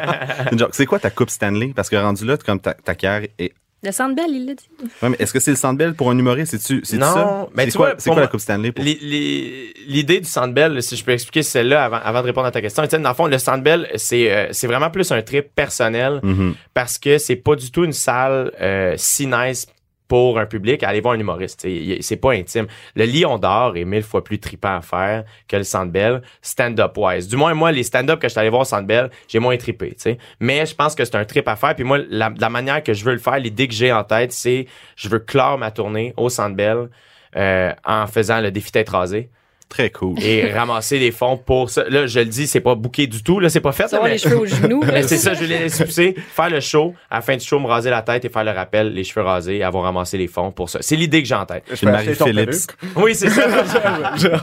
C'est 0.72 0.86
quoi 0.86 0.98
ta 0.98 1.10
coupe 1.10 1.30
Stanley? 1.30 1.72
Parce 1.74 1.88
que 1.88 1.96
rendu 1.96 2.24
là, 2.24 2.36
comme 2.36 2.60
ta, 2.60 2.74
ta 2.74 2.94
carrière 2.94 3.28
est. 3.38 3.52
Le 3.84 3.90
Centre 3.90 4.14
Bell, 4.14 4.30
il 4.30 4.46
l'a 4.46 4.54
dit. 4.54 4.68
Ouais, 5.02 5.08
mais 5.08 5.16
est-ce 5.18 5.32
que 5.32 5.40
c'est 5.40 5.50
le 5.50 5.56
Centre 5.56 5.76
Bell 5.76 5.94
pour 5.94 6.08
un 6.10 6.16
humoriste? 6.16 6.52
C'est-tu 6.56 6.82
c'est 6.84 6.98
Non, 6.98 7.12
ça? 7.14 7.48
mais 7.54 7.68
c'est 7.68 7.76
quoi, 7.76 7.88
vois, 7.88 7.94
c'est 7.98 8.04
pour 8.10 8.14
quoi 8.14 8.22
la 8.22 8.28
coupe 8.28 8.40
Stanley? 8.40 8.70
Pour... 8.70 8.84
L'idée 8.84 10.20
du 10.20 10.28
Centre 10.28 10.54
Bell, 10.54 10.80
si 10.82 10.96
je 10.96 11.04
peux 11.04 11.10
expliquer 11.12 11.42
celle-là 11.42 11.84
avant, 11.84 11.98
avant 12.02 12.20
de 12.20 12.26
répondre 12.26 12.46
à 12.46 12.52
ta 12.52 12.60
question, 12.60 12.82
Étienne, 12.84 13.02
dans 13.02 13.08
le 13.08 13.14
fond, 13.14 13.26
le 13.26 13.38
Centre 13.38 13.62
Bell, 13.62 13.88
c'est 13.96 14.30
euh, 14.32 14.46
c'est 14.52 14.66
vraiment 14.68 14.90
plus 14.90 15.10
un 15.10 15.20
trip 15.22 15.54
personnel 15.54 16.20
Mhm. 16.22 16.54
parce 16.74 16.98
que 16.98 17.18
c'est 17.18 17.36
pas 17.36 17.56
du 17.56 17.70
tout 17.72 17.84
une 17.84 17.92
salle 17.92 18.52
euh, 18.60 18.94
si 18.96 19.26
nice 19.26 19.66
pour 20.12 20.38
un 20.38 20.44
public 20.44 20.82
aller 20.82 21.00
voir 21.00 21.14
un 21.14 21.20
humoriste. 21.20 21.66
C'est 22.02 22.16
pas 22.16 22.32
intime. 22.32 22.66
Le 22.96 23.06
Lion 23.06 23.38
d'Or 23.38 23.78
est 23.78 23.86
mille 23.86 24.02
fois 24.02 24.22
plus 24.22 24.38
trippant 24.38 24.76
à 24.76 24.82
faire 24.82 25.24
que 25.48 25.56
le 25.56 25.62
Centre 25.62 25.90
Bell, 25.90 26.20
stand-up 26.42 26.92
wise. 26.98 27.28
Du 27.28 27.36
moins, 27.36 27.54
moi, 27.54 27.72
les 27.72 27.82
stand-up 27.82 28.20
que 28.20 28.28
je 28.28 28.32
suis 28.32 28.38
allé 28.38 28.50
voir 28.50 28.60
au 28.60 28.66
Centre 28.66 28.86
Bell, 28.86 29.08
j'ai 29.26 29.38
moins 29.38 29.56
trippé. 29.56 29.88
tu 29.92 29.94
sais. 30.00 30.18
Mais 30.38 30.66
je 30.66 30.74
pense 30.74 30.94
que 30.94 31.06
c'est 31.06 31.14
un 31.14 31.24
trip 31.24 31.48
à 31.48 31.56
faire. 31.56 31.74
Puis 31.74 31.84
moi, 31.84 31.98
la, 32.10 32.28
manière 32.50 32.82
que 32.82 32.92
je 32.92 33.06
veux 33.06 33.14
le 33.14 33.20
faire, 33.20 33.38
l'idée 33.38 33.66
que 33.66 33.72
j'ai 33.72 33.90
en 33.90 34.04
tête, 34.04 34.32
c'est 34.32 34.66
je 34.96 35.08
veux 35.08 35.18
clore 35.18 35.56
ma 35.56 35.70
tournée 35.70 36.12
au 36.18 36.28
Centre 36.28 36.56
Bell 36.56 36.90
euh, 37.36 37.72
en 37.82 38.06
faisant 38.06 38.42
le 38.42 38.50
défi 38.50 38.70
tête 38.70 38.90
rasée 38.90 39.30
Très 39.72 39.88
cool. 39.88 40.22
et 40.22 40.52
ramasser 40.52 40.98
des 40.98 41.10
fonds 41.12 41.38
pour 41.38 41.70
ça. 41.70 41.84
Là, 41.88 42.06
je 42.06 42.18
le 42.18 42.26
dis, 42.26 42.46
c'est 42.46 42.60
pas 42.60 42.74
booké 42.74 43.06
du 43.06 43.22
tout. 43.22 43.40
Là, 43.40 43.48
c'est 43.48 43.60
pas 43.62 43.72
fait. 43.72 43.88
Ça 43.88 43.96
là, 43.96 44.02
va 44.02 44.08
mais- 44.08 44.12
les 44.14 44.18
cheveux 44.18 44.38
aux 44.40 44.44
genoux. 44.44 44.82
mais 44.86 45.02
c'est 45.08 45.16
ça, 45.16 45.32
je 45.32 45.44
l'ai 45.44 45.58
laissé 45.60 45.84
pousser, 45.86 46.14
faire 46.34 46.50
le 46.50 46.60
show, 46.60 46.94
à 47.10 47.16
la 47.16 47.20
fin 47.22 47.36
du 47.38 47.44
show, 47.44 47.58
me 47.58 47.66
raser 47.66 47.88
la 47.88 48.02
tête 48.02 48.22
et 48.26 48.28
faire 48.28 48.44
le 48.44 48.50
rappel, 48.50 48.92
les 48.92 49.02
cheveux 49.02 49.24
rasés, 49.24 49.56
et 49.56 49.62
avoir 49.62 49.84
ramassé 49.84 50.18
les 50.18 50.26
fonds 50.28 50.52
pour 50.52 50.68
ça. 50.68 50.78
C'est 50.82 50.96
l'idée 50.96 51.22
que 51.22 51.28
j'ai 51.28 51.34
en 51.34 51.46
tête. 51.46 51.64
Puis 51.66 51.86
Marie-Philippe 51.86 52.50
Oui, 52.96 53.14
c'est 53.14 53.30
ça. 53.30 53.42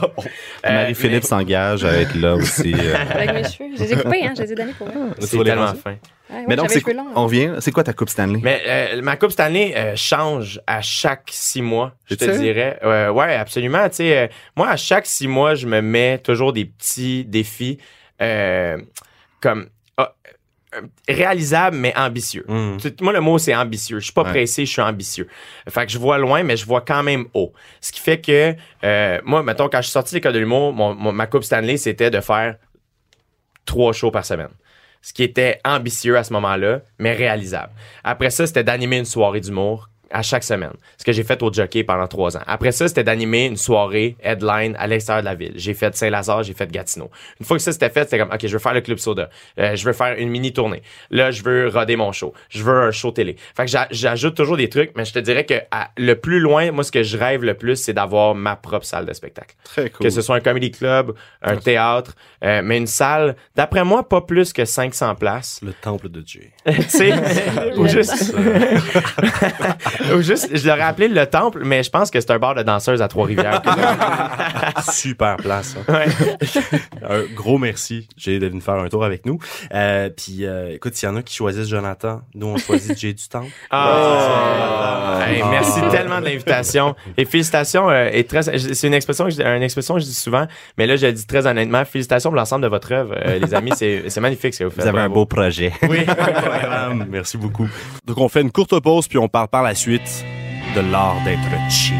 Euh, 0.66 0.72
Marie-Philippe 0.74 1.24
s'engage 1.24 1.84
à 1.84 1.92
être 1.94 2.14
là 2.16 2.34
aussi. 2.34 2.74
euh. 2.74 2.94
Avec 3.14 3.32
mes 3.32 3.44
cheveux. 3.44 3.70
Je 3.78 3.82
les 3.84 3.92
ai 3.92 3.96
coupés, 3.96 4.24
hein. 4.26 4.32
Je 4.36 4.42
les 4.42 4.52
ai 4.52 4.54
donnés 4.54 4.72
pour 4.76 4.88
Tu 4.88 5.26
C'est 5.26 5.42
tellement 5.42 5.72
fin. 5.74 5.94
Ouais, 6.30 6.36
ouais, 6.38 6.44
Mais 6.48 6.56
donc, 6.56 6.70
c'est 6.70 6.92
longs. 6.92 7.06
on 7.16 7.24
revient. 7.24 7.56
C'est 7.60 7.72
quoi 7.72 7.82
ta 7.84 7.92
coupe 7.92 8.08
Stanley? 8.08 8.38
Mais 8.42 8.62
euh, 8.66 9.02
ma 9.02 9.16
coupe 9.16 9.32
Stanley 9.32 9.74
euh, 9.76 9.96
change 9.96 10.60
à 10.66 10.80
chaque 10.80 11.28
six 11.32 11.60
mois, 11.62 11.92
je 12.06 12.14
te 12.14 12.24
dirais. 12.38 12.78
Euh, 12.84 13.10
ouais, 13.10 13.34
absolument. 13.34 13.88
Tu 13.88 13.96
sais, 13.96 14.16
euh, 14.18 14.26
moi, 14.56 14.68
à 14.68 14.76
chaque 14.76 15.06
six 15.06 15.26
mois, 15.26 15.54
je 15.56 15.66
me 15.66 15.80
mets 15.80 16.18
toujours 16.18 16.52
des 16.52 16.64
petits 16.66 17.24
défis 17.24 17.78
euh, 18.22 18.78
comme 19.40 19.68
ah, 19.96 20.14
réalisables 21.08 21.76
mais 21.76 21.92
ambitieux. 21.96 22.44
Mm. 22.46 22.76
Tu- 22.76 22.94
Moi, 23.02 23.12
le 23.12 23.20
mot, 23.20 23.38
c'est 23.38 23.54
ambitieux. 23.56 23.98
Je 23.98 24.04
suis 24.04 24.12
pas 24.12 24.22
Ouais. 24.22 24.30
pressé, 24.30 24.64
je 24.66 24.70
suis 24.70 24.82
ambitieux. 24.82 25.26
Fait 25.68 25.84
que 25.86 25.90
je 25.92 25.98
vois 25.98 26.18
loin, 26.18 26.42
mais 26.44 26.56
je 26.56 26.64
vois 26.64 26.80
quand 26.82 27.02
même 27.02 27.26
haut. 27.34 27.52
Ce 27.80 27.90
qui 27.90 28.00
fait 28.00 28.20
que, 28.20 28.54
euh, 28.84 29.20
moi, 29.24 29.42
mettons, 29.42 29.68
quand 29.68 29.78
je 29.78 29.86
suis 29.86 29.92
sorti 29.92 30.12
de 30.12 30.16
l'école 30.18 30.34
de 30.34 30.38
l'humour, 30.38 30.72
mon- 30.72 30.94
mon- 30.94 31.12
ma 31.12 31.26
coupe 31.26 31.42
Stanley, 31.42 31.76
c'était 31.76 32.10
de 32.10 32.20
faire 32.20 32.54
trois 33.64 33.92
shows 33.92 34.10
par 34.10 34.24
semaine. 34.24 34.50
Ce 35.02 35.12
qui 35.12 35.22
était 35.22 35.60
ambitieux 35.64 36.16
à 36.16 36.24
ce 36.24 36.32
moment-là, 36.34 36.82
mais 36.98 37.12
réalisable. 37.14 37.72
Après 38.04 38.30
ça, 38.30 38.46
c'était 38.46 38.64
d'animer 38.64 38.98
une 38.98 39.04
soirée 39.04 39.40
d'humour 39.40 39.88
à 40.10 40.22
chaque 40.22 40.44
semaine. 40.44 40.72
Ce 40.98 41.04
que 41.04 41.12
j'ai 41.12 41.22
fait 41.24 41.42
au 41.42 41.52
jockey 41.52 41.84
pendant 41.84 42.06
trois 42.08 42.36
ans. 42.36 42.42
Après 42.46 42.72
ça, 42.72 42.88
c'était 42.88 43.04
d'animer 43.04 43.46
une 43.46 43.56
soirée 43.56 44.16
headline 44.22 44.74
à 44.78 44.86
l'extérieur 44.86 45.22
de 45.22 45.28
la 45.28 45.34
ville. 45.34 45.52
J'ai 45.56 45.74
fait 45.74 45.94
Saint-Lazare, 45.94 46.42
j'ai 46.42 46.54
fait 46.54 46.70
Gatineau. 46.70 47.10
Une 47.40 47.46
fois 47.46 47.56
que 47.56 47.62
ça 47.62 47.72
c'était 47.72 47.90
fait, 47.90 48.04
c'était 48.04 48.18
comme, 48.18 48.30
OK, 48.32 48.40
je 48.46 48.48
veux 48.52 48.58
faire 48.58 48.74
le 48.74 48.80
Club 48.80 48.98
Soda. 48.98 49.30
Euh, 49.58 49.76
je 49.76 49.84
veux 49.84 49.92
faire 49.92 50.16
une 50.18 50.28
mini 50.30 50.52
tournée. 50.52 50.82
Là, 51.10 51.30
je 51.30 51.42
veux 51.42 51.68
roder 51.68 51.96
mon 51.96 52.12
show. 52.12 52.34
Je 52.48 52.62
veux 52.62 52.82
un 52.82 52.90
show 52.90 53.10
télé. 53.10 53.36
Fait 53.56 53.64
que 53.64 53.70
j'a- 53.70 53.88
j'ajoute 53.90 54.34
toujours 54.34 54.56
des 54.56 54.68
trucs, 54.68 54.92
mais 54.96 55.04
je 55.04 55.12
te 55.12 55.18
dirais 55.18 55.44
que 55.46 55.54
à- 55.70 55.90
le 55.96 56.14
plus 56.16 56.40
loin, 56.40 56.70
moi, 56.72 56.84
ce 56.84 56.92
que 56.92 57.02
je 57.02 57.16
rêve 57.16 57.42
le 57.44 57.54
plus, 57.54 57.76
c'est 57.76 57.92
d'avoir 57.92 58.34
ma 58.34 58.56
propre 58.56 58.84
salle 58.86 59.06
de 59.06 59.12
spectacle. 59.12 59.54
Très 59.64 59.90
cool. 59.90 60.04
Que 60.06 60.10
ce 60.10 60.20
soit 60.22 60.36
un 60.36 60.40
comedy 60.40 60.70
club, 60.70 61.14
un 61.42 61.56
théâtre, 61.56 62.14
euh, 62.44 62.60
mais 62.64 62.78
une 62.78 62.86
salle, 62.86 63.36
d'après 63.56 63.84
moi, 63.84 64.08
pas 64.08 64.20
plus 64.22 64.52
que 64.52 64.64
500 64.64 65.14
places. 65.14 65.60
Le 65.62 65.72
temple 65.72 66.08
de 66.08 66.20
Dieu. 66.20 66.42
tu 66.66 66.82
sais, 66.82 67.12
ou 67.76 67.86
juste, 67.86 68.34
juste, 70.20 70.48
je 70.56 70.66
l'aurais 70.66 70.82
appelé 70.82 71.08
le 71.08 71.26
temple, 71.26 71.62
mais 71.64 71.82
je 71.82 71.90
pense 71.90 72.10
que 72.10 72.20
c'est 72.20 72.30
un 72.30 72.38
bar 72.38 72.54
de 72.54 72.62
danseuses 72.62 73.02
à 73.02 73.08
Trois-Rivières. 73.08 73.62
Super 74.92 75.36
place. 75.36 75.76
hein. 75.88 75.92
Ouais. 75.92 76.06
un 77.08 77.22
gros 77.34 77.58
merci, 77.58 78.08
Jay, 78.16 78.38
de 78.38 78.46
venir 78.48 78.62
faire 78.62 78.74
un 78.74 78.88
tour 78.88 79.04
avec 79.04 79.26
nous. 79.26 79.38
Euh, 79.74 80.08
puis, 80.10 80.44
euh, 80.46 80.74
écoute, 80.74 80.94
s'il 80.94 81.08
y 81.08 81.12
en 81.12 81.16
a 81.16 81.22
qui 81.22 81.34
choisissent 81.34 81.68
Jonathan, 81.68 82.22
nous, 82.34 82.46
on 82.46 82.56
choisit 82.56 82.98
Jay 82.98 83.12
du 83.12 83.28
Temple. 83.28 83.50
Ah, 83.70 85.20
hey, 85.26 85.42
merci 85.50 85.80
tellement 85.90 86.20
de 86.20 86.26
l'invitation 86.26 86.94
et 87.16 87.24
félicitations. 87.24 87.90
euh, 87.90 88.08
et 88.12 88.24
très, 88.24 88.42
c'est 88.42 88.86
une 88.86 88.94
expression, 88.94 89.24
que 89.26 89.30
je- 89.30 89.42
une 89.42 89.62
expression 89.62 89.94
que 89.94 90.00
je 90.00 90.06
dis 90.06 90.14
souvent, 90.14 90.46
mais 90.78 90.86
là 90.86 90.96
je 90.96 91.06
le 91.06 91.12
dis 91.12 91.26
très 91.26 91.46
honnêtement. 91.46 91.84
Félicitations 91.84 92.30
pour 92.30 92.36
l'ensemble 92.36 92.62
de 92.62 92.68
votre 92.68 92.92
œuvre, 92.92 93.14
euh, 93.16 93.38
les 93.38 93.54
amis. 93.54 93.72
C'est, 93.76 94.04
c'est 94.08 94.20
magnifique 94.20 94.54
ce 94.54 94.60
que 94.60 94.64
vous 94.64 94.70
faites. 94.70 94.82
Vous 94.82 94.88
avez 94.88 94.98
un 95.00 95.08
Bravo. 95.08 95.14
beau 95.14 95.26
projet. 95.26 95.72
Oui. 95.82 95.98
Merci 97.08 97.36
beaucoup. 97.36 97.68
Donc, 98.06 98.18
on 98.18 98.28
fait 98.28 98.40
une 98.42 98.50
courte 98.50 98.78
pause, 98.80 99.08
puis 99.08 99.18
on 99.18 99.28
parle 99.28 99.48
par 99.48 99.62
la 99.62 99.74
suite 99.74 99.89
de 99.98 100.80
l'art 100.92 101.16
d'être 101.24 101.40
cheap. 101.68 101.96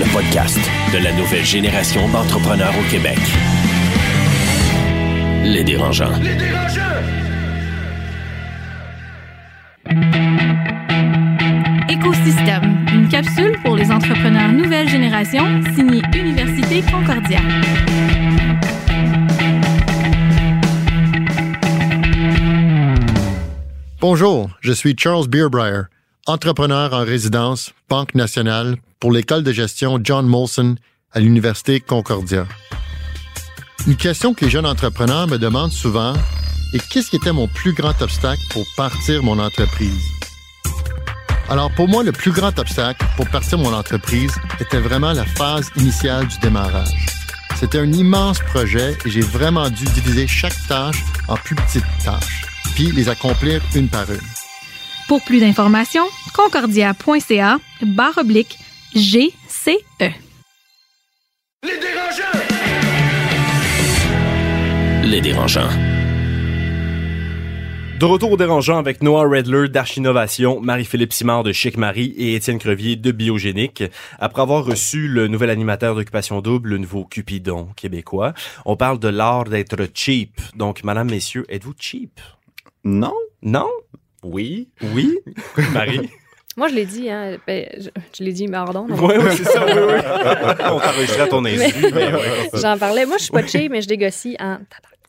Le 0.00 0.10
podcast 0.10 0.58
de 0.94 1.04
la 1.04 1.12
nouvelle 1.12 1.44
génération 1.44 2.08
d'entrepreneurs 2.08 2.72
au 2.78 2.90
Québec. 2.90 3.18
Les 5.44 5.62
dérangeants. 5.64 6.14
Écosystème, 11.90 12.86
une 12.94 13.08
capsule 13.10 13.58
pour 13.62 13.76
les 13.76 13.90
entrepreneurs 13.90 14.50
nouvelle 14.50 14.88
génération, 14.88 15.44
signée 15.74 16.00
Université 16.14 16.80
Concordia. 16.90 17.40
Bonjour, 24.08 24.48
je 24.60 24.70
suis 24.70 24.94
Charles 24.96 25.26
Beerbrier, 25.26 25.82
entrepreneur 26.28 26.94
en 26.94 27.04
résidence, 27.04 27.72
Banque 27.88 28.14
nationale, 28.14 28.76
pour 29.00 29.10
l'école 29.10 29.42
de 29.42 29.50
gestion 29.50 29.98
John 30.00 30.26
Molson 30.28 30.76
à 31.10 31.18
l'Université 31.18 31.80
Concordia. 31.80 32.46
Une 33.84 33.96
question 33.96 34.32
que 34.32 34.44
les 34.44 34.50
jeunes 34.52 34.64
entrepreneurs 34.64 35.26
me 35.26 35.38
demandent 35.38 35.72
souvent 35.72 36.14
est 36.72 36.88
qu'est-ce 36.88 37.10
qui 37.10 37.16
était 37.16 37.32
mon 37.32 37.48
plus 37.48 37.72
grand 37.72 38.00
obstacle 38.00 38.42
pour 38.50 38.64
partir 38.76 39.24
mon 39.24 39.40
entreprise? 39.40 40.06
Alors 41.48 41.72
pour 41.74 41.88
moi, 41.88 42.04
le 42.04 42.12
plus 42.12 42.30
grand 42.30 42.56
obstacle 42.60 43.04
pour 43.16 43.28
partir 43.28 43.58
mon 43.58 43.74
entreprise 43.74 44.36
était 44.60 44.78
vraiment 44.78 45.14
la 45.14 45.24
phase 45.24 45.72
initiale 45.78 46.28
du 46.28 46.38
démarrage. 46.38 47.06
C'était 47.56 47.80
un 47.80 47.92
immense 47.92 48.38
projet 48.38 48.96
et 49.04 49.10
j'ai 49.10 49.22
vraiment 49.22 49.68
dû 49.68 49.84
diviser 49.86 50.28
chaque 50.28 50.64
tâche 50.68 51.02
en 51.26 51.34
plus 51.34 51.56
petites 51.56 51.82
tâches, 52.04 52.45
puis 52.76 52.92
les 52.92 53.08
accomplir 53.08 53.62
une 53.74 53.88
par 53.88 54.04
une. 54.12 54.20
Pour 55.08 55.24
plus 55.24 55.40
d'informations, 55.40 56.04
concordia.ca 56.34 57.58
barre 57.80 58.18
oblique 58.18 58.58
GCE. 58.94 59.80
Les 65.04 65.22
dérangeants. 65.22 65.70
De 67.98 68.04
retour 68.04 68.32
au 68.32 68.36
dérangeant 68.36 68.76
avec 68.76 69.02
Noah 69.02 69.22
Redler 69.22 69.70
d'Archinovation, 69.70 70.60
Marie-Philippe 70.60 71.14
Simard 71.14 71.44
de 71.44 71.52
Chic 71.52 71.78
Marie 71.78 72.12
et 72.18 72.34
Étienne 72.34 72.58
Crevier 72.58 72.96
de 72.96 73.10
Biogénique. 73.10 73.84
Après 74.18 74.42
avoir 74.42 74.66
reçu 74.66 75.08
le 75.08 75.28
nouvel 75.28 75.48
animateur 75.48 75.94
d'Occupation 75.94 76.42
Double, 76.42 76.68
le 76.68 76.78
nouveau 76.78 77.06
Cupidon 77.06 77.68
québécois, 77.74 78.34
on 78.66 78.76
parle 78.76 78.98
de 78.98 79.08
l'art 79.08 79.44
d'être 79.44 79.88
cheap. 79.94 80.42
Donc, 80.56 80.84
madame, 80.84 81.10
messieurs, 81.10 81.46
êtes-vous 81.48 81.72
cheap? 81.78 82.20
Non? 82.86 83.14
Non? 83.42 83.68
Oui. 84.22 84.68
Oui? 84.94 85.18
Marie? 85.72 86.08
Moi, 86.56 86.68
je 86.68 86.74
l'ai 86.74 86.86
dit, 86.86 87.10
hein. 87.10 87.36
ben, 87.44 87.68
je, 87.78 87.90
je 88.16 88.22
l'ai 88.22 88.32
dit, 88.32 88.46
mais 88.46 88.52
pardon. 88.52 88.86
Oui, 88.88 89.14
oui, 89.18 89.30
c'est 89.36 89.42
ça, 89.44 89.66
oui, 89.66 89.72
oui. 89.74 89.94
on 90.72 90.78
t'enregistrait 90.78 91.22
à 91.22 91.26
ton 91.26 91.44
insu, 91.44 91.58
Mais- 91.58 91.90
mais 91.90 92.14
ouais. 92.14 92.50
J'en 92.54 92.78
parlais. 92.78 93.04
Moi, 93.06 93.16
je 93.18 93.24
suis 93.24 93.32
pas 93.32 93.44
cheap, 93.46 93.72
mais 93.72 93.82
je 93.82 93.88
négocie 93.88 94.36
en 94.38 94.58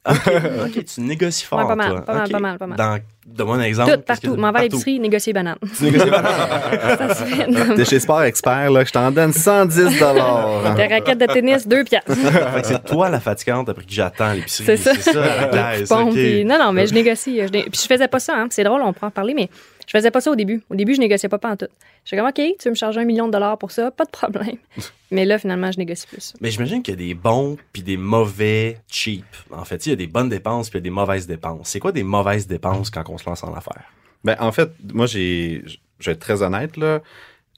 OK, 0.09 0.15
ok, 0.77 0.85
tu 0.85 1.01
négocies 1.01 1.45
fort, 1.45 1.59
Ouais, 1.59 1.67
pas 1.67 1.75
mal, 1.75 1.89
toi. 1.91 2.01
pas 2.01 2.13
mal, 2.15 2.29
pas 2.31 2.39
mal, 2.39 2.57
pas 2.57 2.67
mal. 2.67 2.77
Dans, 2.77 2.99
donne-moi 3.27 3.57
un 3.57 3.61
exemple. 3.61 3.93
tout, 3.97 4.01
partout. 4.01 4.35
M'en 4.35 4.51
va 4.51 4.59
à 4.59 4.61
l'épicerie, 4.63 4.99
négocier 4.99 5.33
banane. 5.33 5.57
Pas? 5.59 7.13
Fait. 7.15 7.47
non. 7.47 7.75
T'es 7.75 7.85
chez 7.85 7.99
Sport 7.99 8.23
Expert, 8.23 8.71
là, 8.71 8.83
je 8.83 8.91
t'en 8.91 9.11
donne 9.11 9.33
110 9.33 9.99
dollars. 9.99 10.75
Des 10.75 10.87
raquettes 10.87 11.19
de 11.19 11.25
tennis, 11.25 11.67
deux 11.67 11.83
piastres. 11.83 12.13
Fait 12.15 12.61
que 12.61 12.67
c'est 12.67 12.83
toi 12.85 13.09
la 13.09 13.19
fatigante 13.19 13.69
après 13.69 13.83
que 13.83 13.91
j'attends 13.91 14.25
à 14.29 14.35
l'épicerie. 14.35 14.65
C'est 14.65 14.77
ça. 14.77 14.93
C'est 14.95 15.11
ça, 15.13 15.19
la 15.51 15.73
puis- 16.11 16.45
non, 16.45 16.57
non, 16.57 16.71
mais 16.71 16.87
je 16.87 16.93
négocie. 16.93 17.37
Je 17.45 17.51
né- 17.51 17.63
Puis 17.69 17.81
je 17.81 17.87
faisais 17.87 18.07
pas 18.07 18.19
ça, 18.19 18.33
hein. 18.35 18.47
C'est 18.49 18.63
drôle, 18.63 18.81
on 18.81 18.93
pourra 18.93 19.07
en 19.07 19.11
parler, 19.11 19.33
mais 19.33 19.49
je 19.87 19.91
faisais 19.97 20.11
pas 20.11 20.21
ça 20.21 20.31
au 20.31 20.35
début. 20.35 20.61
Au 20.69 20.75
début, 20.75 20.95
je 20.95 20.99
négociais 20.99 21.29
pas 21.29 21.39
en 21.43 21.55
tout. 21.55 21.67
J'étais 22.03 22.17
comme, 22.17 22.27
OK, 22.29 22.35
tu 22.35 22.65
veux 22.65 22.71
me 22.71 22.75
charger 22.75 22.99
un 23.01 23.05
million 23.05 23.27
de 23.27 23.31
dollars 23.33 23.57
pour 23.57 23.71
ça? 23.71 23.91
Pas 23.91 24.05
de 24.05 24.09
problème. 24.09 24.55
mais 25.11 25.25
là, 25.25 25.37
finalement, 25.37 25.71
je 25.71 25.77
négocie 25.77 26.07
plus. 26.07 26.33
Mais 26.41 26.51
j'imagine 26.51 26.81
qu'il 26.83 26.93
y 26.93 26.97
a 26.97 27.07
des 27.07 27.13
bons 27.13 27.57
puis 27.73 27.83
des 27.83 27.97
mauvais 27.97 28.77
cheap. 28.89 29.25
En 29.51 29.65
fait, 29.65 29.85
il 29.85 29.89
y 29.89 29.93
a 29.93 29.95
des 29.95 30.07
bonnes 30.07 30.29
dépenses 30.29 30.69
puis 30.69 30.77
il 30.79 30.81
y 30.81 30.83
a 30.83 30.85
des 30.85 30.89
mauvaises 30.89 31.27
dépenses. 31.27 31.69
C'est 31.69 31.79
quoi 31.79 31.91
des 31.91 32.03
mauvaises 32.03 32.47
dépenses 32.47 32.89
quand 32.89 33.03
on 33.09 33.16
se 33.17 33.30
lance 33.30 33.43
en 33.43 33.53
affaires? 33.53 33.86
Ben, 34.23 34.36
en 34.39 34.51
fait, 34.51 34.71
moi, 34.93 35.06
j'ai, 35.06 35.63
je 35.99 36.06
vais 36.06 36.13
être 36.13 36.19
très 36.19 36.41
honnête, 36.41 36.77
là. 36.77 37.01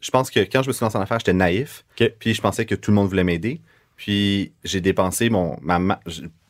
Je 0.01 0.11
pense 0.11 0.31
que 0.31 0.39
quand 0.39 0.63
je 0.63 0.69
me 0.69 0.73
suis 0.73 0.83
lancé 0.83 0.97
en 0.97 1.01
affaires, 1.01 1.19
j'étais 1.19 1.33
naïf. 1.33 1.83
Puis 2.19 2.33
je 2.33 2.41
pensais 2.41 2.65
que 2.65 2.75
tout 2.75 2.91
le 2.91 2.95
monde 2.95 3.09
voulait 3.09 3.23
m'aider. 3.23 3.59
Puis 3.97 4.53
j'ai 4.63 4.79
dépensé 4.79 5.29
mon. 5.29 5.57
Ma, 5.61 5.99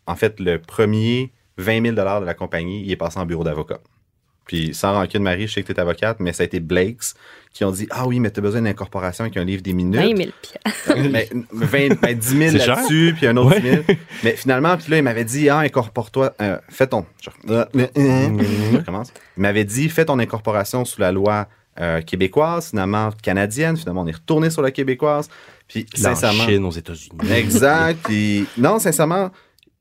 en 0.05 0.15
fait, 0.15 0.39
le 0.39 0.59
premier 0.59 1.31
20 1.57 1.81
000 1.81 1.95
de 1.95 2.25
la 2.25 2.33
compagnie, 2.35 2.83
il 2.83 2.91
est 2.91 2.95
passé 2.95 3.19
en 3.19 3.25
bureau 3.25 3.43
d'avocat. 3.43 3.79
Puis 4.45 4.73
sans 4.73 4.93
rancune, 4.93 5.23
Marie, 5.23 5.47
je 5.47 5.53
sais 5.53 5.61
que 5.61 5.67
tu 5.67 5.73
es 5.73 5.79
avocate, 5.79 6.19
mais 6.19 6.33
ça 6.33 6.43
a 6.43 6.45
été 6.45 6.59
Blakes 6.59 7.13
qui 7.53 7.63
ont 7.65 7.71
dit 7.71 7.87
Ah 7.89 8.07
oui, 8.07 8.19
mais 8.19 8.31
tu 8.31 8.39
as 8.39 8.41
besoin 8.41 8.61
d'une 8.61 8.69
incorporation 8.69 9.23
avec 9.23 9.37
un 9.37 9.43
livre 9.43 9.61
des 9.61 9.73
minutes. 9.73 9.99
20 9.99 10.17
000 10.17 10.29
piastres. 10.41 11.09
mais, 11.11 11.29
20, 11.51 12.01
ben, 12.01 12.17
10 12.17 12.27
000 12.27 12.51
C'est 12.51 12.59
cher. 12.59 12.75
là-dessus, 12.75 13.13
puis 13.17 13.27
un 13.27 13.37
autre 13.37 13.59
10 13.59 13.69
000. 13.69 13.83
Mais 14.23 14.35
finalement, 14.35 14.77
puis 14.77 14.91
là, 14.91 14.97
il 14.97 15.03
m'avait 15.03 15.25
dit, 15.25 15.49
ah, 15.49 15.59
incorpore-toi, 15.59 16.33
euh, 16.41 16.57
fais 16.69 16.87
ton. 16.87 17.05
Je, 17.21 17.29
je 17.45 18.77
recommence. 18.77 19.11
Il 19.37 19.41
m'avait 19.41 19.65
dit, 19.65 19.89
fais 19.89 20.05
ton 20.05 20.19
incorporation 20.19 20.85
sous 20.85 21.01
la 21.01 21.11
loi 21.11 21.47
euh, 21.79 22.01
québécoise, 22.01 22.69
finalement 22.69 23.09
canadienne. 23.21 23.77
Finalement, 23.77 24.01
on 24.01 24.07
est 24.07 24.15
retourné 24.15 24.49
sur 24.49 24.61
la 24.61 24.71
québécoise. 24.71 25.29
Puis, 25.67 25.85
sincèrement. 25.93 26.45
Chine 26.45 26.65
aux 26.65 26.71
États-Unis. 26.71 27.31
Exact. 27.31 27.99
Puis, 28.03 28.45
non, 28.57 28.79
sincèrement, 28.79 29.31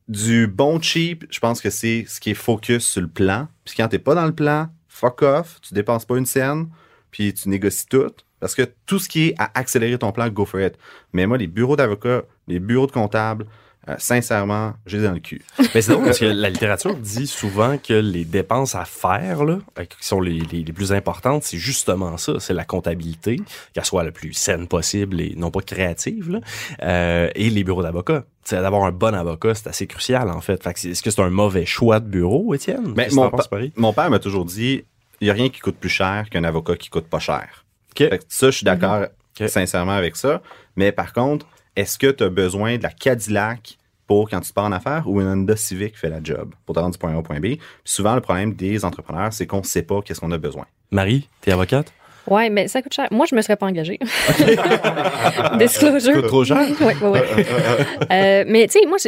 du 0.09 0.47
bon 0.47 0.81
cheap, 0.81 1.27
je 1.31 1.39
pense 1.39 1.61
que 1.61 1.71
c'est 1.71 2.05
ce 2.09 2.19
qui 2.21 2.31
est 2.31 2.35
focus 2.35 2.87
sur 2.87 3.03
le 3.03 3.09
plan. 3.09 3.49
Puis 3.65 3.75
quand 3.77 3.89
t'es 3.89 3.99
pas 3.99 4.15
dans 4.15 4.27
le 4.27 4.35
plan, 4.35 4.69
fuck 4.89 5.23
off, 5.23 5.61
tu 5.61 5.75
dépenses 5.75 6.05
pas 6.05 6.17
une 6.17 6.27
scène, 6.27 6.69
puis 7.11 7.33
tu 7.35 7.49
négocies 7.49 7.87
tout. 7.87 8.11
Parce 8.41 8.55
que 8.55 8.63
tout 8.87 8.99
ce 9.01 9.09
qui 9.09 9.29
est 9.29 9.35
à 9.39 9.51
accélérer 9.55 9.99
ton 9.99 10.13
plan, 10.13 10.29
go 10.29 10.45
for 10.45 10.61
it. 10.61 10.75
Mais 11.13 11.27
moi, 11.27 11.39
les 11.39 11.49
bureaux 11.49 11.75
d'avocats, 11.77 12.23
les 12.47 12.61
bureaux 12.61 12.87
de 12.87 12.93
comptables, 12.93 13.47
euh, 13.89 13.95
sincèrement, 13.99 14.75
j'ai 14.87 15.03
dans 15.03 15.13
le 15.13 15.19
cul. 15.19 15.43
Mais 15.75 15.81
c'est 15.83 15.91
drôle 15.93 16.05
parce 16.05 16.19
que 16.21 16.27
la 16.27 16.51
littérature 16.51 16.95
dit 16.95 17.27
souvent 17.27 17.79
que 17.79 17.95
les 17.95 18.25
dépenses 18.25 18.75
à 18.77 18.85
faire, 18.85 19.45
là, 19.45 19.59
euh, 19.79 19.85
qui 19.85 20.07
sont 20.07 20.21
les, 20.21 20.39
les- 20.53 20.63
les 20.63 20.73
plus 20.73 20.93
importantes, 20.93 21.43
c'est 21.43 21.57
justement 21.57 22.17
ça. 22.17 22.35
C'est 22.39 22.53
la 22.55 22.65
comptabilité, 22.65 23.41
qu'elle 23.73 23.85
soit 23.85 24.05
la 24.05 24.13
plus 24.13 24.35
saine 24.35 24.69
possible 24.69 25.21
et 25.21 25.35
non 25.37 25.51
pas 25.51 25.63
créative, 25.63 26.31
là, 26.31 26.41
euh, 26.83 27.31
et 27.35 27.51
les 27.51 27.65
bureaux 27.65 27.83
d'avocats. 27.83 28.25
D'avoir 28.51 28.85
un 28.85 28.93
bon 28.93 29.15
avocat, 29.15 29.55
c'est 29.55 29.69
assez 29.69 29.87
crucial, 29.87 30.31
en 30.31 30.41
fait. 30.41 30.63
fait 30.63 30.75
que 30.75 30.81
c'est- 30.81 30.91
Est-ce 30.91 31.03
que 31.03 31.11
c'est 31.11 31.23
un 31.23 31.31
mauvais 31.31 31.67
choix 31.67 31.99
de 32.01 32.07
bureau, 32.09 32.55
Étienne? 32.55 32.95
Mon, 33.13 33.31
pa- 33.31 33.45
Marie? 33.51 33.73
mon 33.77 33.93
père 33.93 34.11
m'a 34.11 34.19
toujours 34.21 34.45
dit 34.45 34.85
il 35.21 35.25
n'y 35.25 35.31
a 35.31 35.35
rien 35.35 35.49
qui 35.49 35.61
coûte 35.61 35.77
plus 35.77 35.89
cher 35.89 36.27
qu'un 36.31 36.45
avocat 36.45 36.77
qui 36.77 36.89
coûte 36.91 37.07
pas 37.09 37.19
cher. 37.19 37.65
OK. 37.93 38.09
Fait 38.09 38.19
que 38.19 38.25
ça, 38.29 38.47
je 38.51 38.57
suis 38.57 38.65
d'accord 38.65 39.07
Ok. 39.41 39.49
sincèrement 39.49 39.93
avec 39.93 40.17
ça. 40.17 40.43
Mais 40.77 40.93
par 40.93 41.13
contre, 41.13 41.47
est-ce 41.77 41.99
que 41.99 42.09
tu 42.11 42.25
as 42.25 42.29
besoin 42.29 42.77
de 42.77 42.83
la 42.83 42.91
Cadillac 42.91 43.79
pour 44.07 44.29
quand 44.31 44.41
tu 44.41 44.53
pars 44.53 44.65
en 44.65 44.73
affaires 44.73 45.05
ou 45.07 45.21
une 45.21 45.27
Honda 45.29 45.55
Civic 45.57 45.97
fait 45.99 46.09
la 46.09 46.21
job 46.23 46.55
pour 46.67 46.75
te 46.75 46.81
rendre 46.81 46.93
du 46.93 46.99
point 46.99 47.15
A 47.15 47.19
au 47.19 47.23
point 47.23 47.39
B? 47.39 47.43
Puis 47.43 47.59
souvent, 47.85 48.15
le 48.15 48.21
problème 48.21 48.55
des 48.55 48.85
entrepreneurs, 48.85 49.33
c'est 49.33 49.47
qu'on 49.47 49.59
ne 49.59 49.65
sait 49.65 49.83
pas 49.83 50.01
qu'est-ce 50.03 50.21
qu'on 50.21 50.33
a 50.33 50.39
besoin. 50.39 50.67
Marie, 50.91 51.29
t'es 51.41 51.53
avocate? 51.53 51.93
Ouais, 52.27 52.51
mais 52.51 52.69
ça 52.69 52.83
coûte 52.83 52.93
cher. 52.93 53.09
Moi, 53.11 53.27
je 53.31 53.35
me 53.35 53.41
serais 53.43 53.57
pas 53.57 53.67
engagée. 53.67 53.99
Disclosure. 55.59 56.01
Ça 56.01 56.13
coûte 56.13 56.27
trop 56.27 56.45
cher? 56.45 56.59
Oui, 56.81 56.95
oui, 57.03 57.21
oui. 57.37 57.43
Euh, 58.11 58.45
mais 58.47 58.67
tu 58.67 58.79
sais, 58.81 58.87
moi, 58.87 58.99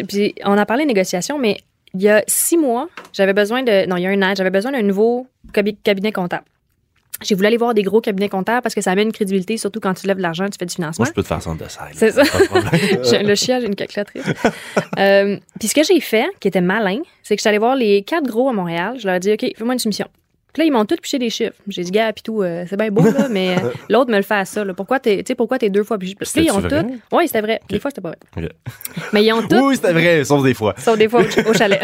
on 0.44 0.56
a 0.58 0.66
parlé 0.66 0.84
de 0.84 0.88
négociation, 0.88 1.38
mais 1.38 1.58
il 1.94 2.02
y 2.02 2.08
a 2.08 2.22
six 2.26 2.56
mois, 2.56 2.88
j'avais 3.12 3.32
besoin 3.32 3.62
de. 3.62 3.86
Non, 3.86 3.96
il 3.96 4.02
y 4.02 4.06
a 4.06 4.10
un 4.10 4.22
an, 4.22 4.34
j'avais 4.36 4.50
besoin 4.50 4.72
d'un 4.72 4.82
nouveau 4.82 5.26
cabi- 5.52 5.76
cabinet 5.82 6.12
comptable. 6.12 6.44
J'ai 7.22 7.34
voulu 7.34 7.48
aller 7.48 7.58
voir 7.58 7.74
des 7.74 7.82
gros 7.82 8.00
cabinets 8.00 8.30
comptables 8.30 8.62
parce 8.62 8.74
que 8.74 8.80
ça 8.80 8.92
amène 8.92 9.08
une 9.08 9.12
crédibilité, 9.12 9.58
surtout 9.58 9.78
quand 9.78 9.92
tu 9.92 10.06
lèves 10.06 10.16
de 10.16 10.22
l'argent, 10.22 10.46
tu 10.48 10.56
fais 10.58 10.64
du 10.64 10.74
financement. 10.74 11.02
Moi, 11.04 11.10
je 11.10 11.14
peux 11.14 11.22
te 11.22 11.26
faire 11.28 11.42
ça 11.42 11.50
en 11.50 11.54
dessin. 11.54 11.82
C'est 11.92 12.12
ça. 12.12 12.22
Le 13.22 13.34
chien, 13.34 13.60
j'ai 13.60 13.66
une 13.66 13.74
calculatrice. 13.74 14.24
euh, 14.98 15.36
puis 15.58 15.68
ce 15.68 15.74
que 15.74 15.82
j'ai 15.82 16.00
fait, 16.00 16.24
qui 16.40 16.48
était 16.48 16.62
malin, 16.62 17.00
c'est 17.22 17.36
que 17.36 17.40
je 17.40 17.42
suis 17.42 17.48
allée 17.48 17.58
voir 17.58 17.76
les 17.76 18.02
quatre 18.02 18.26
gros 18.26 18.48
à 18.48 18.54
Montréal. 18.54 18.96
Je 18.98 19.06
leur 19.06 19.16
ai 19.16 19.20
dit, 19.20 19.32
OK, 19.32 19.40
fais-moi 19.54 19.74
une 19.74 19.78
soumission. 19.78 20.06
Puis 20.52 20.62
là, 20.62 20.64
ils 20.66 20.70
m'ont 20.72 20.84
tous 20.84 20.96
piché 20.96 21.18
des 21.18 21.30
chiffres. 21.30 21.54
J'ai 21.68 21.82
dit, 21.82 21.90
gars, 21.90 22.12
puis 22.12 22.22
tout, 22.22 22.42
euh, 22.42 22.64
c'est 22.68 22.76
bien 22.76 22.90
beau, 22.90 23.02
là, 23.04 23.28
mais 23.30 23.56
euh, 23.56 23.70
l'autre 23.88 24.10
me 24.10 24.16
le 24.16 24.22
fait 24.22 24.34
à 24.34 24.44
ça. 24.44 24.64
Là. 24.64 24.74
Pourquoi 24.74 24.98
t'es, 25.00 25.22
pourquoi 25.36 25.58
t'es 25.58 25.70
deux 25.70 25.84
fois 25.84 25.98
plus. 25.98 26.14
Puis 26.14 26.26
là, 26.40 26.42
ils 26.46 26.50
ont 26.50 26.60
tout. 26.68 26.76
Oui, 27.12 27.26
c'était 27.26 27.40
vrai. 27.40 27.60
Des 27.68 27.78
fois, 27.78 27.90
c'était 27.90 28.00
pas 28.00 28.10
vrai. 28.10 28.18
Mais 29.12 29.24
ils 29.24 29.32
ont 29.32 29.42
tout. 29.42 29.68
Oui, 29.68 29.76
c'était 29.76 29.92
vrai, 29.92 30.24
sauf 30.24 30.42
des 30.42 30.54
fois. 30.54 30.74
Sauf 30.78 30.98
des 30.98 31.08
fois 31.08 31.22
au, 31.22 31.50
au 31.50 31.54
chalet. 31.54 31.80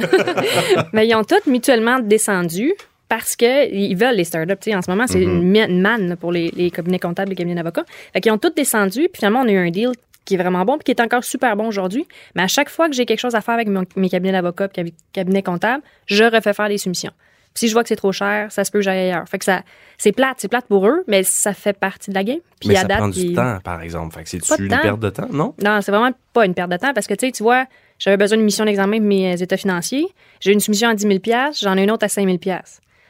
Mais 0.93 1.07
ils 1.07 1.15
ont 1.15 1.25
tous 1.25 1.49
mutuellement 1.51 1.99
descendu 2.01 2.73
parce 3.09 3.37
qu'ils 3.37 3.97
veulent 3.97 4.17
les 4.17 4.25
startups. 4.25 4.73
En 4.75 4.83
ce 4.83 4.91
moment, 4.91 5.07
c'est 5.07 5.21
une 5.23 5.43
mi- 5.43 5.61
une 5.61 5.81
manne 5.81 6.09
là, 6.09 6.17
pour 6.17 6.33
les, 6.33 6.51
les 6.57 6.71
cabinets 6.71 6.99
comptables, 6.99 7.31
les 7.31 7.37
cabinets 7.37 7.55
d'avocats. 7.55 7.85
Fait 8.13 8.21
qu'ils 8.21 8.33
ont 8.33 8.39
tous 8.39 8.51
descendu. 8.51 9.03
Puis 9.13 9.19
finalement, 9.21 9.41
on 9.43 9.49
a 9.49 9.53
eu 9.53 9.59
un 9.59 9.71
deal 9.71 9.91
qui 10.25 10.35
est 10.35 10.39
vraiment 10.39 10.65
bon 10.65 10.77
puis 10.77 10.83
qui 10.87 10.91
est 10.91 11.01
encore 11.01 11.23
super 11.23 11.55
bon 11.57 11.69
aujourd'hui. 11.69 12.05
Mais 12.35 12.43
à 12.43 12.49
chaque 12.49 12.69
fois 12.69 12.89
que 12.89 12.95
j'ai 12.97 13.07
quelque 13.07 13.21
chose 13.21 13.37
à 13.37 13.41
faire 13.41 13.55
avec 13.55 13.69
mon- 13.69 13.85
mes 13.95 14.09
cabinets 14.09 14.33
d'avocats 14.33 14.67
puis 14.69 14.93
cabinets 15.13 15.43
comptables, 15.45 15.85
je 16.07 16.25
refais 16.25 16.53
faire 16.53 16.69
des 16.69 16.79
soumissions. 16.79 17.13
Si 17.59 17.69
je 17.69 17.73
vois 17.73 17.83
que 17.83 17.89
c'est 17.89 17.97
trop 17.97 18.13
cher, 18.13 18.51
ça 18.53 18.65
se 18.65 18.71
peut 18.71 18.79
que 18.79 18.83
j'aille 18.85 18.99
ailleurs. 19.11 19.29
Fait 19.29 19.39
que 19.39 19.45
ça, 19.45 19.63
c'est 19.99 20.13
plate, 20.13 20.37
c'est 20.39 20.49
plate 20.49 20.67
pour 20.67 20.87
eux, 20.87 21.03
mais 21.09 21.23
ça 21.23 21.53
fait 21.55 21.73
partie 21.73 22.11
de 22.11 22.15
la 22.15 22.23
game. 22.25 22.39
Puis 22.61 22.69
Mais 22.69 22.77
ça 22.77 22.85
date, 22.85 22.99
prend 22.99 23.09
du 23.09 23.33
temps, 23.33 23.59
par 23.65 23.81
exemple. 23.81 24.15
Fait 24.15 24.25
que 24.25 24.37
Pas 24.39 24.47
c'est-tu 24.47 24.63
de 24.63 24.67
une 24.67 24.73
temps. 24.73 24.83
perte 24.83 25.01
de 25.01 25.11
temps, 25.11 25.29
non? 25.31 25.55
non, 25.63 25.81
c'est 25.81 25.91
vraiment 25.91 26.13
pas 26.33 26.45
une 26.47 26.55
perte 26.55 26.71
de 26.71 26.77
temps 26.77 26.93
parce 26.95 27.07
que, 27.07 27.15
tu 27.15 27.27
sais, 27.27 27.33
tu 27.33 27.43
vois, 27.43 27.65
j'avais 27.99 28.17
besoin 28.17 28.37
d'une 28.37 28.45
mission 28.45 28.65
d'examen 28.65 28.99
pour 28.99 29.07
mes 29.07 29.33
euh, 29.33 29.37
états 29.37 29.57
financiers. 29.57 30.07
J'ai 30.41 30.53
une 30.53 30.61
soumission 30.61 30.89
à 30.89 30.95
10 30.95 31.03
000 31.03 31.19
j'en 31.61 31.77
ai 31.77 31.85
une 31.85 31.91
autre 31.91 32.05
à 32.05 32.09
5 32.09 32.27
000 32.27 32.39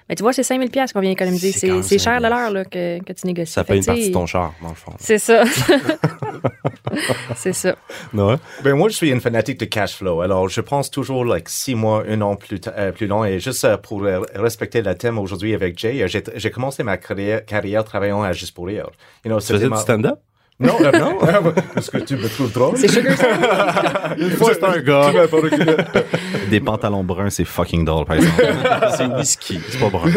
Mais 0.08 0.14
tu 0.14 0.22
vois, 0.22 0.32
c'est 0.32 0.44
5 0.44 0.60
000 0.60 0.86
qu'on 0.92 1.00
vient 1.00 1.10
économiser. 1.10 1.52
C'est 1.52 1.98
cher 1.98 2.14
5 2.14 2.16
de 2.18 2.22
000. 2.22 2.34
l'heure 2.34 2.50
là, 2.52 2.64
que, 2.64 3.02
que 3.02 3.12
tu 3.12 3.26
négocies. 3.26 3.52
Ça 3.52 3.64
Fait 3.64 3.72
paye 3.72 3.78
une 3.80 3.86
partie 3.86 4.08
de 4.08 4.12
ton 4.14 4.26
char, 4.26 4.54
dans 4.62 4.68
le 4.68 4.74
fond. 4.74 4.92
C'est 4.98 5.18
ça. 5.18 5.42
c'est 7.34 7.52
ça. 7.52 7.74
Ouais. 8.14 8.36
Ben, 8.62 8.74
moi, 8.74 8.88
je 8.88 8.94
suis 8.94 9.10
une 9.10 9.20
fanatique 9.20 9.58
de 9.58 9.64
cash 9.64 9.96
flow. 9.96 10.20
Alors, 10.20 10.48
je 10.48 10.60
pense 10.60 10.90
toujours, 10.90 11.24
like, 11.24 11.48
six 11.48 11.74
mois, 11.74 12.04
un 12.08 12.20
an 12.20 12.36
plus, 12.36 12.60
euh, 12.68 12.92
plus 12.92 13.06
long. 13.08 13.24
Et 13.24 13.40
juste 13.40 13.64
euh, 13.64 13.76
pour 13.76 14.04
euh, 14.04 14.20
respecter 14.34 14.80
le 14.82 14.94
thème 14.94 15.18
aujourd'hui 15.18 15.54
avec 15.54 15.78
Jay, 15.78 16.02
euh, 16.02 16.06
j'ai 16.36 16.50
commencé 16.50 16.82
ma 16.84 16.96
carrière, 16.96 17.44
carrière 17.44 17.84
travaillant 17.84 18.22
à 18.22 18.32
Juste 18.32 18.54
pour 18.54 18.66
rire. 18.66 18.90
You 19.24 19.30
know, 19.30 19.40
Tu 19.40 19.46
faisais 19.46 19.68
du 19.68 19.76
stand-up? 19.76 20.18
Non, 20.58 20.72
euh, 20.80 20.90
non. 20.92 21.18
Est-ce 21.76 21.90
que 21.90 21.98
tu 21.98 22.16
me 22.16 22.28
trouves 22.28 22.50
drôle? 22.52 22.78
C'est 22.78 22.88
Sugar 22.88 23.14
Sammy. 23.16 24.22
Une 24.22 24.30
fois, 24.30 24.54
c'était 24.54 24.64
un 24.64 24.78
gars. 24.80 25.12
Des 26.50 26.60
pantalons 26.60 27.04
bruns, 27.04 27.28
c'est 27.28 27.44
fucking 27.44 27.84
drôle, 27.84 28.06
par 28.06 28.16
exemple. 28.16 28.42
c'est 28.96 29.06
whisky, 29.06 29.60
c'est 29.68 29.78
pas 29.78 29.90
brun. 29.90 30.08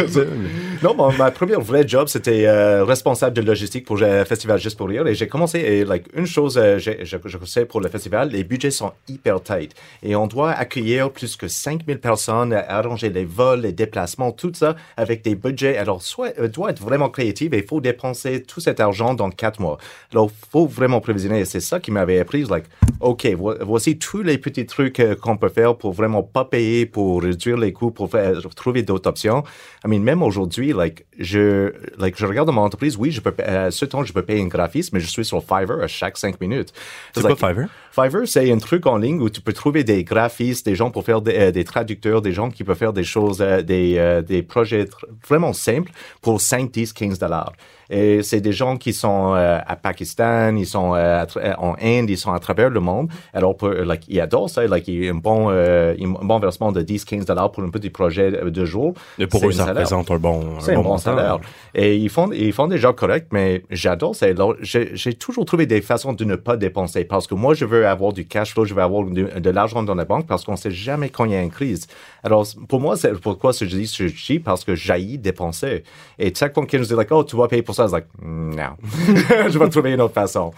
Non, 0.81 0.95
mon- 0.95 1.11
ma 1.11 1.29
première 1.31 1.59
vraie 1.59 1.85
job, 1.85 2.07
c'était 2.07 2.45
euh, 2.47 2.85
responsable 2.85 3.35
de 3.35 3.41
logistique 3.41 3.85
pour 3.85 3.97
le 3.97 4.23
festival 4.23 4.59
Juste 4.59 4.77
pour 4.77 4.87
rire. 4.87 5.05
Et 5.07 5.13
j'ai 5.15 5.27
commencé, 5.27 5.59
et 5.59 5.83
like, 5.83 6.05
une 6.15 6.25
chose, 6.25 6.57
euh, 6.57 6.77
je, 6.79 6.91
je 7.03 7.17
sais 7.45 7.65
pour 7.65 7.81
le 7.81 7.89
festival, 7.89 8.29
les 8.29 8.45
budgets 8.45 8.71
sont 8.71 8.93
hyper 9.09 9.41
tight. 9.43 9.73
Et 10.03 10.15
on 10.15 10.27
doit 10.27 10.51
accueillir 10.51 11.11
plus 11.11 11.35
que 11.35 11.49
5000 11.49 11.99
personnes, 11.99 12.53
euh, 12.53 12.61
arranger 12.69 13.09
les 13.09 13.25
vols, 13.25 13.61
les 13.61 13.73
déplacements, 13.73 14.31
tout 14.31 14.51
ça 14.53 14.77
avec 14.95 15.21
des 15.21 15.35
budgets. 15.35 15.75
Alors, 15.77 16.01
soit, 16.01 16.31
euh, 16.39 16.47
doit 16.47 16.69
être 16.69 16.81
vraiment 16.81 17.09
créatif 17.09 17.51
et 17.51 17.57
il 17.57 17.65
faut 17.67 17.81
dépenser 17.81 18.41
tout 18.43 18.61
cet 18.61 18.79
argent 18.79 19.13
dans 19.15 19.29
quatre 19.31 19.59
mois. 19.59 19.77
Alors, 20.13 20.28
faut 20.51 20.65
vraiment 20.65 21.01
prévisionner. 21.01 21.39
Et 21.41 21.45
c'est 21.45 21.59
ça 21.59 21.79
qui 21.79 21.91
m'avait 21.91 22.19
appris, 22.19 22.43
like, 22.43 22.65
OK, 22.99 23.25
vo- 23.37 23.55
voici 23.61 23.97
tous 23.97 24.21
les 24.23 24.37
petits 24.37 24.65
trucs 24.65 24.99
euh, 24.99 25.15
qu'on 25.15 25.37
peut 25.37 25.49
faire 25.49 25.75
pour 25.77 25.93
vraiment 25.93 26.23
pas 26.23 26.45
payer, 26.45 26.85
pour 26.85 27.21
réduire 27.23 27.57
les 27.57 27.71
coûts, 27.73 27.91
pour 27.91 28.09
faire- 28.09 28.33
trouver 28.55 28.83
d'autres 28.83 29.09
options. 29.09 29.43
I 29.85 29.87
mean, 29.87 30.01
même 30.03 30.21
aujourd'hui, 30.23 30.73
like, 30.73 31.05
je, 31.17 31.71
like, 31.97 32.17
je 32.17 32.25
regarde 32.25 32.47
dans 32.47 32.53
mon 32.53 32.61
entreprise, 32.61 32.97
oui, 32.97 33.11
je 33.11 33.21
peux, 33.21 33.33
euh, 33.39 33.71
ce 33.71 33.85
temps, 33.85 34.03
je 34.03 34.11
peux 34.13 34.21
payer 34.23 34.41
un 34.41 34.47
graphiste, 34.47 34.93
mais 34.93 34.99
je 34.99 35.07
suis 35.07 35.23
sur 35.25 35.41
Fiverr 35.41 35.81
à 35.81 35.87
chaque 35.87 36.17
cinq 36.17 36.39
minutes. 36.41 36.73
C'est 37.13 37.23
Like, 37.23 37.37
quoi 37.37 37.49
Fiverr? 37.49 37.67
Fiverr, 37.91 38.27
c'est 38.27 38.51
un 38.51 38.57
truc 38.57 38.85
en 38.85 38.97
ligne 38.97 39.19
où 39.21 39.29
tu 39.29 39.41
peux 39.41 39.53
trouver 39.53 39.83
des 39.83 40.03
graphistes, 40.03 40.65
des 40.65 40.75
gens 40.75 40.91
pour 40.91 41.03
faire 41.03 41.21
des, 41.21 41.35
euh, 41.37 41.51
des 41.51 41.63
traducteurs, 41.63 42.21
des 42.21 42.31
gens 42.33 42.49
qui 42.49 42.63
peuvent 42.63 42.77
faire 42.77 42.93
des 42.93 43.03
choses, 43.03 43.41
euh, 43.41 43.61
des, 43.61 43.97
euh, 43.97 44.21
des 44.21 44.43
projets 44.43 44.85
vraiment 45.27 45.53
simples 45.53 45.91
pour 46.21 46.41
5, 46.41 46.71
10, 46.71 46.93
15 46.93 47.19
dollars. 47.19 47.53
Et 47.89 48.21
c'est 48.21 48.39
des 48.41 48.51
gens 48.51 48.77
qui 48.77 48.93
sont 48.93 49.33
euh, 49.33 49.57
à 49.65 49.75
Pakistan, 49.75 50.55
ils 50.55 50.67
sont 50.67 50.93
euh, 50.93 51.25
en 51.57 51.73
Inde, 51.81 52.09
ils 52.09 52.17
sont 52.17 52.31
à 52.31 52.39
travers 52.39 52.69
le 52.69 52.79
monde. 52.79 53.09
Alors, 53.33 53.57
pour, 53.57 53.69
like, 53.69 54.03
ils 54.07 54.21
adorent 54.21 54.49
ça. 54.49 54.65
Like, 54.67 54.87
un 54.87 55.15
bon, 55.15 55.47
euh, 55.49 55.95
un 55.99 56.25
bon 56.25 56.39
versement 56.39 56.71
de 56.71 56.81
10, 56.81 57.03
15 57.05 57.25
dollars 57.25 57.51
pour 57.51 57.63
un 57.63 57.69
petit 57.69 57.89
projet 57.89 58.31
de 58.31 58.65
jour. 58.65 58.93
Et 59.17 59.25
pour 59.25 59.43
eux, 59.47 59.51
ça 59.51 59.65
salaire. 59.65 59.75
représente 59.75 60.11
un 60.11 60.17
bon, 60.17 60.57
un 60.67 60.81
bon, 60.81 60.97
salaire. 60.97 61.39
Et 61.73 61.95
ils 61.95 62.09
font, 62.09 62.31
ils 62.31 62.53
font 62.53 62.67
des 62.67 62.77
jobs 62.77 62.95
corrects, 62.95 63.27
mais 63.31 63.63
j'adore 63.71 64.15
ça. 64.15 64.27
Alors, 64.27 64.55
j'ai 64.61 65.13
toujours 65.15 65.45
trouvé 65.45 65.65
des 65.65 65.81
façons 65.81 66.13
de 66.13 66.23
ne 66.25 66.35
pas 66.35 66.57
dépenser 66.57 67.05
parce 67.05 67.25
que 67.25 67.33
moi, 67.33 67.55
je 67.55 67.65
veux 67.65 67.78
avoir 67.85 68.13
du 68.13 68.25
cash 68.25 68.53
flow, 68.53 68.65
je 68.65 68.73
veux 68.73 68.81
avoir 68.81 69.05
de, 69.05 69.49
l'argent 69.49 69.83
dans 69.83 69.95
la 69.95 70.05
banque 70.05 70.27
parce 70.27 70.43
qu'on 70.43 70.55
sait 70.55 70.71
jamais 70.71 71.09
quand 71.09 71.25
il 71.25 71.31
y 71.31 71.35
a 71.35 71.41
une 71.41 71.51
crise. 71.51 71.87
Alors, 72.23 72.45
pour 72.67 72.79
moi, 72.79 72.97
c'est 72.97 73.13
pourquoi 73.19 73.51
je 73.51 73.65
dis 73.65 73.85
je 73.85 74.05
dis 74.05 74.39
parce 74.39 74.63
que 74.63 74.75
j'haïs 74.75 75.17
dépenser. 75.17 75.83
Et 76.17 76.33
chaque 76.35 76.53
fois 76.53 76.63
quelqu'un 76.65 76.79
me 76.79 76.85
dit, 76.85 76.93
like, 76.93 77.11
oh, 77.11 77.23
tu 77.23 77.35
vas 77.35 77.47
payer 77.47 77.61
pour 77.61 77.75
ça, 77.75 77.87
je 77.87 77.93
like, 77.93 78.07
non. 78.21 78.75
je 79.49 79.57
vais 79.57 79.69
trouver 79.69 79.93
une 79.93 80.01
autre 80.01 80.13
façon. 80.13 80.51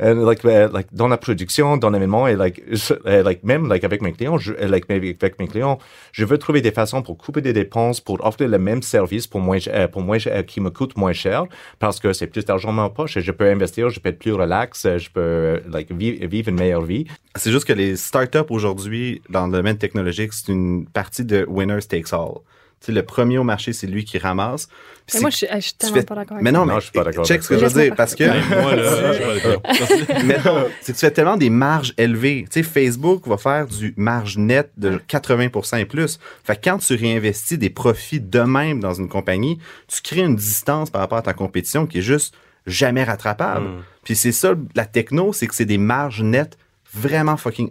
And, 0.00 0.24
like, 0.24 0.44
uh, 0.44 0.72
like, 0.72 0.88
dans 0.92 1.08
la 1.08 1.16
production, 1.16 1.76
dans 1.76 1.90
l'événement, 1.90 2.26
et 2.28 2.36
like, 2.36 2.62
like, 3.04 3.44
même 3.44 3.68
like, 3.68 3.84
avec 3.84 4.02
mes 4.02 4.12
clients, 4.12 4.38
je, 4.38 4.52
like, 4.54 4.90
avec 4.90 5.38
mes 5.38 5.48
clients, 5.48 5.78
je 6.12 6.24
veux 6.24 6.38
trouver 6.38 6.60
des 6.60 6.72
façons 6.72 7.02
pour 7.02 7.18
couper 7.18 7.40
des 7.40 7.52
dépenses, 7.52 8.00
pour 8.00 8.24
offrir 8.24 8.48
le 8.48 8.58
même 8.58 8.82
service 8.82 9.26
pour 9.26 9.40
moins, 9.40 9.58
euh, 9.68 9.88
pour 9.88 10.02
moins, 10.02 10.18
euh, 10.26 10.42
qui 10.42 10.60
me 10.60 10.70
coûte 10.70 10.96
moins 10.96 11.12
cher, 11.12 11.44
parce 11.78 12.00
que 12.00 12.12
c'est 12.12 12.26
plus 12.26 12.44
d'argent 12.44 12.68
dans 12.68 12.82
ma 12.82 12.90
poche 12.90 13.16
et 13.16 13.20
je 13.20 13.32
peux 13.32 13.48
investir, 13.48 13.90
je 13.90 14.00
peux 14.00 14.08
être 14.08 14.18
plus 14.18 14.32
relax, 14.32 14.84
euh, 14.84 14.98
je 14.98 15.10
peux 15.10 15.20
euh, 15.20 15.60
like, 15.70 15.92
vivre 15.92 16.48
une 16.48 16.56
meilleure 16.62 16.82
vie. 16.84 17.04
C'est 17.36 17.50
juste 17.52 17.64
que 17.64 17.72
les 17.72 17.96
startups 17.96 18.38
aujourd'hui, 18.50 19.22
dans 19.28 19.46
le 19.46 19.52
domaine 19.52 19.78
technologique, 19.78 20.32
c'est 20.32 20.48
une 20.52 20.86
partie 20.86 21.24
de 21.24 21.44
winner 21.48 21.78
takes 21.88 22.12
all. 22.12 22.34
Tu 22.80 22.86
sais, 22.86 22.92
le 22.92 23.04
premier 23.04 23.38
au 23.38 23.44
marché, 23.44 23.72
c'est 23.72 23.86
lui 23.86 24.04
qui 24.04 24.18
ramasse. 24.18 24.66
Mais 24.68 24.74
c'est- 25.06 25.20
moi, 25.20 25.30
je 25.30 25.36
suis, 25.36 25.46
je 25.54 25.60
suis 25.60 25.74
tellement 25.74 25.94
fais- 25.96 26.02
pas 26.02 26.14
d'accord 26.16 26.36
avec 26.38 26.44
Mais 26.44 26.50
non, 26.50 26.66
Non, 26.66 26.74
mais 26.74 26.80
je 26.80 26.86
suis 26.86 26.92
pas 26.92 27.04
d'accord 27.04 27.24
check 27.24 27.40
ce 27.44 27.48
que 27.50 27.56
je 27.58 27.64
veux 27.66 27.82
dire, 27.82 27.94
parce 27.94 28.14
que 28.16 28.24
Moi, 28.24 28.74
là, 28.74 28.82
je 29.12 29.12
suis 29.12 29.24
pas 29.24 29.34
d'accord. 29.34 30.24
Mettons, 30.24 30.64
c'est 30.80 30.92
que 30.92 30.98
tu 30.98 31.06
fais 31.06 31.10
tellement 31.12 31.36
des 31.36 31.48
marges 31.50 31.94
élevées. 31.96 32.44
Tu 32.50 32.60
sais, 32.60 32.62
Facebook 32.68 33.28
va 33.28 33.36
faire 33.36 33.66
du 33.68 33.94
marge 33.96 34.36
net 34.36 34.70
de 34.76 35.00
80 35.06 35.78
et 35.78 35.84
plus. 35.84 36.18
Fait 36.42 36.56
que 36.56 36.60
quand 36.70 36.78
tu 36.78 36.94
réinvestis 36.96 37.56
des 37.56 37.70
profits 37.70 38.20
de 38.20 38.40
même 38.40 38.80
dans 38.80 38.94
une 38.94 39.08
compagnie, 39.08 39.58
tu 39.86 40.02
crées 40.02 40.22
une 40.22 40.34
distance 40.36 40.90
par 40.90 41.02
rapport 41.02 41.18
à 41.18 41.22
ta 41.22 41.34
compétition 41.34 41.86
qui 41.86 41.98
est 41.98 42.02
juste 42.02 42.34
jamais 42.66 43.04
rattrapable. 43.04 43.66
Puis 44.04 44.16
c'est 44.16 44.32
ça, 44.32 44.54
la 44.74 44.84
techno, 44.86 45.32
c'est 45.32 45.46
que 45.46 45.54
c'est 45.54 45.64
des 45.64 45.78
marges 45.78 46.22
nettes 46.22 46.56
vraiment 46.94 47.36
fucking... 47.36 47.70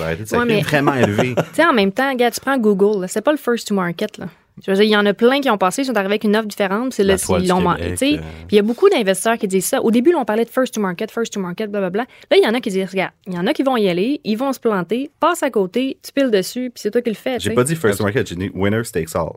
Arrêter 0.00 0.36
Ouais, 0.36 0.44
mais- 0.46 0.60
vraiment 0.62 0.94
élevées. 0.94 1.34
Tu 1.36 1.42
sais, 1.54 1.64
en 1.66 1.72
même 1.74 1.92
temps, 1.92 2.14
gars, 2.14 2.30
tu 2.30 2.40
prends 2.40 2.56
Google, 2.58 3.06
c'est 3.08 3.20
pas 3.20 3.32
le 3.32 3.38
first 3.38 3.68
to 3.68 3.74
market, 3.74 4.18
là. 4.18 4.26
Je 4.64 4.70
veux 4.70 4.74
dire, 4.76 4.84
il 4.84 4.90
y 4.90 4.96
en 4.96 5.06
a 5.06 5.14
plein 5.14 5.40
qui 5.40 5.48
ont 5.48 5.56
passé, 5.56 5.80
ils 5.80 5.86
sont 5.86 5.96
arrivés 5.96 6.12
avec 6.12 6.24
une 6.24 6.36
offre 6.36 6.46
différente. 6.46 6.92
C'est 6.92 7.04
là, 7.04 7.16
ils 7.40 7.48
l'ont 7.48 7.62
man- 7.62 7.76
Québec, 7.78 7.92
tu 7.98 8.06
sais. 8.10 8.14
euh. 8.18 8.20
Puis 8.46 8.46
il 8.52 8.56
y 8.56 8.58
a 8.58 8.62
beaucoup 8.62 8.86
d'investisseurs 8.90 9.38
qui 9.38 9.48
disent 9.48 9.64
ça. 9.64 9.80
Au 9.82 9.90
début, 9.90 10.12
là, 10.12 10.18
on 10.18 10.26
parlait 10.26 10.44
de 10.44 10.50
first 10.50 10.74
to 10.74 10.80
market, 10.80 11.10
first 11.10 11.32
to 11.32 11.40
market, 11.40 11.70
blablabla. 11.70 12.02
Là, 12.30 12.36
il 12.36 12.44
y 12.44 12.46
en 12.46 12.52
a 12.52 12.60
qui 12.60 12.68
disent, 12.68 12.90
regarde, 12.90 13.12
il 13.26 13.32
y 13.32 13.38
en 13.38 13.46
a 13.46 13.54
qui 13.54 13.62
vont 13.62 13.78
y 13.78 13.88
aller, 13.88 14.20
ils 14.24 14.36
vont 14.36 14.52
se 14.52 14.60
planter, 14.60 15.10
passe 15.20 15.42
à 15.42 15.48
côté, 15.50 15.96
tu 16.02 16.12
piles 16.12 16.30
dessus, 16.30 16.70
puis 16.72 16.82
c'est 16.82 16.90
toi 16.90 17.00
qui 17.00 17.08
le 17.08 17.16
fais. 17.16 17.40
J'ai 17.40 17.50
pas 17.54 17.64
dit 17.64 17.74
first 17.74 18.00
market, 18.02 18.26
j'ai 18.26 18.36
dit 18.36 18.50
winner 18.54 18.82
takes 18.92 19.16
all. 19.16 19.32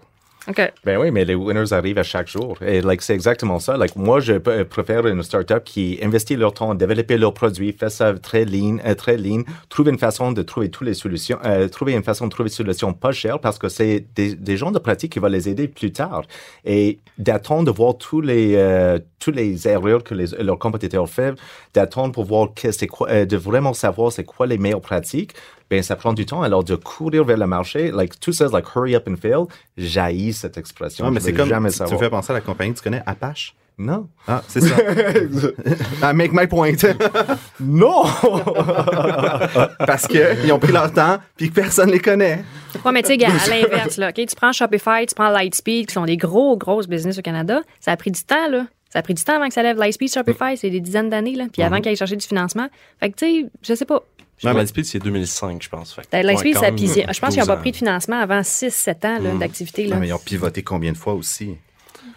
OK. 0.47 0.73
Ben 0.83 0.97
oui, 0.99 1.09
mais 1.09 1.25
les 1.25 1.33
winners 1.33 1.73
arrivent 1.73 1.97
à 1.97 2.03
chaque 2.03 2.27
jour. 2.27 2.55
Et 2.61 2.81
like, 2.81 3.01
c'est 3.01 3.15
exactement 3.15 3.57
ça. 3.59 3.77
Like, 3.77 3.95
moi, 3.95 4.19
je 4.19 4.33
p- 4.33 4.63
préfère 4.65 5.07
une 5.07 5.23
startup 5.23 5.63
qui 5.63 5.97
investit 6.03 6.35
leur 6.35 6.53
temps 6.53 6.75
développer 6.75 7.17
leurs 7.17 7.33
produits, 7.33 7.71
fait 7.73 7.89
ça 7.89 8.13
très 8.13 8.45
lean, 8.45 8.77
euh, 8.85 8.93
très 8.93 9.17
lean, 9.17 9.41
trouve 9.69 9.89
une 9.89 9.97
façon 9.97 10.31
de 10.31 10.43
trouver 10.43 10.69
toutes 10.69 10.85
les 10.85 10.93
solutions, 10.93 11.39
euh, 11.45 11.67
trouver 11.67 11.93
une 11.93 12.03
façon 12.03 12.25
de 12.25 12.31
trouver 12.31 12.49
des 12.49 12.55
solutions 12.55 12.93
pas 12.93 13.11
chères 13.11 13.39
parce 13.39 13.57
que 13.57 13.69
c'est 13.69 14.05
des, 14.15 14.57
gens 14.57 14.71
de 14.71 14.77
pratique 14.77 15.13
qui 15.13 15.19
vont 15.19 15.27
les 15.27 15.49
aider 15.49 15.67
plus 15.67 15.91
tard. 15.91 16.21
Et 16.63 16.99
d'attendre 17.17 17.65
de 17.65 17.71
voir 17.71 17.97
tous 17.97 18.21
les, 18.21 18.53
euh, 18.55 18.99
tous 19.19 19.31
les 19.31 19.67
erreurs 19.67 20.03
que 20.03 20.13
leurs 20.13 20.59
compétiteurs 20.59 21.09
font, 21.09 21.33
d'attendre 21.73 22.13
pour 22.13 22.25
voir 22.25 22.53
que 22.53 22.71
c'est 22.71 22.87
quoi, 22.87 23.09
euh, 23.09 23.25
de 23.25 23.37
vraiment 23.37 23.73
savoir 23.73 24.11
c'est 24.11 24.23
quoi 24.23 24.45
les 24.45 24.59
meilleures 24.59 24.81
pratiques, 24.81 25.33
ben 25.69 25.81
ça 25.83 25.95
prend 25.95 26.13
du 26.13 26.25
temps. 26.25 26.41
Alors 26.41 26.63
de 26.63 26.75
courir 26.75 27.23
vers 27.23 27.37
le 27.37 27.47
marché, 27.47 27.91
like 27.91 28.19
tout 28.19 28.33
ça, 28.33 28.47
like 28.51 28.65
hurry 28.75 28.95
up 28.95 29.07
and 29.07 29.15
fail, 29.15 29.45
jaillit 29.77 30.33
cette 30.33 30.57
expression. 30.57 31.05
Ouais, 31.05 31.11
mais 31.11 31.19
c'est 31.19 31.33
comme, 31.33 31.49
jamais 31.49 31.71
tu, 31.71 31.81
me 31.81 31.97
fais 31.97 32.09
penser 32.09 32.31
à 32.31 32.35
la 32.35 32.41
compagnie, 32.41 32.73
tu 32.73 32.81
connais 32.81 33.03
Apache? 33.05 33.55
Non. 33.77 34.07
Ah, 34.25 34.41
c'est 34.47 34.61
ça. 34.61 34.75
I 36.11 36.13
make 36.13 36.31
my 36.31 36.47
point. 36.47 36.75
Non! 37.59 38.03
Parce 39.85 40.07
qu'ils 40.07 40.51
ont 40.51 40.59
pris 40.59 40.71
leur 40.71 40.93
temps, 40.93 41.17
puis 41.35 41.49
que 41.49 41.55
personne 41.55 41.91
les 41.91 41.99
connaît. 41.99 42.43
Ouais, 42.85 42.91
mais 42.93 43.03
tu 43.03 43.17
sais, 43.17 43.25
à 43.25 43.47
l'inverse, 43.49 43.97
là, 43.97 44.09
OK, 44.09 44.15
tu 44.15 44.35
prends 44.35 44.53
Shopify, 44.53 45.05
tu 45.07 45.15
prends 45.15 45.29
Lightspeed, 45.29 45.87
qui 45.87 45.93
sont 45.93 46.05
des 46.05 46.17
gros, 46.17 46.57
grosses 46.57 46.87
business 46.87 47.17
au 47.17 47.21
Canada. 47.21 47.61
Ça 47.81 47.91
a 47.91 47.97
pris 47.97 48.11
du 48.11 48.23
temps, 48.23 48.47
là. 48.49 48.65
Ça 48.89 48.99
a 48.99 49.01
pris 49.01 49.13
du 49.13 49.23
temps 49.23 49.35
avant 49.35 49.47
que 49.47 49.53
ça 49.53 49.61
lève 49.61 49.77
Lightspeed, 49.77 50.13
Shopify, 50.13 50.55
c'est 50.55 50.69
des 50.69 50.79
dizaines 50.79 51.09
d'années, 51.09 51.35
là. 51.35 51.45
Puis 51.51 51.61
avant 51.61 51.77
qu'ils 51.77 51.89
aillent 51.89 51.97
chercher 51.97 52.15
du 52.15 52.25
financement. 52.25 52.67
Fait 53.01 53.09
que, 53.09 53.17
tu 53.17 53.25
sais, 53.25 53.49
je 53.61 53.73
sais 53.73 53.85
pas. 53.85 54.03
Non, 54.43 54.51
mais 54.51 54.57
Lightspeed, 54.59 54.85
c'est 54.85 54.99
2005, 54.99 55.63
je 55.63 55.69
pense. 55.69 55.93
Fait 55.93 56.01
que- 56.01 56.07
Ben, 56.11 56.25
Lightspeed, 56.25 56.55
ouais, 56.55 56.61
ça, 56.61 56.71
puis 56.71 56.87
je 56.87 57.01
pense 57.01 57.15
qu'ils 57.15 57.39
n'ont 57.39 57.45
12 57.45 57.47
pas 57.47 57.55
pris 57.57 57.71
de 57.71 57.77
financement 57.77 58.19
avant 58.19 58.43
6-7 58.43 59.05
ans 59.05 59.19
là, 59.19 59.33
Mm. 59.33 59.39
d'activité. 59.39 59.85
là. 59.87 59.95
Non, 59.95 60.01
mais 60.01 60.07
ils 60.09 60.13
ont 60.13 60.19
pivoté 60.19 60.61
combien 60.61 60.91
de 60.91 60.97
fois 60.97 61.13
aussi? 61.13 61.55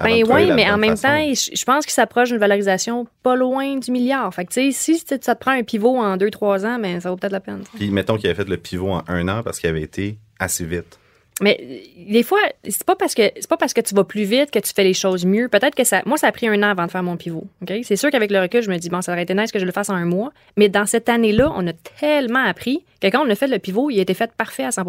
Ben 0.01 0.23
oui, 0.29 0.51
mais 0.53 0.71
en 0.71 0.79
même 0.79 0.97
façon. 0.97 1.09
temps, 1.09 1.35
je 1.57 1.65
pense 1.65 1.85
qu'ils 1.85 1.93
s'approchent 1.95 2.29
d'une 2.29 2.39
valorisation 2.39 3.07
pas 3.25 3.35
loin 3.35 3.77
du 3.79 3.91
milliard. 3.91 4.33
Fait 4.33 4.45
que, 4.45 4.53
tu 4.53 4.71
sais, 4.73 4.95
si 4.99 5.03
ça 5.21 5.35
te 5.35 5.41
prend 5.41 5.51
un 5.53 5.65
pivot 5.65 5.97
en 5.99 6.17
2-3 6.17 6.65
ans, 6.67 6.79
ben, 6.79 7.01
ça 7.01 7.11
vaut 7.11 7.17
peut-être 7.17 7.33
la 7.33 7.41
peine. 7.41 7.65
Puis 7.77 7.91
mettons 7.91 8.17
qu'il 8.17 8.27
avait 8.31 8.37
fait 8.37 8.49
le 8.49 8.57
pivot 8.59 8.91
en 8.93 9.03
un 9.09 9.27
an 9.29 9.43
parce 9.43 9.59
qu'il 9.59 9.69
avait 9.69 9.83
été 9.83 10.19
assez 10.39 10.65
vite. 10.65 10.99
Mais 11.41 11.59
euh, 11.61 12.13
des 12.13 12.23
fois, 12.23 12.41
c'est 12.65 12.85
pas 12.85 12.97
parce 12.97 13.15
que 13.15 13.23
c'est 13.37 13.49
pas 13.49 13.57
parce 13.57 13.73
que 13.73 13.81
tu 13.81 13.95
vas 13.95 14.05
plus 14.05 14.25
vite 14.25 14.51
que 14.51 14.59
tu 14.59 14.73
fais 14.75 14.85
les 14.85 14.95
choses 14.95 15.25
mieux. 15.25 15.49
Peut-être 15.49 15.75
que 15.75 15.85
ça. 15.85 16.03
Moi, 16.07 16.19
ça 16.19 16.29
a 16.29 16.33
pris 16.33 16.49
un 16.49 16.63
an 16.63 16.71
avant 16.71 16.87
de 16.87 16.91
faire 16.91 17.03
mon 17.03 17.17
pivot. 17.17 17.47
ok? 17.63 17.73
C'est 17.83 17.97
sûr 17.97 18.11
qu'avec 18.11 18.31
le 18.31 18.41
recul, 18.41 18.63
je 18.63 18.71
me 18.71 18.77
dis 18.77 18.89
bon, 18.89 19.03
ça 19.03 19.13
aurait 19.13 19.23
été 19.23 19.35
nice 19.35 19.53
que 19.53 19.59
je 19.59 19.65
le 19.65 19.73
fasse 19.73 19.91
en 19.91 19.95
un 19.95 20.05
mois. 20.05 20.33
Mais 20.57 20.69
dans 20.69 20.87
cette 20.87 21.09
année-là, 21.09 21.53
on 21.55 21.67
a 21.67 21.73
tellement 21.73 22.45
appris 22.45 22.85
que 23.01 23.07
quand 23.07 23.25
on 23.25 23.31
a 23.31 23.35
fait 23.35 23.47
le 23.47 23.59
pivot, 23.59 23.91
il 23.91 23.99
a 23.99 24.03
été 24.03 24.15
fait 24.15 24.33
parfait 24.33 24.65
à 24.65 24.73
100 24.73 24.85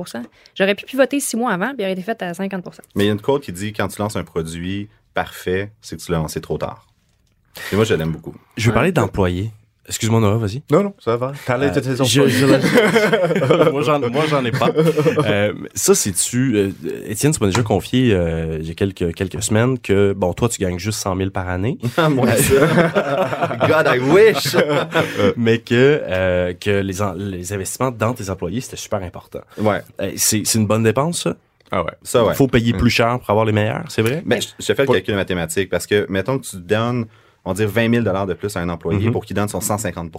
J'aurais 0.55 0.75
pu 0.75 0.85
pivoter 0.85 1.19
six 1.19 1.37
mois 1.37 1.51
avant, 1.51 1.67
puis 1.67 1.77
il 1.79 1.83
aurait 1.83 1.93
été 1.93 2.01
fait 2.01 2.21
à 2.21 2.31
50% 2.31 2.61
Mais 2.95 3.03
il 3.03 3.07
y 3.07 3.09
a 3.09 3.13
une 3.13 3.21
quote 3.21 3.43
qui 3.43 3.51
dit 3.51 3.73
quand 3.73 3.87
tu 3.87 4.01
lances 4.01 4.15
un 4.15 4.23
produit 4.23 4.89
parfait, 5.13 5.71
c'est 5.81 5.97
que 5.97 6.01
tu 6.01 6.11
l'as 6.11 6.17
lancé 6.17 6.41
trop 6.41 6.57
tard. 6.57 6.87
Et 7.71 7.75
moi, 7.75 7.85
je 7.85 7.93
l'aime 7.93 8.11
beaucoup. 8.11 8.35
Je 8.57 8.67
veux 8.67 8.73
parler 8.73 8.91
d'employés. 8.91 9.51
Excuse-moi, 9.89 10.21
Noah, 10.21 10.37
vas-y. 10.37 10.61
Non, 10.71 10.83
non, 10.83 10.93
ça 11.03 11.17
va. 11.17 11.33
Parlez 11.45 11.71
de 11.71 11.77
Euh, 11.77 11.81
tes 11.81 11.95
je- 12.05 12.21
employés. 12.21 12.29
je- 12.29 12.45
moi, 13.71 13.81
j'en, 13.81 13.99
moi, 13.99 14.23
ai 14.45 14.51
pas. 14.51 14.69
Euh, 15.25 15.53
ça, 15.73 15.95
c'est-tu... 15.95 16.55
euh, 16.55 16.69
Étienne, 17.07 17.33
tu 17.33 17.39
m'as 17.41 17.47
déjà 17.47 17.63
confié 17.63 18.13
euh, 18.13 18.57
il 18.61 18.67
y 18.67 18.71
a 18.71 18.75
quelques, 18.75 19.13
quelques 19.15 19.41
semaines 19.41 19.79
que, 19.79 20.13
bon, 20.13 20.33
toi, 20.33 20.47
tu 20.47 20.61
gagnes 20.61 20.77
juste 20.79 20.99
100 20.99 21.17
000 21.17 21.29
par 21.31 21.49
année. 21.49 21.77
Moi, 22.09 22.27
ça. 22.37 23.57
God, 23.67 23.87
I 23.95 23.99
wish! 23.99 24.55
mais 25.35 25.57
que, 25.57 25.73
euh, 26.03 26.53
que 26.53 26.69
les, 26.81 26.93
les 27.37 27.53
investissements 27.53 27.91
dans 27.91 28.13
tes 28.13 28.29
employés, 28.29 28.61
c'était 28.61 28.77
super 28.77 29.01
important. 29.03 29.41
Ouais, 29.57 29.81
Euh, 30.01 30.11
c'est, 30.15 30.43
c'est 30.45 30.59
une 30.59 30.67
bonne 30.67 30.83
dépense, 30.83 31.23
ça? 31.23 31.35
Ah 31.71 31.83
ouais. 31.83 31.91
ça, 32.01 32.23
ouais. 32.25 32.33
faut 32.33 32.47
payer 32.47 32.73
plus 32.73 32.89
cher 32.89 33.19
pour 33.19 33.29
avoir 33.29 33.45
les 33.45 33.51
meilleurs, 33.51 33.83
c'est 33.89 34.01
vrai? 34.01 34.23
Mais 34.25 34.41
je, 34.41 34.47
je 34.59 34.73
fais 34.73 34.85
le 34.85 34.91
calcul 34.91 35.13
mathématique 35.15 35.69
parce 35.69 35.85
que, 35.85 36.05
mettons 36.09 36.39
que 36.39 36.45
tu 36.45 36.57
donnes, 36.57 37.05
on 37.45 37.51
va 37.51 37.55
dire 37.55 37.69
20 37.69 38.03
000 38.03 38.25
de 38.25 38.33
plus 38.33 38.55
à 38.55 38.61
un 38.61 38.69
employé 38.69 39.07
Mhm. 39.07 39.11
pour 39.11 39.25
qu'il 39.25 39.35
donne 39.35 39.47
son 39.49 39.61
150 39.61 40.11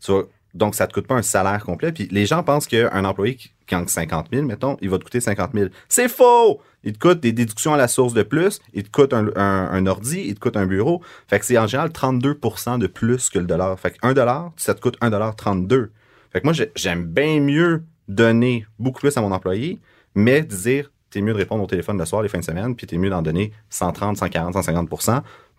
tu 0.00 0.12
vois, 0.12 0.24
Donc, 0.56 0.76
ça 0.76 0.86
te 0.86 0.92
coûte 0.92 1.08
pas 1.08 1.16
un 1.16 1.22
salaire 1.22 1.64
complet. 1.64 1.90
Puis 1.90 2.06
les 2.12 2.26
gens 2.26 2.44
pensent 2.44 2.68
qu'un 2.68 3.04
employé 3.04 3.34
qui 3.34 3.50
gagne 3.68 3.88
50 3.88 4.28
000, 4.32 4.46
mettons, 4.46 4.76
il 4.80 4.88
va 4.88 4.98
te 4.98 5.02
coûter 5.04 5.20
50 5.20 5.50
000. 5.52 5.66
C'est 5.88 6.08
faux! 6.08 6.60
Il 6.84 6.92
te 6.92 6.98
coûte 7.00 7.18
des 7.18 7.32
déductions 7.32 7.74
à 7.74 7.76
la 7.76 7.88
source 7.88 8.14
de 8.14 8.22
plus, 8.22 8.60
il 8.72 8.84
te 8.84 8.90
coûte 8.90 9.12
un, 9.14 9.26
un- 9.34 9.68
un 9.72 9.86
ordi, 9.88 10.22
il 10.28 10.34
te 10.36 10.38
coûte 10.40 10.56
un 10.56 10.66
bureau. 10.66 11.02
Fait 11.26 11.40
que 11.40 11.44
c'est 11.46 11.58
en 11.58 11.66
général 11.66 11.90
32% 11.90 12.78
de 12.78 12.86
plus 12.86 13.30
que 13.30 13.40
le 13.40 13.46
dollar. 13.46 13.76
Fait 13.80 13.90
que 13.92 13.96
1 14.02 14.12
dollar, 14.14 14.52
ça 14.56 14.74
te 14.74 14.80
coûte 14.80 14.96
1 15.00 15.10
dollar 15.10 15.34
32. 15.34 15.90
Fait 16.32 16.40
que 16.40 16.46
moi, 16.46 16.52
j'ai- 16.52 16.70
j'aime 16.76 17.04
bien 17.04 17.40
mieux 17.40 17.82
donner 18.06 18.64
beaucoup 18.78 19.00
plus 19.00 19.16
à 19.16 19.22
mon 19.22 19.32
employé, 19.32 19.80
mais 20.14 20.42
dire, 20.42 20.92
t'es 21.10 21.20
mieux 21.20 21.32
de 21.32 21.38
répondre 21.38 21.64
au 21.64 21.66
téléphone 21.66 21.98
le 21.98 22.04
soir, 22.04 22.22
les 22.22 22.28
fins 22.28 22.38
de 22.40 22.44
semaine, 22.44 22.76
puis 22.76 22.86
t'es 22.86 22.98
mieux 22.98 23.10
d'en 23.10 23.22
donner 23.22 23.52
130, 23.70 24.16
140, 24.18 24.52
150 24.54 24.88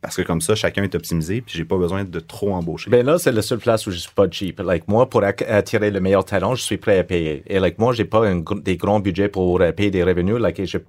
parce 0.06 0.18
que 0.18 0.22
comme 0.22 0.40
ça, 0.40 0.54
chacun 0.54 0.84
est 0.84 0.94
optimisé, 0.94 1.42
puis 1.42 1.58
j'ai 1.58 1.66
pas 1.66 1.78
besoin 1.78 2.04
de 2.04 2.20
trop 2.20 2.54
embaucher. 2.54 2.92
Ben 2.92 3.04
là, 3.04 3.18
c'est 3.18 3.32
la 3.32 3.42
seule 3.42 3.58
place 3.58 3.88
où 3.88 3.92
je 3.92 3.98
suis 3.98 4.12
pas 4.14 4.30
cheap. 4.30 4.60
Like, 4.60 4.88
moi, 4.88 5.10
pour 5.10 5.24
attirer 5.24 5.90
le 5.90 6.00
meilleur 6.00 6.24
talent, 6.24 6.54
je 6.54 6.62
suis 6.62 6.78
prêt 6.78 7.00
à 7.00 7.04
payer. 7.04 7.42
Et 7.48 7.58
like, 7.58 7.80
moi, 7.80 7.92
j'ai 7.92 8.06
pas 8.06 8.32
des 8.64 8.78
grands 8.78 9.00
budgets 9.00 9.30
pour 9.30 9.60
euh, 9.62 9.72
payer 9.72 9.90
des 9.90 10.04
revenus. 10.04 10.38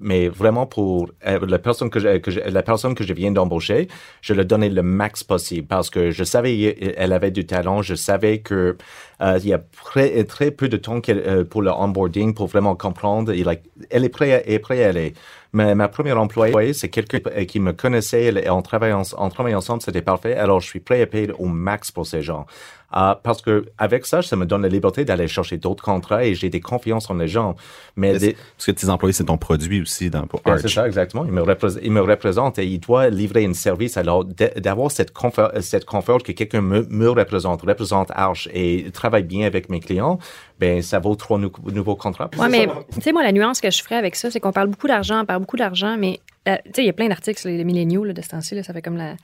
Mais 0.01 0.29
vraiment 0.29 0.67
pour 0.67 1.09
euh, 1.27 1.39
la 1.49 1.59
personne 1.59 1.89
que 1.89 1.99
je, 1.99 2.41
la 2.47 2.63
personne 2.63 2.95
que 2.95 3.05
je 3.05 3.15
viens 3.15 3.31
d'embaucher, 3.31 3.89
je 4.21 4.35
lui 4.35 4.45
donnais 4.45 4.69
le 4.69 4.83
max 4.83 5.25
possible 5.25 5.67
parce 5.67 5.89
que 5.89 6.11
je 6.11 6.23
savais 6.23 6.95
elle 6.99 7.15
avait 7.15 7.31
du 7.31 7.47
talent. 7.47 7.81
Je 7.81 7.95
savais 7.95 8.41
que 8.41 8.77
euh, 9.23 9.39
y 9.43 9.55
a 9.55 9.61
très, 9.85 10.25
très 10.25 10.51
peu 10.51 10.69
de 10.69 10.77
temps 10.77 11.01
euh, 11.09 11.45
pour 11.45 11.63
le 11.63 11.71
onboarding 11.71 12.35
pour 12.35 12.49
vraiment 12.49 12.77
comprendre. 12.77 13.33
Et, 13.33 13.45
like, 13.45 13.63
elle 13.91 14.05
est 14.05 14.11
prête, 14.11 14.45
est 14.47 14.59
prête 14.59 14.81
à 14.81 14.89
aller. 14.91 15.15
Mais 15.57 15.75
ma 15.75 15.89
première 15.89 16.21
employée, 16.21 16.75
c'est 16.75 16.91
quelqu'un 16.91 17.19
euh, 17.35 17.47
qui 17.47 17.61
me 17.61 17.73
connaissait 17.73 18.25
et 18.45 18.51
on 18.51 18.61
travaille, 18.61 18.93
en- 18.93 19.05
on 19.17 19.31
travaille 19.31 19.55
ensemble, 19.55 19.81
c'était 19.81 20.03
parfait. 20.03 20.35
Alors, 20.37 20.61
je 20.61 20.67
suis 20.69 20.81
prêt 20.81 21.01
à 21.01 21.07
payer 21.07 21.31
au 21.39 21.47
max 21.47 21.91
pour 21.91 22.07
ces 22.07 22.21
gens. 22.21 22.45
Ah, 22.93 23.21
parce 23.23 23.43
que 23.43 23.67
avec 23.79 24.07
ça, 24.07 24.23
ça 24.23 24.37
me 24.37 24.47
donne 24.47 24.63
la 24.63 24.69
liberté 24.69 25.05
d'aller 25.05 25.27
chercher 25.27 25.59
d'autres 25.59 25.83
contrats 25.83 26.25
et 26.25 26.35
j'ai 26.35 26.49
des 26.51 26.61
confiances 26.61 27.11
en 27.11 27.15
les 27.15 27.27
gens. 27.29 27.57
Mais 27.97 28.13
Mais 28.13 28.19
des- 28.19 28.27
c'est- 28.27 28.37
Parce 28.57 28.67
que 28.67 28.71
tes 28.73 28.89
employés, 28.89 29.13
c'est 29.13 29.25
ton 29.25 29.37
produit 29.39 29.83
aussi 29.83 30.09
dans, 30.09 30.27
pour 30.27 30.41
Arch? 30.45 30.61
c'est 30.63 30.69
ça, 30.69 30.87
exactement. 30.87 31.25
Il 31.25 31.33
me, 31.33 31.43
représente, 31.43 31.83
il 31.83 31.91
me 31.91 32.01
représente 32.01 32.59
et 32.61 32.67
il 32.67 32.79
doit 32.79 33.09
livrer 33.11 33.45
un 33.45 33.55
service. 33.55 33.97
Alors, 33.97 34.25
d'avoir 34.25 34.91
cette 34.93 35.13
confort, 35.13 35.51
cette 35.61 35.85
confort 35.85 36.23
que 36.23 36.31
quelqu'un 36.33 36.61
me, 36.61 36.87
me 36.89 37.09
représente, 37.11 37.63
représente 37.63 38.11
Arch 38.15 38.49
et 38.55 38.87
travaille 38.93 39.25
bien 39.25 39.47
avec 39.47 39.69
mes 39.69 39.81
clients, 39.81 40.19
ben, 40.61 40.81
ça 40.81 40.99
vaut 41.01 41.17
trois 41.17 41.39
nou- 41.39 41.51
nouveaux 41.73 41.97
contrats. 41.97 42.31
Ouais, 42.39 42.49
mais 42.49 42.67
tu 42.95 43.01
sais, 43.03 43.13
moi, 43.13 43.23
la 43.25 43.33
nuance 43.33 43.61
que 43.61 43.71
je 43.71 43.83
ferais 43.83 43.97
avec 43.97 44.15
ça, 44.15 44.31
c'est 44.31 44.39
qu'on 44.41 44.53
parle 44.53 44.69
beaucoup 44.69 44.87
d'argent, 44.89 45.21
on 45.23 45.27
parle 45.27 45.41
beaucoup 45.41 45.57
d'argent, 45.57 45.97
mais 45.99 46.21
euh, 46.49 46.55
tu 46.67 46.71
sais, 46.77 46.83
il 46.83 46.87
y 46.87 46.91
a 46.91 46.93
plein 46.93 47.09
d'articles 47.09 47.41
sur 47.41 47.51
les 47.51 47.65
milléniaux 47.65 48.05
là, 48.05 48.13
de 48.13 48.23
ce 48.23 48.29
temps-ci, 48.29 48.55
là, 48.55 48.63
ça 48.63 48.73
fait 48.73 48.81
comme 48.83 48.97
la. 48.97 49.17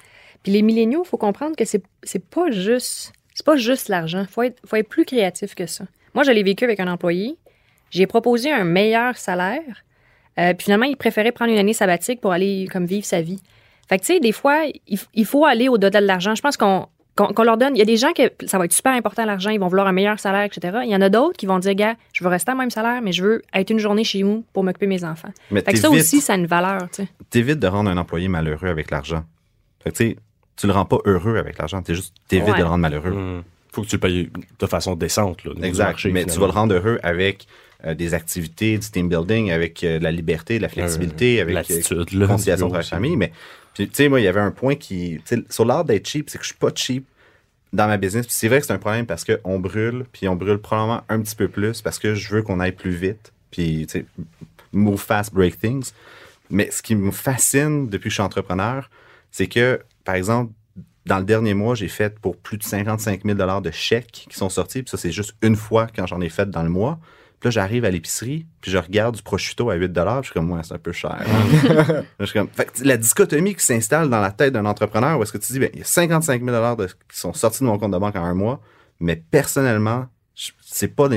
Puis 0.42 0.50
les 0.52 0.62
milléniaux, 0.62 1.02
il 1.04 1.08
faut 1.08 1.16
comprendre 1.16 1.54
que 1.56 1.64
c'est 1.64 1.82
c'est 2.02 2.24
pas 2.28 2.50
juste. 2.50 3.12
C'est 3.42 3.46
pas 3.46 3.56
juste 3.56 3.88
l'argent. 3.88 4.20
Il 4.20 4.28
faut 4.28 4.44
être, 4.44 4.60
faut 4.64 4.76
être 4.76 4.88
plus 4.88 5.04
créatif 5.04 5.56
que 5.56 5.66
ça. 5.66 5.84
Moi, 6.14 6.22
je 6.22 6.30
l'ai 6.30 6.44
vécu 6.44 6.62
avec 6.62 6.78
un 6.78 6.86
employé. 6.86 7.36
J'ai 7.90 8.06
proposé 8.06 8.52
un 8.52 8.62
meilleur 8.62 9.16
salaire. 9.16 9.84
euh, 10.38 10.54
puis 10.54 10.66
finalement, 10.66 10.86
il 10.86 10.96
préférait 10.96 11.32
prendre 11.32 11.50
une 11.50 11.58
année 11.58 11.72
sabbatique 11.72 12.20
pour 12.20 12.30
aller 12.30 12.68
comme 12.70 12.86
vivre 12.86 13.04
sa 13.04 13.20
vie. 13.20 13.42
Fait 13.88 13.98
que 13.98 14.04
tu 14.04 14.14
sais, 14.14 14.20
des 14.20 14.30
fois, 14.30 14.62
il, 14.86 15.26
faut 15.26 15.44
aller 15.44 15.68
au-delà 15.68 16.00
de 16.00 16.06
l'argent. 16.06 16.36
Je 16.36 16.40
pense 16.40 16.56
qu'on 16.56 16.86
leur 17.42 17.56
donne. 17.56 17.74
Il 17.74 17.80
y 17.80 17.82
a 17.82 17.84
des 17.84 17.96
gens 17.96 18.12
que 18.12 18.30
ça 18.46 18.58
va 18.58 18.66
être 18.66 18.72
super 18.72 18.92
important 18.92 19.24
l'argent, 19.24 19.50
ils 19.50 19.58
vont 19.58 19.66
vouloir 19.66 19.88
un 19.88 19.92
meilleur 19.92 20.20
salaire, 20.20 20.44
etc. 20.44 20.78
Il 20.84 20.90
y 20.90 20.94
en 20.94 21.00
a 21.00 21.08
d'autres 21.08 21.36
qui 21.36 21.46
vont 21.46 21.58
dire, 21.58 21.74
gars, 21.74 21.96
je 22.12 22.22
veux 22.22 22.30
rester 22.30 22.52
au 22.52 22.54
même 22.54 22.70
salaire, 22.70 23.02
mais 23.02 23.10
je 23.10 23.24
veux 23.24 23.42
être 23.52 23.70
une 23.70 23.80
journée 23.80 24.04
chez 24.04 24.22
nous 24.22 24.44
pour 24.52 24.62
m'occuper 24.62 24.86
de 24.86 24.90
mes 24.90 25.02
enfants. 25.02 25.32
Mais 25.50 25.62
Fait 25.62 25.72
que 25.72 25.80
ça 25.80 25.90
aussi, 25.90 26.20
ça 26.20 26.34
a 26.34 26.36
une 26.36 26.46
valeur, 26.46 26.88
tu 26.92 27.02
sais. 27.02 27.08
T'évites 27.28 27.58
de 27.58 27.66
rendre 27.66 27.90
un 27.90 27.96
employé 27.96 28.28
malheureux 28.28 28.68
avec 28.68 28.92
l'argent. 28.92 29.24
Fait 29.82 29.90
que 29.90 29.96
tu 29.96 30.10
sais, 30.10 30.16
tu 30.62 30.68
le 30.68 30.72
rends 30.74 30.84
pas 30.84 30.98
heureux 31.06 31.38
avec 31.38 31.58
l'argent, 31.58 31.82
t'es 31.82 31.96
juste, 31.96 32.14
t'évites 32.28 32.46
Ouais. 32.50 32.54
de 32.54 32.58
le 32.62 32.68
rendre 32.68 32.82
malheureux. 32.82 33.10
Hmm. 33.10 33.42
Faut 33.72 33.82
que 33.82 33.88
tu 33.88 33.96
le 33.96 34.00
payes 34.00 34.30
de 34.60 34.66
façon 34.66 34.94
décente, 34.94 35.42
là, 35.44 35.50
Exact. 35.62 35.84
marché, 35.86 36.12
mais 36.12 36.24
tu 36.24 36.38
vas 36.38 36.46
le 36.46 36.52
rendre 36.52 36.72
heureux 36.76 37.00
avec 37.02 37.48
euh, 37.84 37.94
des 37.94 38.14
activités, 38.14 38.78
du 38.78 38.88
team 38.88 39.08
building, 39.08 39.50
avec 39.50 39.82
euh, 39.82 39.98
de 39.98 40.04
la 40.04 40.12
liberté, 40.12 40.58
de 40.58 40.62
la 40.62 40.68
flexibilité, 40.68 41.40
avec 41.40 41.52
euh, 41.52 41.58
l'attitude, 41.58 42.12
là, 42.12 42.28
conciliation 42.28 42.68
de 42.68 42.74
la 42.76 42.82
famille. 42.84 43.16
Mais 43.16 43.32
tu 43.74 43.88
sais, 43.92 44.08
moi, 44.08 44.20
il 44.20 44.24
y 44.24 44.28
avait 44.28 44.38
un 44.40 44.52
point 44.52 44.76
qui, 44.76 45.20
tu 45.26 45.44
sur 45.50 45.64
l'art 45.64 45.84
d'être 45.84 46.06
cheap, 46.06 46.30
c'est 46.30 46.38
que 46.38 46.44
je 46.44 46.50
suis 46.50 46.58
pas 46.58 46.70
cheap 46.72 47.04
dans 47.72 47.88
ma 47.88 47.96
business. 47.96 48.26
Puis 48.26 48.36
c'est 48.38 48.46
vrai 48.46 48.60
que 48.60 48.66
c'est 48.66 48.72
un 48.72 48.78
problème 48.78 49.06
parce 49.06 49.24
qu'on 49.24 49.58
brûle, 49.58 50.04
puis 50.12 50.28
on 50.28 50.36
brûle 50.36 50.58
probablement 50.58 51.02
un 51.08 51.20
petit 51.20 51.34
peu 51.34 51.48
plus 51.48 51.82
parce 51.82 51.98
que 51.98 52.14
je 52.14 52.32
veux 52.36 52.42
qu'on 52.42 52.60
aille 52.60 52.70
plus 52.72 52.92
vite. 52.92 53.32
Puis, 53.50 53.86
tu 53.88 53.98
sais, 53.98 54.06
move 54.72 55.00
fast, 55.00 55.34
break 55.34 55.58
things. 55.58 55.90
Mais 56.50 56.70
ce 56.70 56.82
qui 56.82 56.94
me 56.94 57.10
fascine 57.10 57.88
depuis 57.88 58.04
que 58.04 58.10
je 58.10 58.14
suis 58.14 58.22
entrepreneur, 58.22 58.90
c'est 59.32 59.46
que, 59.46 59.80
par 60.04 60.14
exemple, 60.14 60.52
dans 61.06 61.18
le 61.18 61.24
dernier 61.24 61.54
mois, 61.54 61.74
j'ai 61.74 61.88
fait 61.88 62.18
pour 62.18 62.36
plus 62.36 62.58
de 62.58 62.62
55 62.62 63.22
000 63.24 63.60
de 63.60 63.70
chèques 63.70 64.26
qui 64.30 64.36
sont 64.38 64.48
sortis. 64.48 64.82
Puis 64.82 64.90
ça, 64.90 64.96
c'est 64.96 65.10
juste 65.12 65.34
une 65.42 65.56
fois 65.56 65.86
quand 65.94 66.06
j'en 66.06 66.20
ai 66.20 66.28
fait 66.28 66.48
dans 66.48 66.62
le 66.62 66.68
mois. 66.68 67.00
Puis 67.40 67.48
là, 67.48 67.50
j'arrive 67.50 67.84
à 67.84 67.90
l'épicerie, 67.90 68.46
puis 68.60 68.70
je 68.70 68.78
regarde 68.78 69.16
du 69.16 69.22
prosciutto 69.22 69.68
à 69.68 69.74
8 69.74 69.88
puis 69.92 70.00
je 70.20 70.26
suis 70.26 70.32
comme, 70.32 70.48
ouais, 70.52 70.60
c'est 70.62 70.74
un 70.74 70.78
peu 70.78 70.92
cher. 70.92 71.18
je 72.20 72.24
suis 72.24 72.38
comme, 72.38 72.48
fait 72.48 72.66
que 72.70 72.84
la 72.84 72.96
dichotomie 72.96 73.56
qui 73.56 73.64
s'installe 73.64 74.08
dans 74.08 74.20
la 74.20 74.30
tête 74.30 74.52
d'un 74.52 74.64
entrepreneur, 74.64 75.18
où 75.18 75.22
est-ce 75.24 75.32
que 75.32 75.38
tu 75.38 75.52
dis, 75.52 75.58
ben, 75.58 75.68
il 75.72 75.80
y 75.80 75.82
a 75.82 75.84
55 75.84 76.40
000 76.44 76.76
de- 76.76 76.86
qui 76.86 77.18
sont 77.18 77.32
sortis 77.32 77.60
de 77.60 77.64
mon 77.64 77.78
compte 77.78 77.92
de 77.92 77.98
banque 77.98 78.14
en 78.14 78.22
un 78.24 78.34
mois, 78.34 78.60
mais 79.00 79.16
personnellement, 79.16 80.06
je- 80.36 80.52
c'est 80.60 80.86
pas, 80.94 81.08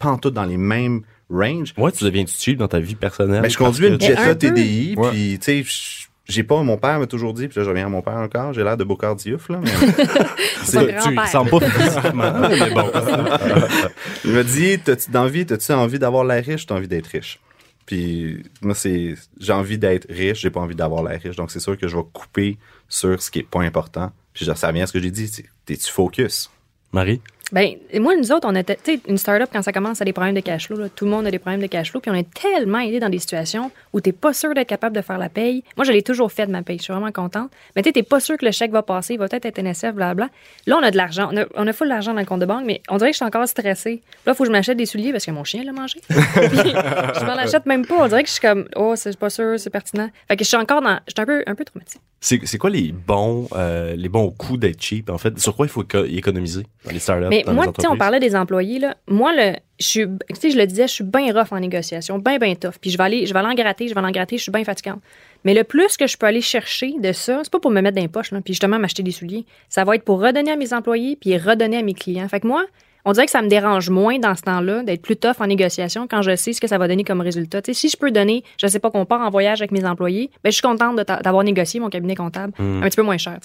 pas 0.00 0.08
en 0.08 0.18
tout 0.18 0.32
dans 0.32 0.44
les 0.46 0.56
mêmes 0.56 1.02
ranges. 1.30 1.74
Ouais, 1.78 1.92
tu 1.92 2.02
deviens 2.02 2.24
cheap 2.26 2.58
dans 2.58 2.66
ta 2.66 2.80
vie 2.80 2.96
personnelle? 2.96 3.42
Ben, 3.42 3.48
je 3.48 3.56
conduis 3.58 3.86
une 3.86 3.98
Mais 3.98 4.04
Jetta. 4.04 4.34
TDI, 4.34 4.94
Ouais. 4.96 5.10
puis 5.10 5.38
tu 5.38 5.44
sais, 5.44 5.62
je- 5.62 6.07
j'ai 6.28 6.42
pas, 6.42 6.62
mon 6.62 6.76
père 6.76 6.98
m'a 6.98 7.06
toujours 7.06 7.32
dit, 7.32 7.48
puis 7.48 7.58
là 7.58 7.64
je 7.64 7.70
reviens 7.70 7.86
à 7.86 7.88
mon 7.88 8.02
père 8.02 8.16
encore, 8.16 8.52
j'ai 8.52 8.62
l'air 8.62 8.76
de 8.76 8.84
Bocard 8.84 9.16
Diouf, 9.16 9.48
là, 9.48 9.60
mais 9.62 9.70
Tu 10.66 11.10
pas 11.16 11.60
physiquement, 11.60 12.32
mais 12.48 12.70
bon. 12.70 12.90
il 14.24 14.32
m'a 14.32 14.42
dit, 14.42 14.78
t'as-tu 14.78 15.10
d'envie, 15.10 15.46
t'as-tu 15.46 15.72
envie 15.72 15.98
d'avoir 15.98 16.24
l'air 16.24 16.44
riche, 16.44 16.66
t'as 16.66 16.74
envie 16.74 16.88
d'être 16.88 17.06
riche? 17.06 17.40
Puis 17.86 18.42
moi, 18.60 18.74
c'est, 18.74 19.14
j'ai 19.40 19.52
envie 19.54 19.78
d'être 19.78 20.06
riche, 20.10 20.40
j'ai 20.40 20.50
pas 20.50 20.60
envie 20.60 20.74
d'avoir 20.74 21.02
l'air 21.02 21.18
riche, 21.18 21.36
donc 21.36 21.50
c'est 21.50 21.60
sûr 21.60 21.78
que 21.78 21.88
je 21.88 21.96
vais 21.96 22.04
couper 22.12 22.58
sur 22.88 23.22
ce 23.22 23.30
qui 23.30 23.38
est 23.38 23.48
pas 23.48 23.62
important. 23.62 24.12
Puis 24.34 24.44
genre, 24.44 24.58
ça 24.58 24.68
revient 24.68 24.82
à 24.82 24.86
ce 24.86 24.92
que 24.92 25.00
j'ai 25.00 25.10
dit, 25.10 25.30
t'es-tu 25.64 25.90
focus? 25.90 26.50
Marie? 26.92 27.22
Ben, 27.50 27.76
et 27.90 27.98
moi, 27.98 28.14
nous 28.14 28.30
autres, 28.30 28.46
on 28.46 28.54
était, 28.54 28.76
tu 28.76 28.96
sais, 28.96 29.00
une 29.08 29.16
start-up, 29.16 29.48
quand 29.50 29.62
ça 29.62 29.72
commence, 29.72 30.02
à 30.02 30.04
des 30.04 30.12
problèmes 30.12 30.34
de 30.34 30.40
cash 30.40 30.66
flow. 30.66 30.76
là. 30.76 30.88
Tout 30.90 31.06
le 31.06 31.10
monde 31.10 31.26
a 31.26 31.30
des 31.30 31.38
problèmes 31.38 31.62
de 31.62 31.66
cash 31.66 31.90
flow. 31.90 32.00
Puis 32.00 32.10
on 32.10 32.14
est 32.14 32.28
tellement 32.30 32.80
aidé 32.80 33.00
dans 33.00 33.08
des 33.08 33.18
situations 33.18 33.70
où 33.92 34.00
t'es 34.00 34.12
pas 34.12 34.32
sûr 34.32 34.54
d'être 34.54 34.68
capable 34.68 34.94
de 34.96 35.00
faire 35.02 35.18
la 35.18 35.28
paye. 35.28 35.64
Moi, 35.76 35.84
je 35.84 35.92
l'ai 35.92 36.02
toujours 36.02 36.30
fait 36.32 36.46
de 36.46 36.52
ma 36.52 36.62
paye. 36.62 36.78
Je 36.78 36.84
suis 36.84 36.92
vraiment 36.92 37.12
contente. 37.12 37.50
Mais 37.76 37.82
tu 37.82 37.92
t'es 37.92 38.02
pas 38.02 38.20
sûr 38.20 38.36
que 38.36 38.44
le 38.44 38.50
chèque 38.52 38.70
va 38.70 38.82
passer. 38.82 39.14
Il 39.14 39.18
va 39.18 39.28
peut-être 39.28 39.46
être 39.46 39.58
NSF, 39.58 39.94
blablabla. 39.94 40.28
Là, 40.66 40.76
on 40.78 40.82
a 40.82 40.90
de 40.90 40.96
l'argent. 40.96 41.30
On 41.32 41.36
a, 41.36 41.44
on 41.54 41.66
a 41.66 41.72
full 41.72 41.88
l'argent 41.88 42.12
dans 42.14 42.20
le 42.20 42.26
compte 42.26 42.40
de 42.40 42.46
banque, 42.46 42.64
mais 42.66 42.82
on 42.88 42.96
dirait 42.98 43.10
que 43.10 43.14
je 43.14 43.18
suis 43.18 43.24
encore 43.26 43.46
stressée. 43.48 44.02
Là, 44.26 44.32
il 44.32 44.34
faut 44.34 44.44
que 44.44 44.48
je 44.48 44.52
m'achète 44.52 44.76
des 44.76 44.86
souliers 44.86 45.12
parce 45.12 45.24
que 45.26 45.30
mon 45.30 45.44
chien 45.44 45.62
l'a 45.64 45.72
mangé. 45.72 46.00
Puis, 46.08 46.18
je 46.20 47.24
m'en 47.24 47.32
achète 47.36 47.66
même 47.66 47.86
pas. 47.86 47.96
On 47.98 48.08
dirait 48.08 48.22
que 48.22 48.28
je 48.28 48.34
suis 48.34 48.40
comme, 48.42 48.66
oh, 48.76 48.94
c'est 48.96 49.16
pas 49.18 49.30
sûr, 49.30 49.58
c'est 49.58 49.70
pertinent. 49.70 50.10
Fait 50.28 50.36
que 50.36 50.44
je 50.44 50.48
suis 50.48 50.56
encore 50.56 50.80
dans. 50.82 50.98
Je 51.06 51.12
suis 51.12 51.20
un 51.22 51.26
peu, 51.26 51.42
un 51.46 51.54
peu 51.54 51.64
traumatisée. 51.64 52.00
C'est 52.20 52.40
c'est 52.46 52.58
quoi 52.58 52.70
les 52.70 52.90
bons, 52.92 53.48
euh, 53.54 53.94
les 53.94 54.08
bons 54.08 54.30
coups 54.32 54.58
d'être 54.58 54.82
cheap, 54.82 55.08
en 55.08 55.18
fait? 55.18 55.38
Sur 55.38 55.54
quoi 55.54 55.66
il 55.66 55.68
faut 55.68 55.84
éco- 55.84 56.04
économiser 56.04 56.64
dans 56.84 56.90
les 56.90 56.98
startups? 56.98 57.26
Mais 57.30 57.44
dans 57.44 57.52
moi, 57.54 57.66
tu 57.68 57.80
sais, 57.80 57.86
on 57.86 57.96
parlait 57.96 58.18
des 58.20 58.34
employés, 58.34 58.80
là. 58.80 58.96
Moi, 59.06 59.32
le, 59.36 59.52
je 59.78 59.86
suis, 59.86 60.06
tu 60.06 60.34
sais, 60.40 60.50
je 60.50 60.58
le 60.58 60.66
disais, 60.66 60.88
je 60.88 60.92
suis 60.92 61.04
bien 61.04 61.32
rough 61.32 61.52
en 61.52 61.60
négociation, 61.60 62.18
bien, 62.18 62.38
bien 62.38 62.54
tough. 62.54 62.74
Puis 62.80 62.90
je 62.90 62.98
vais 62.98 63.04
aller, 63.04 63.26
je 63.26 63.32
vais 63.32 63.38
aller 63.38 63.48
en 63.48 63.54
gratter, 63.54 63.88
je 63.88 63.94
vais 63.94 63.98
aller 63.98 64.08
en 64.08 64.12
gratter, 64.12 64.36
je 64.36 64.42
suis 64.42 64.52
bien 64.52 64.64
fatigante. 64.64 65.00
Mais 65.44 65.54
le 65.54 65.64
plus 65.64 65.96
que 65.96 66.06
je 66.06 66.16
peux 66.16 66.26
aller 66.26 66.40
chercher 66.40 66.94
de 66.98 67.12
ça, 67.12 67.40
c'est 67.44 67.52
pas 67.52 67.60
pour 67.60 67.70
me 67.70 67.80
mettre 67.80 67.96
dans 67.96 68.02
les 68.02 68.08
poches, 68.08 68.30
puis 68.30 68.54
justement 68.54 68.78
m'acheter 68.78 69.02
des 69.02 69.12
souliers. 69.12 69.44
Ça 69.68 69.84
va 69.84 69.94
être 69.94 70.04
pour 70.04 70.20
redonner 70.20 70.50
à 70.50 70.56
mes 70.56 70.72
employés, 70.72 71.16
puis 71.16 71.36
redonner 71.36 71.78
à 71.78 71.82
mes 71.82 71.94
clients. 71.94 72.28
Fait 72.28 72.40
que 72.40 72.46
moi, 72.46 72.64
on 73.04 73.12
dirait 73.12 73.26
que 73.26 73.30
ça 73.32 73.42
me 73.42 73.48
dérange 73.48 73.90
moins 73.90 74.18
dans 74.18 74.34
ce 74.34 74.42
temps-là 74.42 74.82
d'être 74.82 75.02
plus 75.02 75.16
tough 75.16 75.36
en 75.40 75.46
négociation 75.46 76.06
quand 76.08 76.22
je 76.22 76.36
sais 76.36 76.52
ce 76.52 76.60
que 76.60 76.66
ça 76.66 76.78
va 76.78 76.88
donner 76.88 77.04
comme 77.04 77.20
résultat. 77.20 77.60
Si 77.72 77.88
je 77.88 77.96
peux 77.96 78.10
donner, 78.10 78.44
je 78.60 78.66
sais 78.66 78.78
pas 78.78 78.90
qu'on 78.90 79.04
part 79.06 79.20
en 79.20 79.30
voyage 79.30 79.60
avec 79.60 79.70
mes 79.72 79.84
employés, 79.84 80.30
ben, 80.44 80.50
je 80.50 80.54
suis 80.56 80.62
contente 80.62 80.96
d'avoir 80.96 81.44
négocié 81.44 81.80
mon 81.80 81.88
cabinet 81.90 82.14
comptable 82.14 82.52
Hmm. 82.58 82.82
un 82.82 82.88
petit 82.88 82.96
peu 82.96 83.02
moins 83.02 83.18
cher. 83.18 83.38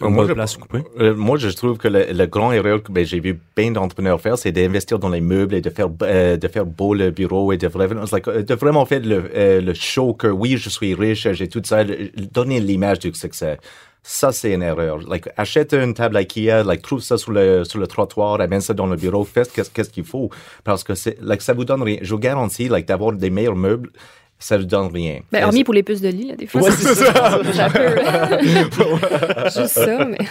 Moi, 0.00 0.26
je- 0.28 0.32
place 0.32 0.56
à 0.56 0.58
couper. 0.60 0.84
Euh, 0.98 1.14
moi, 1.14 1.36
je 1.38 1.48
trouve 1.48 1.78
que 1.78 1.88
le, 1.88 2.06
le 2.12 2.26
grand 2.26 2.52
erreur 2.52 2.82
que 2.82 2.92
ben, 2.92 3.04
j'ai 3.04 3.20
vu 3.20 3.38
bien 3.56 3.70
d'entrepreneurs 3.70 4.20
faire, 4.20 4.36
c'est 4.38 4.52
d'investir 4.52 4.98
dans 4.98 5.08
les 5.08 5.20
meubles 5.20 5.54
et 5.54 5.60
de 5.60 5.70
faire, 5.70 5.88
euh, 6.02 6.36
de 6.36 6.48
faire 6.48 6.66
beau 6.66 6.94
le 6.94 7.10
bureau 7.10 7.52
et 7.52 7.56
de 7.56 7.66
vraiment, 7.68 8.02
it's 8.02 8.12
like, 8.12 8.28
euh, 8.28 8.42
de 8.42 8.54
vraiment 8.54 8.84
faire 8.84 9.00
le, 9.00 9.30
euh, 9.34 9.60
le 9.60 9.74
show 9.74 10.12
que 10.14 10.26
oui, 10.26 10.56
je 10.56 10.68
suis 10.68 10.94
riche, 10.94 11.26
j'ai 11.32 11.48
tout 11.48 11.62
ça, 11.64 11.82
donner 12.32 12.60
l'image 12.60 12.98
du 12.98 13.12
succès. 13.14 13.58
Ça, 14.02 14.32
c'est 14.32 14.52
une 14.54 14.62
erreur. 14.62 14.98
Like, 14.98 15.28
achète 15.36 15.74
une 15.74 15.92
table 15.92 16.16
IKEA, 16.16 16.64
like, 16.64 16.82
trouve 16.82 17.00
ça 17.00 17.18
sur 17.18 17.32
le, 17.32 17.64
sur 17.64 17.78
le 17.78 17.86
trottoir, 17.86 18.40
amène 18.40 18.62
ça 18.62 18.72
dans 18.72 18.86
le 18.86 18.96
bureau, 18.96 19.24
fais 19.24 19.44
ce 19.44 19.50
qu'est-ce 19.50 19.70
qu'est-ce 19.70 19.90
qu'il 19.90 20.04
faut. 20.04 20.30
Parce 20.64 20.84
que 20.84 20.94
c'est, 20.94 21.18
like, 21.20 21.42
ça 21.42 21.52
vous 21.52 21.64
donne 21.64 21.82
rien. 21.82 21.98
Je 22.00 22.14
vous 22.14 22.18
garantis, 22.18 22.68
like, 22.68 22.86
d'avoir 22.86 23.12
des 23.12 23.28
meilleurs 23.28 23.56
meubles, 23.56 23.90
ça 24.38 24.56
ne 24.56 24.62
donne 24.62 24.90
rien. 24.92 25.20
Ben, 25.30 25.44
hormis 25.44 25.64
pour 25.64 25.74
les 25.74 25.82
puces 25.82 26.00
de 26.00 26.08
lit, 26.08 26.28
là, 26.28 26.36
des 26.36 26.46
fois. 26.46 26.62
Ouais, 26.62 26.70
c'est 26.70 26.94
ça. 26.94 27.42
ça 27.52 27.68
Juste 29.60 29.74
ça, 29.74 30.04
mais. 30.06 30.18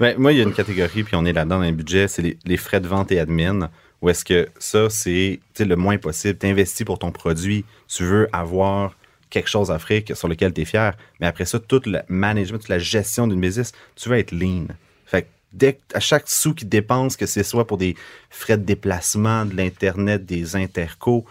Ben, 0.00 0.14
moi, 0.16 0.32
il 0.32 0.38
y 0.38 0.40
a 0.40 0.44
une 0.44 0.54
catégorie, 0.54 1.02
puis 1.02 1.16
on 1.16 1.24
est 1.24 1.32
là-dedans 1.32 1.58
dans 1.58 1.64
les 1.64 1.72
budgets, 1.72 2.06
c'est 2.06 2.22
les, 2.22 2.38
les 2.44 2.56
frais 2.56 2.80
de 2.80 2.86
vente 2.86 3.10
et 3.10 3.18
admin. 3.18 3.68
Où 4.00 4.10
est-ce 4.10 4.24
que 4.24 4.48
ça, 4.58 4.90
c'est 4.90 5.40
le 5.58 5.76
moins 5.76 5.98
possible. 5.98 6.38
Tu 6.38 6.46
investis 6.46 6.84
pour 6.84 6.98
ton 6.98 7.10
produit, 7.10 7.64
tu 7.88 8.04
veux 8.04 8.28
avoir 8.32 8.94
quelque 9.34 9.50
chose 9.50 9.70
à 9.70 9.78
sur 10.14 10.28
lequel 10.28 10.54
tu 10.54 10.62
es 10.62 10.64
fier. 10.64 10.96
Mais 11.20 11.26
après 11.26 11.44
ça, 11.44 11.58
tout 11.58 11.82
le 11.86 12.00
management, 12.08 12.58
toute 12.58 12.68
la 12.68 12.78
gestion 12.78 13.26
d'une 13.26 13.40
business, 13.40 13.72
tu 13.96 14.08
veux 14.08 14.16
être 14.16 14.32
lean. 14.32 14.66
Fait 15.06 15.22
que 15.22 15.28
dès 15.52 15.78
à 15.92 16.00
chaque 16.00 16.28
sou 16.28 16.54
qui 16.54 16.64
dépense, 16.64 17.16
que 17.16 17.26
ce 17.26 17.42
soit 17.42 17.66
pour 17.66 17.76
des 17.76 17.96
frais 18.30 18.56
de 18.56 18.62
déplacement, 18.62 19.44
de 19.44 19.56
l'Internet, 19.56 20.24
des 20.24 20.54
intercos, 20.54 21.24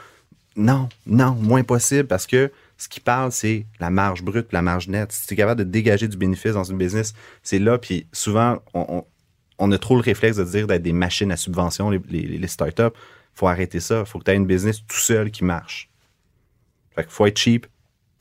non, 0.55 0.89
non, 1.07 1.31
moins 1.31 1.63
possible 1.63 2.07
parce 2.07 2.27
que 2.27 2.51
ce 2.77 2.89
qui 2.89 2.99
parle, 2.99 3.31
c'est 3.31 3.65
la 3.79 3.89
marge 3.89 4.21
brute, 4.21 4.51
la 4.51 4.61
marge 4.61 4.89
nette. 4.89 5.13
Si 5.13 5.25
tu 5.25 5.33
es 5.33 5.37
capable 5.37 5.59
de 5.59 5.69
dégager 5.69 6.07
du 6.09 6.17
bénéfice 6.17 6.53
dans 6.53 6.65
une 6.65 6.77
business, 6.77 7.13
c'est 7.41 7.59
là. 7.59 7.77
Puis 7.77 8.05
souvent, 8.11 8.61
on, 8.73 9.71
a 9.71 9.77
trop 9.77 9.95
le 9.95 10.01
réflexe 10.01 10.35
de 10.35 10.43
dire 10.43 10.67
d'être 10.67 10.81
des 10.81 10.91
machines 10.91 11.31
à 11.31 11.37
subvention, 11.37 11.89
les, 11.89 12.01
les, 12.09 12.37
les 12.37 12.47
startups. 12.47 12.95
faut 13.33 13.47
arrêter 13.47 13.79
ça. 13.79 14.03
faut 14.03 14.19
que 14.19 14.25
tu 14.25 14.31
aies 14.31 14.35
une 14.35 14.45
business 14.45 14.81
tout 14.85 14.97
seul 14.97 15.31
qui 15.31 15.45
marche. 15.45 15.89
Fait 16.95 17.03
qu'il 17.03 17.11
faut 17.11 17.25
être 17.25 17.39
cheap 17.39 17.65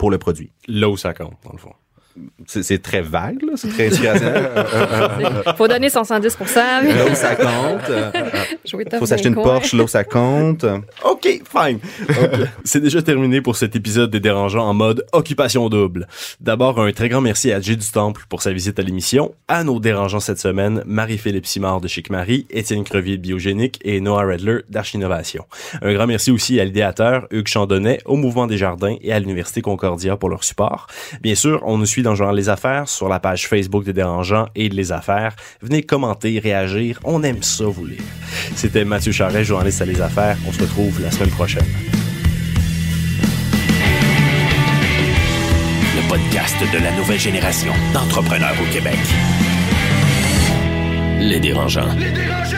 pour 0.02 0.10
le 0.10 0.18
produit. 0.18 0.50
Là 0.66 0.88
où 0.88 0.96
ça 0.96 1.14
compte, 1.14 1.36
dans 1.44 1.52
le 1.52 1.58
fond. 1.58 1.74
C'est 2.46 2.82
très 2.82 3.02
vague, 3.02 3.42
là. 3.42 3.52
C'est 3.56 3.68
très 3.68 3.86
inspirationnel. 3.88 4.50
Faut 5.56 5.68
donner 5.68 5.90
son 5.90 6.04
110 6.04 6.36
mais 6.84 6.94
là 6.94 7.06
où 7.10 7.14
ça 7.14 7.36
compte. 7.36 7.90
tough 8.90 8.98
faut 8.98 9.06
s'acheter 9.06 9.28
une 9.28 9.34
coin. 9.34 9.44
Porsche 9.44 9.74
là 9.74 9.84
où 9.84 9.88
ça 9.88 10.04
compte. 10.04 10.64
OK, 11.04 11.22
fine. 11.24 11.78
C'est 12.64 12.80
déjà 12.80 13.02
terminé 13.02 13.40
pour 13.40 13.56
cet 13.56 13.76
épisode 13.76 14.10
des 14.10 14.20
Dérangeants 14.20 14.66
en 14.66 14.74
mode 14.74 15.04
occupation 15.12 15.68
double. 15.68 16.06
D'abord, 16.40 16.80
un 16.80 16.92
très 16.92 17.08
grand 17.08 17.20
merci 17.20 17.52
à 17.52 17.60
Jay 17.60 17.76
du 17.76 17.86
Temple 17.86 18.22
pour 18.28 18.42
sa 18.42 18.52
visite 18.52 18.78
à 18.78 18.82
l'émission, 18.82 19.34
à 19.48 19.64
nos 19.64 19.80
dérangeants 19.80 20.20
cette 20.20 20.38
semaine, 20.38 20.82
Marie-Philippe 20.86 21.46
Simard 21.46 21.80
de 21.80 21.88
Chic 21.88 22.10
Marie, 22.10 22.46
Étienne 22.50 22.84
Crevier 22.84 23.16
de 23.16 23.22
Biogénique 23.22 23.78
et 23.84 24.00
Noah 24.00 24.24
Redler 24.24 24.60
d'Archinovation. 24.68 25.44
Un 25.80 25.92
grand 25.92 26.06
merci 26.06 26.30
aussi 26.30 26.60
à 26.60 26.64
l'idéateur 26.64 27.26
Hugues 27.30 27.48
Chandonnet, 27.48 28.00
au 28.04 28.16
Mouvement 28.16 28.46
des 28.46 28.56
Jardins 28.56 28.96
et 29.00 29.12
à 29.12 29.18
l'Université 29.18 29.60
Concordia 29.60 30.16
pour 30.16 30.28
leur 30.28 30.44
support. 30.44 30.86
Bien 31.20 31.34
sûr, 31.34 31.62
on 31.64 31.78
nous 31.78 31.86
suit 31.86 32.01
dans 32.02 32.14
Journal 32.14 32.36
Les 32.36 32.48
Affaires 32.48 32.88
sur 32.88 33.08
la 33.08 33.20
page 33.20 33.48
Facebook 33.48 33.84
des 33.84 33.92
Dérangeants 33.92 34.48
et 34.54 34.68
de 34.68 34.74
Les 34.74 34.92
Affaires. 34.92 35.34
Venez 35.60 35.82
commenter, 35.82 36.38
réagir, 36.38 36.98
on 37.04 37.22
aime 37.22 37.42
ça 37.42 37.64
vous 37.64 37.86
lire. 37.86 38.02
C'était 38.56 38.84
Mathieu 38.84 39.12
Charret, 39.12 39.44
journaliste 39.44 39.82
à 39.82 39.86
Les 39.86 40.00
Affaires. 40.00 40.36
On 40.46 40.52
se 40.52 40.60
retrouve 40.60 41.00
la 41.00 41.10
semaine 41.10 41.30
prochaine. 41.30 41.66
Le 45.96 46.08
podcast 46.08 46.56
de 46.72 46.78
la 46.82 46.92
nouvelle 46.96 47.20
génération 47.20 47.72
d'entrepreneurs 47.92 48.56
au 48.60 48.72
Québec. 48.72 48.98
Les 51.20 51.40
dérangeants. 51.40 51.94
Les 51.98 52.10
dérangeants! 52.10 52.51